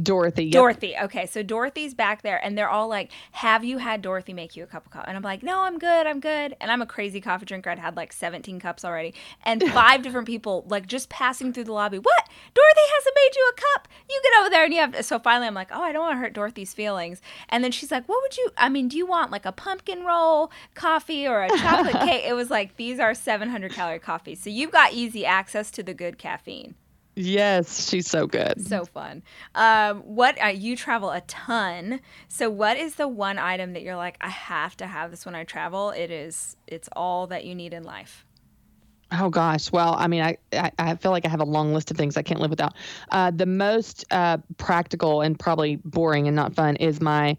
Dorothy. 0.00 0.44
Yep. 0.46 0.52
Dorothy. 0.52 0.94
Okay, 1.02 1.26
so 1.26 1.42
Dorothy's 1.42 1.94
back 1.94 2.22
there, 2.22 2.42
and 2.44 2.56
they're 2.56 2.68
all 2.68 2.88
like, 2.88 3.10
"Have 3.32 3.64
you 3.64 3.78
had 3.78 4.02
Dorothy 4.02 4.32
make 4.32 4.56
you 4.56 4.64
a 4.64 4.66
cup 4.66 4.86
of 4.86 4.92
coffee?" 4.92 5.06
And 5.08 5.16
I'm 5.16 5.22
like, 5.22 5.42
"No, 5.42 5.60
I'm 5.60 5.78
good. 5.78 6.06
I'm 6.06 6.20
good." 6.20 6.56
And 6.60 6.70
I'm 6.70 6.82
a 6.82 6.86
crazy 6.86 7.20
coffee 7.20 7.46
drinker. 7.46 7.70
I'd 7.70 7.78
had 7.78 7.96
like 7.96 8.12
17 8.12 8.60
cups 8.60 8.84
already, 8.84 9.14
and 9.44 9.62
five 9.72 10.02
different 10.02 10.26
people 10.26 10.64
like 10.68 10.86
just 10.86 11.08
passing 11.08 11.52
through 11.52 11.64
the 11.64 11.72
lobby. 11.72 11.98
What? 11.98 12.28
Dorothy 12.54 12.80
hasn't 12.96 13.14
made 13.16 13.36
you 13.36 13.52
a 13.52 13.60
cup. 13.60 13.88
You 14.08 14.20
get 14.22 14.40
over 14.40 14.50
there, 14.50 14.64
and 14.64 14.74
you 14.74 14.80
have. 14.80 14.92
To. 14.92 15.02
So 15.02 15.18
finally, 15.18 15.46
I'm 15.46 15.54
like, 15.54 15.68
"Oh, 15.72 15.82
I 15.82 15.92
don't 15.92 16.02
want 16.02 16.14
to 16.16 16.20
hurt 16.20 16.32
Dorothy's 16.34 16.74
feelings." 16.74 17.20
And 17.48 17.62
then 17.64 17.72
she's 17.72 17.90
like, 17.90 18.08
"What 18.08 18.22
would 18.22 18.36
you? 18.36 18.50
I 18.56 18.68
mean, 18.68 18.88
do 18.88 18.96
you 18.96 19.06
want 19.06 19.30
like 19.30 19.46
a 19.46 19.52
pumpkin 19.52 20.04
roll 20.04 20.50
coffee 20.74 21.26
or 21.26 21.42
a 21.42 21.48
chocolate 21.48 21.94
cake?" 22.08 22.24
It 22.24 22.34
was 22.34 22.50
like 22.50 22.76
these 22.76 22.98
are 22.98 23.14
700 23.14 23.72
calorie 23.72 23.98
coffees, 23.98 24.40
so 24.40 24.50
you've 24.50 24.72
got 24.72 24.92
easy 24.92 25.24
access 25.26 25.70
to 25.72 25.82
the 25.82 25.94
good 25.94 26.18
caffeine. 26.18 26.74
Yes, 27.16 27.88
she's 27.88 28.08
so 28.08 28.26
good. 28.26 28.66
So 28.66 28.84
fun. 28.84 29.22
Um, 29.54 30.00
what 30.00 30.42
uh, 30.42 30.48
you 30.48 30.76
travel 30.76 31.10
a 31.10 31.20
ton. 31.22 32.00
So, 32.28 32.50
what 32.50 32.76
is 32.76 32.96
the 32.96 33.06
one 33.06 33.38
item 33.38 33.74
that 33.74 33.82
you're 33.82 33.96
like, 33.96 34.16
I 34.20 34.28
have 34.28 34.76
to 34.78 34.86
have 34.86 35.10
this 35.10 35.24
when 35.24 35.34
I 35.34 35.44
travel? 35.44 35.90
It 35.90 36.10
is. 36.10 36.56
It's 36.66 36.88
all 36.94 37.28
that 37.28 37.44
you 37.44 37.54
need 37.54 37.72
in 37.72 37.84
life. 37.84 38.24
Oh 39.12 39.30
gosh. 39.30 39.70
Well, 39.70 39.94
I 39.96 40.08
mean, 40.08 40.22
I, 40.22 40.38
I, 40.52 40.72
I 40.78 40.94
feel 40.96 41.12
like 41.12 41.24
I 41.24 41.28
have 41.28 41.40
a 41.40 41.44
long 41.44 41.72
list 41.72 41.90
of 41.90 41.96
things 41.96 42.16
I 42.16 42.22
can't 42.22 42.40
live 42.40 42.50
without. 42.50 42.74
Uh, 43.10 43.30
the 43.30 43.46
most 43.46 44.04
uh, 44.10 44.38
practical 44.56 45.20
and 45.20 45.38
probably 45.38 45.76
boring 45.76 46.26
and 46.26 46.34
not 46.34 46.54
fun 46.54 46.76
is 46.76 47.00
my 47.00 47.36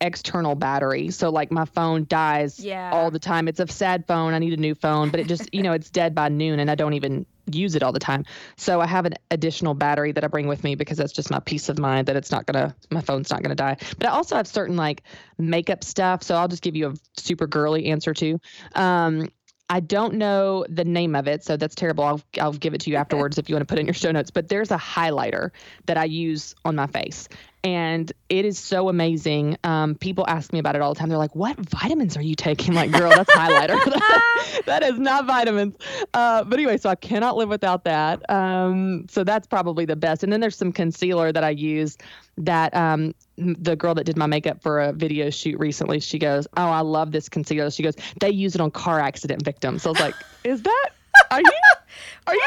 external 0.00 0.54
battery. 0.54 1.10
So 1.10 1.28
like 1.30 1.50
my 1.50 1.64
phone 1.64 2.06
dies 2.08 2.60
yeah. 2.60 2.90
all 2.92 3.10
the 3.10 3.18
time. 3.18 3.48
It's 3.48 3.60
a 3.60 3.66
sad 3.66 4.06
phone. 4.06 4.32
I 4.32 4.38
need 4.38 4.52
a 4.52 4.60
new 4.60 4.74
phone, 4.74 5.10
but 5.10 5.20
it 5.20 5.26
just, 5.26 5.52
you 5.52 5.62
know, 5.62 5.72
it's 5.72 5.90
dead 5.90 6.14
by 6.14 6.28
noon 6.28 6.60
and 6.60 6.70
I 6.70 6.76
don't 6.76 6.94
even 6.94 7.26
use 7.54 7.74
it 7.74 7.82
all 7.82 7.92
the 7.92 7.98
time. 7.98 8.24
So 8.56 8.80
I 8.80 8.86
have 8.86 9.06
an 9.06 9.14
additional 9.30 9.74
battery 9.74 10.12
that 10.12 10.24
I 10.24 10.28
bring 10.28 10.46
with 10.46 10.64
me 10.64 10.74
because 10.74 10.98
that's 10.98 11.12
just 11.12 11.30
my 11.30 11.40
peace 11.40 11.68
of 11.68 11.78
mind 11.78 12.06
that 12.08 12.16
it's 12.16 12.30
not 12.30 12.46
going 12.46 12.68
to 12.68 12.74
my 12.90 13.00
phone's 13.00 13.30
not 13.30 13.42
going 13.42 13.50
to 13.50 13.56
die. 13.56 13.76
But 13.98 14.06
I 14.06 14.10
also 14.10 14.36
have 14.36 14.46
certain 14.46 14.76
like 14.76 15.02
makeup 15.38 15.84
stuff, 15.84 16.22
so 16.22 16.34
I'll 16.36 16.48
just 16.48 16.62
give 16.62 16.76
you 16.76 16.90
a 16.90 16.94
super 17.16 17.46
girly 17.46 17.86
answer 17.86 18.14
too. 18.14 18.40
Um 18.74 19.28
I 19.70 19.80
don't 19.80 20.14
know 20.14 20.64
the 20.68 20.84
name 20.84 21.14
of 21.14 21.28
it, 21.28 21.44
so 21.44 21.56
that's 21.58 21.74
terrible. 21.74 22.04
I'll 22.04 22.22
I'll 22.40 22.52
give 22.52 22.72
it 22.72 22.80
to 22.82 22.90
you 22.90 22.96
afterwards 22.96 23.36
if 23.36 23.48
you 23.48 23.54
want 23.54 23.68
to 23.68 23.72
put 23.72 23.78
in 23.78 23.86
your 23.86 23.94
show 23.94 24.10
notes. 24.10 24.30
But 24.30 24.48
there's 24.48 24.70
a 24.70 24.78
highlighter 24.78 25.50
that 25.86 25.98
I 25.98 26.04
use 26.04 26.54
on 26.64 26.76
my 26.76 26.86
face, 26.86 27.28
and 27.64 28.12
it 28.28 28.44
is 28.44 28.58
so 28.58 28.88
amazing. 28.88 29.56
Um, 29.64 29.94
people 29.94 30.24
ask 30.28 30.52
me 30.52 30.58
about 30.58 30.76
it 30.76 30.82
all 30.82 30.94
the 30.94 31.00
time. 31.00 31.08
They're 31.08 31.18
like, 31.18 31.34
"What 31.34 31.56
vitamins 31.58 32.16
are 32.16 32.22
you 32.22 32.34
taking?" 32.34 32.74
Like, 32.74 32.90
girl, 32.92 33.10
that's 33.10 33.30
highlighter. 33.30 33.78
that 34.66 34.82
is 34.82 34.98
not 34.98 35.26
vitamins. 35.26 35.76
Uh, 36.14 36.44
but 36.44 36.58
anyway, 36.58 36.76
so 36.76 36.88
I 36.88 36.94
cannot 36.94 37.36
live 37.36 37.48
without 37.48 37.84
that. 37.84 38.28
Um, 38.30 39.06
so 39.08 39.24
that's 39.24 39.46
probably 39.46 39.84
the 39.84 39.96
best. 39.96 40.22
And 40.22 40.32
then 40.32 40.40
there's 40.40 40.56
some 40.56 40.72
concealer 40.72 41.32
that 41.32 41.42
I 41.42 41.50
use 41.50 41.98
that 42.38 42.74
um, 42.74 43.14
the 43.36 43.76
girl 43.76 43.94
that 43.94 44.04
did 44.04 44.16
my 44.16 44.26
makeup 44.26 44.62
for 44.62 44.80
a 44.80 44.92
video 44.92 45.30
shoot 45.30 45.58
recently, 45.58 46.00
she 46.00 46.18
goes, 46.18 46.46
"Oh, 46.56 46.68
I 46.68 46.80
love 46.80 47.12
this 47.12 47.28
concealer." 47.28 47.70
She 47.70 47.82
goes, 47.82 47.94
"They 48.20 48.30
use 48.30 48.54
it 48.54 48.60
on 48.60 48.70
car 48.70 49.00
accident 49.00 49.44
victims." 49.44 49.82
So 49.82 49.90
I 49.90 49.92
was 49.92 50.00
like, 50.00 50.14
"Is 50.44 50.62
that? 50.62 50.90
Are 51.30 51.40
you? 51.40 51.52
Are 52.26 52.34
you 52.34 52.40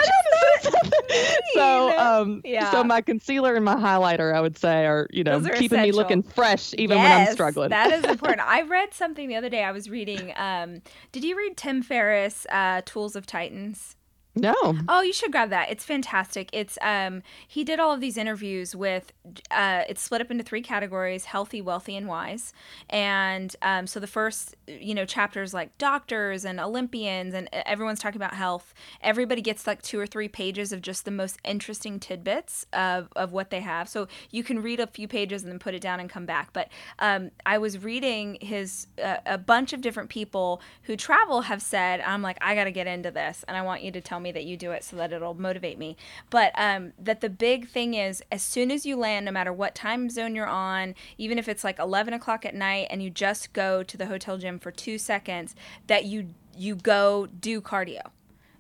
say 1.09 1.38
so, 1.53 1.97
um, 1.97 2.41
yeah. 2.45 2.72
so 2.72 2.84
my 2.84 3.01
concealer 3.01 3.55
and 3.55 3.65
my 3.65 3.76
highlighter, 3.76 4.34
I 4.34 4.41
would 4.41 4.57
say, 4.57 4.86
are 4.86 5.07
you 5.11 5.24
know 5.24 5.38
are 5.38 5.41
keeping 5.41 5.80
essential. 5.80 5.84
me 5.84 5.91
looking 5.91 6.24
fresh 6.24 6.74
even 6.78 6.97
yes, 6.97 7.03
when 7.03 7.28
I'm 7.28 7.34
struggling. 7.34 7.69
that 7.69 7.91
is 7.91 8.03
important. 8.09 8.47
I 8.47 8.61
read 8.61 8.93
something 8.93 9.28
the 9.28 9.36
other 9.36 9.49
day. 9.49 9.63
I 9.63 9.72
was 9.72 9.89
reading. 9.89 10.34
Um, 10.36 10.82
did 11.11 11.24
you 11.24 11.38
read 11.38 11.57
Tim 11.57 11.82
Ferriss' 11.82 12.45
uh, 12.49 12.82
Tools 12.86 13.15
of 13.15 13.26
Titans? 13.26 13.95
No. 14.34 14.55
Oh, 14.88 15.01
you 15.01 15.11
should 15.11 15.32
grab 15.32 15.49
that. 15.49 15.69
It's 15.69 15.84
fantastic. 15.84 16.49
It's 16.53 16.77
um 16.82 17.21
he 17.45 17.65
did 17.65 17.82
all 17.82 17.91
of 17.91 17.99
these 17.99 18.15
interviews 18.15 18.73
with 18.73 19.11
uh 19.51 19.84
it's 19.89 20.01
split 20.01 20.21
up 20.21 20.32
into 20.32 20.43
three 20.43 20.61
categories, 20.61 21.25
healthy, 21.25 21.61
wealthy 21.61 21.97
and 21.97 22.07
wise. 22.07 22.53
And 22.89 23.53
um 23.61 23.88
so 23.88 23.99
the 23.99 24.07
first, 24.07 24.55
you 24.67 24.95
know, 24.95 25.03
chapters 25.03 25.53
like 25.53 25.77
doctors 25.77 26.45
and 26.45 26.61
Olympians 26.61 27.34
and 27.34 27.49
everyone's 27.51 27.99
talking 27.99 28.21
about 28.21 28.34
health. 28.34 28.73
Everybody 29.01 29.41
gets 29.41 29.67
like 29.67 29.82
two 29.82 29.99
or 29.99 30.07
three 30.07 30.29
pages 30.29 30.71
of 30.71 30.82
just 30.82 31.03
the 31.03 31.11
most 31.11 31.38
interesting 31.43 31.99
tidbits 31.99 32.65
of 32.71 33.09
of 33.17 33.34
what 33.34 33.49
they 33.49 33.59
have. 33.59 33.89
So 33.89 34.07
you 34.29 34.45
can 34.45 34.61
read 34.61 34.79
a 34.79 34.88
few 34.88 35.09
pages 35.09 35.43
and 35.43 35.51
then 35.51 35.59
put 35.59 35.73
it 35.73 35.82
down 35.82 35.99
and 35.99 36.09
come 36.09 36.25
back. 36.25 36.53
But 36.53 36.69
um 36.99 37.32
I 37.45 37.57
was 37.57 37.84
reading 37.84 38.38
his 38.39 38.88
uh, 39.03 39.17
a 39.25 39.38
bunch 39.38 39.73
of 39.73 39.82
different 39.82 40.09
people 40.09 40.61
who 40.84 40.95
travel 40.95 41.41
have 41.41 41.61
said, 41.61 41.99
I'm 41.99 42.21
like 42.21 42.38
I 42.39 42.55
got 42.55 42.63
to 42.63 42.71
get 42.71 42.88
into 42.88 43.11
this 43.11 43.43
and 43.49 43.57
I 43.57 43.61
want 43.61 43.84
you 43.84 43.91
to 43.91 43.99
tell 43.99 44.20
me 44.22 44.32
that 44.32 44.45
you 44.45 44.57
do 44.57 44.72
it 44.72 44.84
so 44.84 44.95
that 44.97 45.11
it'll 45.11 45.34
motivate 45.34 45.78
me. 45.78 45.97
But 46.30 46.51
um, 46.55 46.93
that 46.99 47.22
the 47.22 47.30
big 47.30 47.67
thing 47.67 47.93
is, 47.93 48.24
as 48.32 48.41
soon 48.41 48.72
as 48.72 48.86
you 48.86 48.95
land, 48.95 49.26
no 49.26 49.32
matter 49.32 49.53
what 49.53 49.76
time 49.76 50.09
zone 50.09 50.36
you're 50.36 50.47
on, 50.47 50.95
even 51.17 51.38
if 51.38 51.47
it's 51.47 51.63
like 51.63 51.80
11 51.80 52.13
o'clock 52.13 52.45
at 52.45 52.55
night 52.55 52.88
and 52.89 53.01
you 53.01 53.09
just 53.09 53.53
go 53.53 53.84
to 53.84 53.97
the 53.97 54.07
hotel 54.07 54.38
gym 54.38 54.59
for 54.59 54.72
two 54.72 54.97
seconds, 54.97 55.55
that 55.88 56.05
you 56.05 56.34
you 56.57 56.76
go 56.76 57.28
do 57.28 57.61
cardio 57.61 58.01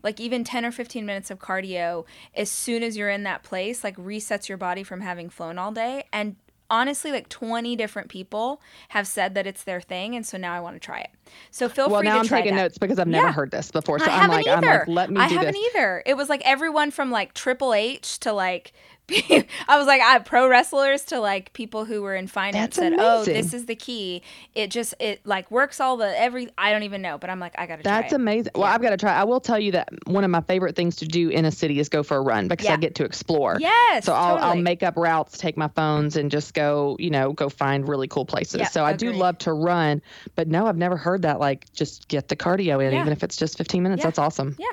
like 0.03 0.19
even 0.19 0.43
10 0.43 0.65
or 0.65 0.71
15 0.71 1.05
minutes 1.05 1.29
of 1.29 1.39
cardio 1.39 2.05
as 2.35 2.49
soon 2.49 2.83
as 2.83 2.97
you're 2.97 3.09
in 3.09 3.23
that 3.23 3.43
place 3.43 3.83
like 3.83 3.95
resets 3.97 4.47
your 4.47 4.57
body 4.57 4.83
from 4.83 5.01
having 5.01 5.29
flown 5.29 5.57
all 5.57 5.71
day 5.71 6.05
and 6.11 6.35
honestly 6.71 7.11
like 7.11 7.29
20 7.29 7.75
different 7.75 8.09
people 8.09 8.61
have 8.89 9.05
said 9.05 9.35
that 9.35 9.45
it's 9.45 9.63
their 9.63 9.81
thing 9.81 10.15
and 10.15 10.25
so 10.25 10.37
now 10.37 10.53
i 10.53 10.59
want 10.59 10.75
to 10.75 10.79
try 10.79 10.99
it 10.99 11.11
so 11.49 11.69
feel 11.69 11.89
well, 11.89 11.99
free 11.99 12.07
now 12.07 12.15
to 12.15 12.19
I'm 12.19 12.27
try 12.27 12.39
taking 12.39 12.55
that. 12.55 12.61
notes 12.63 12.77
because 12.77 12.99
I've 12.99 13.07
never 13.07 13.27
yeah. 13.27 13.33
heard 13.33 13.51
this 13.51 13.71
before. 13.71 13.99
So 13.99 14.05
I 14.05 14.19
I'm 14.19 14.29
like, 14.29 14.47
either. 14.47 14.57
I'm 14.57 14.79
like, 14.79 14.87
let 14.87 15.11
me 15.11 15.19
I 15.19 15.27
haven't 15.27 15.53
this. 15.53 15.75
either. 15.75 16.03
It 16.05 16.15
was 16.15 16.29
like 16.29 16.41
everyone 16.45 16.91
from 16.91 17.11
like 17.11 17.33
Triple 17.33 17.73
H 17.73 18.19
to 18.19 18.33
like 18.33 18.73
I 19.67 19.77
was 19.77 19.87
like, 19.87 20.01
I 20.01 20.19
pro 20.19 20.47
wrestlers 20.47 21.03
to 21.05 21.19
like 21.19 21.53
people 21.53 21.85
who 21.85 22.01
were 22.01 22.15
in 22.15 22.27
finance 22.27 22.75
That's 22.75 22.77
said, 22.77 22.93
amazing. 22.93 23.05
"Oh, 23.05 23.23
this 23.25 23.53
is 23.53 23.65
the 23.65 23.75
key." 23.75 24.21
It 24.55 24.71
just 24.71 24.93
it 24.99 25.25
like 25.25 25.49
works 25.51 25.79
all 25.79 25.97
the 25.97 26.19
every. 26.19 26.49
I 26.57 26.71
don't 26.71 26.83
even 26.83 27.01
know, 27.01 27.17
but 27.17 27.29
I'm 27.29 27.39
like, 27.39 27.55
I 27.57 27.65
gotta. 27.65 27.83
That's 27.83 28.09
try 28.09 28.15
amazing. 28.15 28.53
Well, 28.55 28.63
I've 28.65 28.81
got 28.81 28.91
to 28.91 28.97
try. 28.97 29.13
I 29.13 29.23
will 29.23 29.39
tell 29.41 29.59
you 29.59 29.73
that 29.73 29.89
one 30.05 30.23
of 30.23 30.29
my 30.29 30.41
favorite 30.41 30.75
things 30.75 30.95
to 30.97 31.05
do 31.05 31.29
in 31.29 31.45
a 31.45 31.51
city 31.51 31.79
is 31.79 31.89
go 31.89 32.03
for 32.03 32.17
a 32.17 32.21
run 32.21 32.47
because 32.47 32.65
yeah. 32.65 32.73
I 32.73 32.77
get 32.77 32.95
to 32.95 33.05
explore. 33.05 33.57
Yes. 33.59 34.05
So 34.05 34.13
I'll 34.13 34.35
totally. 34.35 34.57
I'll 34.57 34.63
make 34.63 34.83
up 34.83 34.95
routes, 34.97 35.37
take 35.37 35.57
my 35.57 35.67
phones, 35.69 36.15
and 36.15 36.31
just 36.31 36.53
go. 36.53 36.95
You 36.99 37.09
know, 37.09 37.33
go 37.33 37.49
find 37.49 37.87
really 37.87 38.07
cool 38.07 38.25
places. 38.25 38.59
Yeah, 38.59 38.67
so 38.67 38.85
I 38.85 38.93
do 38.93 39.11
love 39.11 39.37
to 39.39 39.53
run, 39.53 40.01
but 40.35 40.47
no, 40.47 40.67
I've 40.67 40.77
never 40.77 40.97
heard 40.97 41.23
that. 41.23 41.39
Like, 41.39 41.71
just 41.73 42.07
get 42.07 42.27
the 42.27 42.35
cardio 42.35 42.85
in, 42.85 42.93
Yeah. 42.93 43.01
even 43.01 43.11
if 43.11 43.23
it's 43.23 43.35
just 43.35 43.57
15 43.57 43.83
minutes. 43.83 43.99
Yeah. 44.01 44.07
That's 44.07 44.19
awesome. 44.19 44.55
Yeah. 44.59 44.67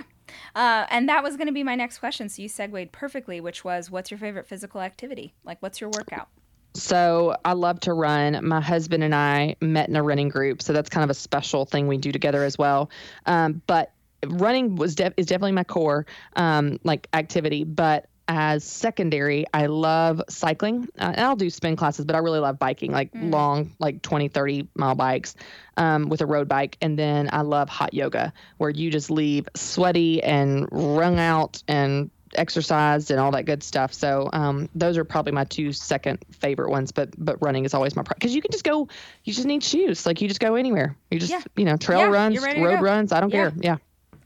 Uh, 0.55 0.87
and 0.91 1.09
that 1.09 1.23
was 1.23 1.37
going 1.37 1.47
to 1.47 1.53
be 1.53 1.63
my 1.63 1.75
next 1.75 1.99
question. 1.99 2.29
So 2.29 2.43
you 2.43 2.49
segued 2.49 2.93
perfectly, 2.93 3.41
which 3.41 3.65
was, 3.65 3.91
what's 3.91 4.11
your 4.11 4.19
favorite 4.19 4.47
physical 4.47 4.81
activity? 4.81 5.35
Like, 5.45 5.59
what's 5.61 5.81
your 5.81 5.91
workout? 5.91 6.29
So 6.75 7.35
I 7.45 7.55
love 7.55 7.81
to 7.81 7.93
run. 7.93 8.47
My 8.47 8.61
husband 8.61 9.03
and 9.03 9.15
I 9.15 9.57
met 9.61 9.89
in 9.89 9.97
a 9.97 10.03
running 10.03 10.29
group, 10.29 10.63
so 10.63 10.73
that's 10.73 10.91
kind 10.91 11.03
of 11.03 11.11
a 11.11 11.15
special 11.15 11.65
thing 11.65 11.89
we 11.89 11.97
do 11.97 12.13
together 12.13 12.45
as 12.45 12.59
well. 12.59 12.91
Um, 13.27 13.63
but 13.67 13.93
running 14.27 14.77
was 14.77 14.97
is 15.17 15.27
definitely 15.27 15.53
my 15.53 15.65
core 15.65 16.07
um, 16.37 16.79
like 16.85 17.09
activity. 17.15 17.65
But 17.65 18.07
as 18.29 18.63
secondary, 18.63 19.47
I 19.55 19.67
love 19.67 20.23
cycling. 20.29 20.87
Uh, 20.99 21.13
and 21.17 21.21
I'll 21.21 21.35
do 21.37 21.49
spin 21.51 21.77
classes, 21.77 22.05
but 22.05 22.15
I 22.15 22.19
really 22.19 22.39
love 22.41 22.59
biking, 22.59 22.93
like 22.93 23.11
Mm. 23.13 23.33
long, 23.33 23.73
like 23.79 24.03
20, 24.03 24.29
30 24.29 24.69
mile 24.75 24.95
bikes 24.95 25.35
um, 25.79 26.09
with 26.11 26.21
a 26.21 26.27
road 26.27 26.47
bike. 26.47 26.77
And 26.83 26.99
then 26.99 27.31
I 27.33 27.41
love 27.41 27.69
hot 27.69 27.95
yoga, 27.95 28.33
where 28.59 28.71
you 28.71 28.91
just 28.91 29.11
leave 29.11 29.49
sweaty 29.57 30.23
and 30.23 30.69
wrung 30.71 31.19
out 31.19 31.63
and 31.67 32.11
exercised 32.35 33.11
and 33.11 33.19
all 33.19 33.31
that 33.31 33.47
good 33.47 33.63
stuff. 33.63 33.95
So 33.95 34.29
um, 34.35 34.69
those 34.75 34.99
are 34.99 35.05
probably 35.05 35.33
my 35.33 35.45
two 35.45 35.73
second 35.73 36.19
favorite 36.31 36.69
ones. 36.71 36.93
But 36.93 37.15
but 37.17 37.41
running 37.41 37.65
is 37.65 37.73
always 37.73 37.97
my 37.97 38.03
because 38.03 38.35
you 38.35 38.43
can 38.43 38.51
just 38.53 38.65
go. 38.65 38.89
You 39.25 39.33
just 39.33 39.47
need 39.47 39.65
shoes. 39.65 40.05
Like 40.05 40.21
you 40.21 40.29
just 40.29 40.41
go 40.41 40.55
anywhere. 40.55 40.95
You 41.11 41.19
just 41.19 41.33
Yeah. 41.33 41.41
you 41.57 41.65
know 41.65 41.79
trail 41.79 42.01
Yeah, 42.01 42.09
runs, 42.11 42.35
you're 42.35 42.45
ready 42.45 42.61
to 42.61 42.67
road 42.67 42.83
runs. 42.83 43.13
I 43.13 43.21
don't 43.21 43.33
Yeah. 43.33 43.51
care. 43.51 43.53
Yeah. 43.61 43.77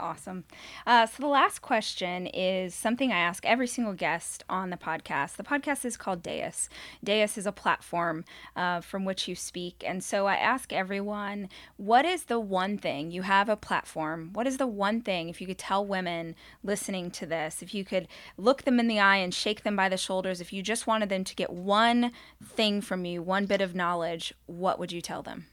Awesome. 0.03 0.43
Uh, 0.85 1.07
so 1.07 1.23
the 1.23 1.29
last 1.29 1.63
question 1.63 2.27
is 2.27 2.75
something 2.75 3.13
I 3.13 3.19
ask 3.19 3.47
every 3.47 3.69
single 3.69 3.95
guest 3.95 4.43
on 4.49 4.71
the 4.71 4.77
podcast. 4.77 5.37
The 5.37 5.45
podcast 5.45 5.85
is 5.85 5.97
called 5.97 6.25
Dais. 6.25 6.69
Dais 7.05 7.39
is 7.39 7.47
a 7.47 7.53
platform 7.53 8.25
uh, 8.57 8.81
from 8.81 9.05
which 9.05 9.29
you 9.29 9.37
speak, 9.37 9.85
and 9.87 10.03
so 10.03 10.27
I 10.27 10.35
ask 10.35 10.73
everyone, 10.73 11.49
what 11.77 12.05
is 12.05 12.25
the 12.25 12.41
one 12.41 12.79
thing 12.79 13.13
you 13.13 13.23
have 13.23 13.49
a 13.49 13.57
platform? 13.57 14.31
What 14.33 14.49
is 14.49 14.57
the 14.57 14.67
one 14.67 15.03
thing 15.03 15.29
if 15.29 15.41
you 15.41 15.47
could 15.47 15.59
tell 15.59 15.87
women 15.87 16.35
listening 16.65 17.13
to 17.13 17.25
this, 17.25 17.63
if 17.63 17.73
you 17.73 17.85
could 17.85 18.09
look 18.37 18.63
them 18.63 18.81
in 18.81 18.89
the 18.89 18.99
eye 18.99 19.19
and 19.19 19.33
shake 19.33 19.63
them 19.63 19.77
by 19.77 19.89
the 19.89 19.97
shoulders, 19.97 20.41
if 20.41 20.53
you 20.53 20.65
just 20.65 20.89
wanted 20.89 21.11
them 21.11 21.23
to 21.23 21.37
get 21.37 21.51
one 21.51 22.11
thing 22.45 22.81
from 22.81 23.05
you, 23.05 23.23
one 23.23 23.47
bit 23.47 23.61
of 23.61 23.77
knowledge, 23.77 24.35
what 24.47 24.81
would 24.81 24.91
you 24.91 25.01
tell 25.01 25.23
them? 25.23 25.47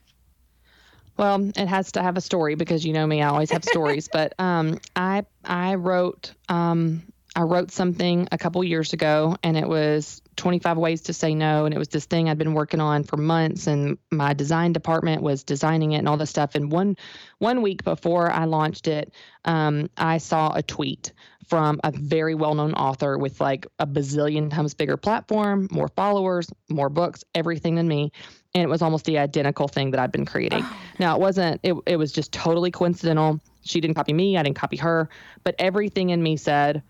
Well, 1.16 1.50
it 1.56 1.66
has 1.68 1.92
to 1.92 2.02
have 2.02 2.16
a 2.16 2.20
story 2.20 2.54
because 2.54 2.84
you 2.84 2.92
know 2.92 3.06
me, 3.06 3.22
I 3.22 3.28
always 3.28 3.50
have 3.50 3.64
stories. 3.64 4.08
But 4.12 4.34
um, 4.38 4.78
I 4.96 5.24
I 5.44 5.74
wrote 5.74 6.32
um, 6.48 7.02
I 7.34 7.42
wrote 7.42 7.70
something 7.70 8.28
a 8.32 8.38
couple 8.38 8.62
years 8.64 8.92
ago, 8.92 9.36
and 9.42 9.56
it 9.56 9.68
was 9.68 10.22
25 10.40 10.78
ways 10.78 11.02
to 11.02 11.12
say 11.12 11.34
no 11.34 11.66
and 11.66 11.74
it 11.74 11.78
was 11.78 11.88
this 11.88 12.06
thing 12.06 12.30
i'd 12.30 12.38
been 12.38 12.54
working 12.54 12.80
on 12.80 13.04
for 13.04 13.18
months 13.18 13.66
and 13.66 13.98
my 14.10 14.32
design 14.32 14.72
department 14.72 15.22
was 15.22 15.44
designing 15.44 15.92
it 15.92 15.98
and 15.98 16.08
all 16.08 16.16
this 16.16 16.30
stuff. 16.30 16.54
And 16.54 16.72
one 16.72 16.96
one 17.38 17.60
week 17.60 17.84
before 17.84 18.30
i 18.30 18.46
launched 18.46 18.88
it 18.88 19.12
um, 19.44 19.90
i 19.98 20.16
saw 20.16 20.52
a 20.54 20.62
tweet 20.62 21.12
from 21.46 21.78
a 21.84 21.90
very 21.90 22.34
well-known 22.34 22.72
author 22.72 23.18
with 23.18 23.38
like 23.38 23.66
a 23.80 23.86
bazillion 23.86 24.50
times 24.50 24.72
bigger 24.72 24.96
platform 24.96 25.68
more 25.70 25.88
followers 25.88 26.50
more 26.70 26.88
books 26.88 27.22
everything 27.34 27.74
than 27.74 27.86
me. 27.86 28.10
And 28.54 28.64
it 28.64 28.68
was 28.68 28.82
almost 28.82 29.04
the 29.04 29.18
identical 29.18 29.68
thing 29.68 29.90
that 29.90 30.00
i'd 30.00 30.12
been 30.12 30.24
creating. 30.24 30.62
Oh. 30.62 30.76
now 30.98 31.16
it 31.16 31.20
wasn't 31.20 31.60
it, 31.62 31.74
it 31.86 31.96
was 31.96 32.12
just 32.12 32.32
totally 32.32 32.70
coincidental. 32.70 33.40
She 33.62 33.80
didn't 33.80 33.96
copy 33.96 34.14
me 34.14 34.38
i 34.38 34.42
didn't 34.42 34.56
copy 34.56 34.78
her. 34.78 35.10
But 35.44 35.54
everything 35.58 36.10
in 36.10 36.22
me 36.22 36.38
said 36.38 36.82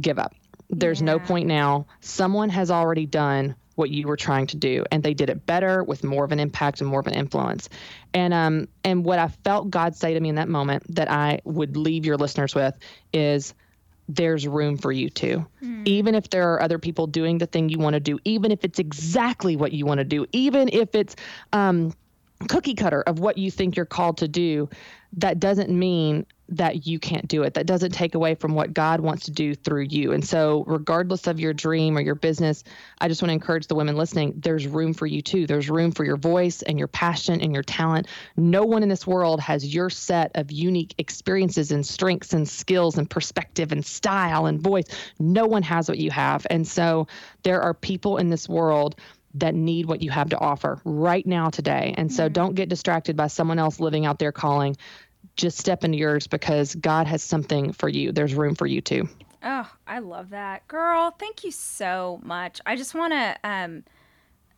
give 0.00 0.20
up 0.20 0.34
there's 0.70 1.00
yeah. 1.00 1.06
no 1.06 1.18
point 1.18 1.46
now. 1.46 1.86
Someone 2.00 2.48
has 2.50 2.70
already 2.70 3.06
done 3.06 3.54
what 3.74 3.90
you 3.90 4.06
were 4.06 4.16
trying 4.16 4.46
to 4.46 4.56
do 4.56 4.84
and 4.92 5.02
they 5.02 5.14
did 5.14 5.30
it 5.30 5.46
better 5.46 5.82
with 5.82 6.04
more 6.04 6.24
of 6.24 6.32
an 6.32 6.38
impact 6.38 6.80
and 6.80 6.90
more 6.90 7.00
of 7.00 7.06
an 7.06 7.14
influence. 7.14 7.68
And 8.12 8.34
um 8.34 8.68
and 8.84 9.04
what 9.04 9.18
I 9.18 9.28
felt 9.28 9.70
God 9.70 9.96
say 9.96 10.14
to 10.14 10.20
me 10.20 10.28
in 10.28 10.34
that 10.34 10.48
moment 10.48 10.94
that 10.94 11.10
I 11.10 11.40
would 11.44 11.76
leave 11.76 12.04
your 12.04 12.18
listeners 12.18 12.54
with 12.54 12.76
is 13.12 13.54
there's 14.06 14.46
room 14.46 14.76
for 14.76 14.92
you 14.92 15.08
too. 15.08 15.46
Mm. 15.62 15.86
Even 15.86 16.14
if 16.14 16.28
there 16.30 16.52
are 16.52 16.62
other 16.62 16.78
people 16.78 17.06
doing 17.06 17.38
the 17.38 17.46
thing 17.46 17.68
you 17.68 17.78
want 17.78 17.94
to 17.94 18.00
do, 18.00 18.18
even 18.24 18.50
if 18.50 18.64
it's 18.64 18.78
exactly 18.78 19.56
what 19.56 19.72
you 19.72 19.86
want 19.86 19.98
to 19.98 20.04
do, 20.04 20.26
even 20.32 20.68
if 20.70 20.94
it's 20.94 21.16
um 21.52 21.94
cookie 22.48 22.74
cutter 22.74 23.02
of 23.02 23.18
what 23.18 23.38
you 23.38 23.50
think 23.50 23.76
you're 23.76 23.86
called 23.86 24.18
to 24.18 24.28
do, 24.28 24.68
that 25.14 25.40
doesn't 25.40 25.70
mean 25.70 26.26
that 26.50 26.86
you 26.86 26.98
can't 26.98 27.28
do 27.28 27.42
it. 27.44 27.54
That 27.54 27.66
doesn't 27.66 27.92
take 27.92 28.14
away 28.14 28.34
from 28.34 28.54
what 28.54 28.74
God 28.74 29.00
wants 29.00 29.26
to 29.26 29.30
do 29.30 29.54
through 29.54 29.84
you. 29.84 30.12
And 30.12 30.26
so, 30.26 30.64
regardless 30.66 31.26
of 31.26 31.38
your 31.38 31.52
dream 31.52 31.96
or 31.96 32.00
your 32.00 32.16
business, 32.16 32.64
I 33.00 33.08
just 33.08 33.22
want 33.22 33.30
to 33.30 33.34
encourage 33.34 33.68
the 33.68 33.76
women 33.76 33.96
listening 33.96 34.34
there's 34.36 34.66
room 34.66 34.92
for 34.92 35.06
you 35.06 35.22
too. 35.22 35.46
There's 35.46 35.70
room 35.70 35.92
for 35.92 36.04
your 36.04 36.16
voice 36.16 36.62
and 36.62 36.78
your 36.78 36.88
passion 36.88 37.40
and 37.40 37.54
your 37.54 37.62
talent. 37.62 38.08
No 38.36 38.64
one 38.64 38.82
in 38.82 38.88
this 38.88 39.06
world 39.06 39.40
has 39.40 39.72
your 39.72 39.90
set 39.90 40.32
of 40.34 40.50
unique 40.50 40.94
experiences 40.98 41.70
and 41.70 41.86
strengths 41.86 42.32
and 42.32 42.48
skills 42.48 42.98
and 42.98 43.08
perspective 43.08 43.72
and 43.72 43.84
style 43.84 44.46
and 44.46 44.60
voice. 44.60 44.86
No 45.18 45.46
one 45.46 45.62
has 45.62 45.88
what 45.88 45.98
you 45.98 46.10
have. 46.10 46.46
And 46.50 46.66
so, 46.66 47.06
there 47.42 47.62
are 47.62 47.74
people 47.74 48.18
in 48.18 48.28
this 48.28 48.48
world 48.48 48.96
that 49.34 49.54
need 49.54 49.86
what 49.86 50.02
you 50.02 50.10
have 50.10 50.30
to 50.30 50.38
offer 50.38 50.80
right 50.84 51.24
now 51.24 51.50
today. 51.50 51.94
And 51.96 52.12
so 52.12 52.24
mm-hmm. 52.24 52.32
don't 52.32 52.54
get 52.56 52.68
distracted 52.68 53.16
by 53.16 53.28
someone 53.28 53.60
else 53.60 53.78
living 53.78 54.04
out 54.04 54.18
there 54.18 54.32
calling 54.32 54.76
just 55.36 55.58
step 55.58 55.84
into 55.84 55.98
yours 55.98 56.26
because 56.26 56.74
God 56.74 57.06
has 57.06 57.22
something 57.22 57.72
for 57.72 57.88
you. 57.88 58.12
There's 58.12 58.34
room 58.34 58.54
for 58.54 58.66
you 58.66 58.80
too. 58.80 59.08
Oh, 59.42 59.70
I 59.86 60.00
love 60.00 60.30
that. 60.30 60.68
Girl, 60.68 61.10
thank 61.18 61.44
you 61.44 61.50
so 61.50 62.20
much. 62.22 62.60
I 62.66 62.76
just 62.76 62.94
want 62.94 63.12
to 63.12 63.36
um 63.44 63.84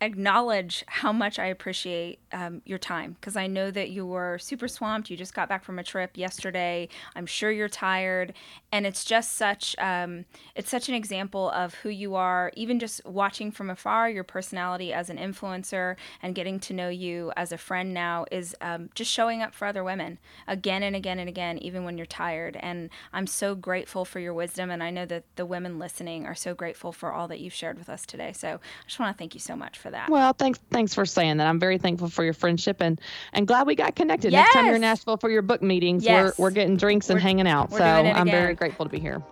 acknowledge 0.03 0.85
how 0.89 1.13
much 1.13 1.39
I 1.39 1.47
appreciate 1.47 2.19
um, 2.33 2.61
your 2.65 2.79
time 2.79 3.17
because 3.21 3.37
I 3.37 3.47
know 3.47 3.71
that 3.71 3.91
you 3.91 4.05
were 4.05 4.37
super 4.39 4.67
swamped. 4.67 5.11
You 5.11 5.17
just 5.17 5.33
got 5.33 5.49
back 5.49 5.65
from 5.65 5.79
a 5.79 5.85
trip 5.85 6.17
yesterday. 6.17 6.89
I'm 7.15 7.25
sure 7.25 7.53
you're 7.53 7.69
tired, 7.69 8.35
and 8.73 8.85
it's 8.85 9.05
just 9.05 9.35
such 9.35 9.77
um, 9.79 10.25
it's 10.57 10.71
such 10.71 10.89
an 10.89 10.97
example 10.97 11.51
of 11.51 11.75
who 11.75 11.89
you 11.89 12.17
are. 12.17 12.51
Even 12.57 12.81
just 12.81 13.05
watching 13.07 13.53
from 13.53 13.71
afar, 13.71 14.11
your 14.11 14.25
personality 14.25 14.93
as 14.93 15.09
an 15.09 15.19
influencer 15.19 15.97
and 16.21 16.35
getting 16.35 16.59
to 16.61 16.73
know 16.73 16.89
you 16.89 17.33
as 17.37 17.53
a 17.53 17.59
friend 17.59 17.95
now 17.95 18.27
is 18.33 18.57
um, 18.61 18.91
just 18.97 19.11
showing 19.11 19.41
up 19.41 19.55
for 19.55 19.67
other 19.67 19.85
women 19.85 20.19
again 20.49 20.83
and 20.83 20.97
again 20.97 21.21
and 21.21 21.29
again, 21.29 21.59
even 21.59 21.85
when 21.85 21.97
you're 21.97 22.07
tired. 22.07 22.57
And 22.61 22.91
I'm 23.13 23.29
so 23.29 23.55
grateful 23.55 24.05
for 24.05 24.19
your 24.19 24.35
wisdom, 24.35 24.69
and 24.69 24.83
I 24.83 24.91
know 24.91 25.07
that 25.07 25.25
the 25.37 25.47
women 25.47 25.79
listening 25.79 26.27
are 26.27 26.35
so 26.35 26.55
grateful 26.55 26.91
for 26.91 27.13
all 27.13 27.29
that 27.29 27.39
you've 27.39 27.53
shared 27.53 27.79
with 27.79 27.89
us 27.89 28.05
today. 28.05 28.33
So 28.33 28.55
I 28.55 28.89
just 28.89 28.99
want 28.99 29.15
to 29.15 29.19
thank 29.19 29.35
you 29.35 29.41
so 29.41 29.55
much 29.55 29.79
for 29.79 29.92
that. 29.93 30.11
Well, 30.11 30.33
thanks 30.33 30.59
thanks 30.71 30.95
for 30.95 31.07
saying 31.07 31.39
that. 31.39 31.47
I'm 31.47 31.59
very 31.59 31.79
thankful 31.79 32.09
for 32.09 32.25
your 32.25 32.35
friendship 32.35 32.81
and 32.81 33.01
and 33.33 33.47
glad 33.47 33.67
we 33.67 33.75
got 33.75 33.97
connected. 33.97 34.33
Yes. 34.33 34.45
Next 34.47 34.53
time 34.55 34.67
you're 34.67 34.75
in 34.75 34.81
Nashville 34.81 35.17
for 35.17 35.31
your 35.31 35.43
book 35.43 35.63
meetings, 35.63 36.05
yes. 36.05 36.37
we're 36.39 36.45
we're 36.45 36.51
getting 36.51 36.77
drinks 36.77 37.09
and 37.09 37.17
we're, 37.17 37.23
hanging 37.23 37.47
out. 37.47 37.73
So 37.73 37.83
I'm 37.83 38.29
very 38.29 38.55
grateful 38.55 38.85
to 38.85 38.91
be 38.91 38.99
here. 38.99 39.23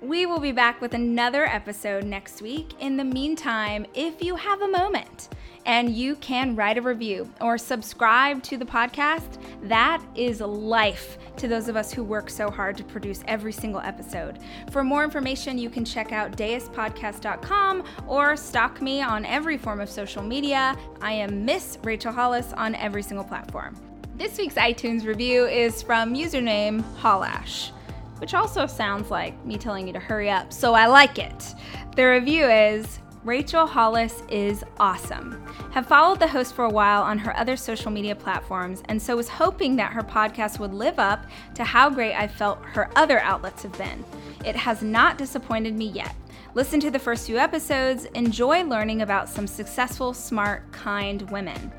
We 0.00 0.26
will 0.26 0.40
be 0.40 0.50
back 0.50 0.80
with 0.80 0.94
another 0.94 1.46
episode 1.46 2.04
next 2.04 2.42
week. 2.42 2.74
In 2.80 2.96
the 2.96 3.04
meantime, 3.04 3.86
if 3.94 4.20
you 4.20 4.34
have 4.34 4.60
a 4.60 4.68
moment, 4.68 5.28
and 5.66 5.90
you 5.90 6.16
can 6.16 6.56
write 6.56 6.78
a 6.78 6.82
review 6.82 7.30
or 7.40 7.56
subscribe 7.58 8.42
to 8.44 8.56
the 8.56 8.64
podcast. 8.64 9.38
That 9.62 10.02
is 10.14 10.40
life 10.40 11.18
to 11.36 11.48
those 11.48 11.68
of 11.68 11.76
us 11.76 11.92
who 11.92 12.04
work 12.04 12.28
so 12.30 12.50
hard 12.50 12.76
to 12.76 12.84
produce 12.84 13.22
every 13.26 13.52
single 13.52 13.80
episode. 13.80 14.38
For 14.70 14.82
more 14.82 15.04
information, 15.04 15.58
you 15.58 15.70
can 15.70 15.84
check 15.84 16.12
out 16.12 16.32
daispodcast.com 16.32 17.84
or 18.06 18.36
stalk 18.36 18.82
me 18.82 19.02
on 19.02 19.24
every 19.24 19.56
form 19.56 19.80
of 19.80 19.88
social 19.88 20.22
media. 20.22 20.76
I 21.00 21.12
am 21.12 21.44
Miss 21.44 21.78
Rachel 21.82 22.12
Hollis 22.12 22.52
on 22.54 22.74
every 22.74 23.02
single 23.02 23.24
platform. 23.24 23.76
This 24.16 24.36
week's 24.38 24.54
iTunes 24.54 25.06
review 25.06 25.46
is 25.46 25.82
from 25.82 26.14
username 26.14 26.82
Hollash, 27.00 27.70
which 28.18 28.34
also 28.34 28.66
sounds 28.66 29.10
like 29.10 29.42
me 29.44 29.56
telling 29.56 29.86
you 29.86 29.92
to 29.94 29.98
hurry 29.98 30.30
up, 30.30 30.52
so 30.52 30.74
I 30.74 30.86
like 30.86 31.18
it. 31.18 31.54
The 31.96 32.04
review 32.04 32.46
is 32.46 32.98
Rachel 33.24 33.68
Hollis 33.68 34.24
is 34.28 34.64
awesome. 34.80 35.46
Have 35.70 35.86
followed 35.86 36.18
the 36.18 36.26
host 36.26 36.54
for 36.54 36.64
a 36.64 36.70
while 36.70 37.02
on 37.02 37.18
her 37.18 37.36
other 37.36 37.56
social 37.56 37.92
media 37.92 38.16
platforms, 38.16 38.82
and 38.86 39.00
so 39.00 39.14
was 39.14 39.28
hoping 39.28 39.76
that 39.76 39.92
her 39.92 40.02
podcast 40.02 40.58
would 40.58 40.74
live 40.74 40.98
up 40.98 41.26
to 41.54 41.62
how 41.62 41.88
great 41.88 42.14
I 42.14 42.26
felt 42.26 42.58
her 42.64 42.90
other 42.96 43.20
outlets 43.20 43.62
have 43.62 43.78
been. 43.78 44.04
It 44.44 44.56
has 44.56 44.82
not 44.82 45.18
disappointed 45.18 45.76
me 45.76 45.86
yet. 45.86 46.16
Listen 46.54 46.80
to 46.80 46.90
the 46.90 46.98
first 46.98 47.26
few 47.26 47.38
episodes, 47.38 48.06
enjoy 48.06 48.64
learning 48.64 49.02
about 49.02 49.28
some 49.28 49.46
successful, 49.46 50.12
smart, 50.12 50.70
kind 50.72 51.30
women. 51.30 51.70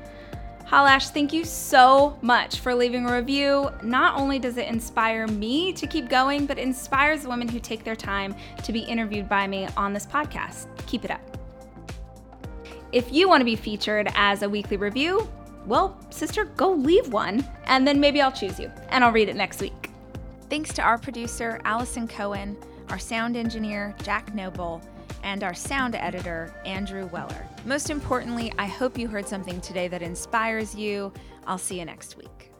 Halash, 0.66 1.10
thank 1.10 1.32
you 1.32 1.44
so 1.44 2.16
much 2.22 2.60
for 2.60 2.74
leaving 2.74 3.06
a 3.06 3.14
review. 3.14 3.70
Not 3.82 4.18
only 4.18 4.38
does 4.38 4.56
it 4.56 4.66
inspire 4.66 5.26
me 5.26 5.74
to 5.74 5.86
keep 5.86 6.08
going, 6.08 6.46
but 6.46 6.58
inspires 6.58 7.26
women 7.26 7.48
who 7.48 7.60
take 7.60 7.84
their 7.84 7.94
time 7.94 8.34
to 8.62 8.72
be 8.72 8.80
interviewed 8.80 9.28
by 9.28 9.46
me 9.46 9.68
on 9.76 9.92
this 9.92 10.06
podcast. 10.06 10.66
Keep 10.86 11.04
it 11.04 11.10
up. 11.10 11.20
If 12.92 13.12
you 13.12 13.28
want 13.28 13.42
to 13.42 13.44
be 13.44 13.56
featured 13.56 14.08
as 14.14 14.42
a 14.42 14.48
weekly 14.48 14.78
review, 14.78 15.28
well, 15.66 15.98
sister, 16.10 16.44
go 16.44 16.72
leave 16.72 17.12
one, 17.12 17.46
and 17.66 17.86
then 17.86 18.00
maybe 18.00 18.22
I'll 18.22 18.32
choose 18.32 18.58
you, 18.58 18.70
and 18.88 19.04
I'll 19.04 19.12
read 19.12 19.28
it 19.28 19.36
next 19.36 19.60
week. 19.60 19.90
Thanks 20.48 20.72
to 20.74 20.82
our 20.82 20.96
producer, 20.96 21.60
Allison 21.64 22.08
Cohen, 22.08 22.56
our 22.88 22.98
sound 22.98 23.36
engineer, 23.36 23.94
Jack 24.02 24.34
Noble, 24.34 24.80
and 25.24 25.42
our 25.42 25.54
sound 25.54 25.96
editor, 25.96 26.54
Andrew 26.64 27.06
Weller. 27.06 27.48
Most 27.64 27.90
importantly, 27.90 28.52
I 28.58 28.66
hope 28.66 28.96
you 28.96 29.08
heard 29.08 29.26
something 29.26 29.60
today 29.60 29.88
that 29.88 30.02
inspires 30.02 30.76
you. 30.76 31.12
I'll 31.46 31.58
see 31.58 31.80
you 31.80 31.84
next 31.84 32.16
week. 32.16 32.53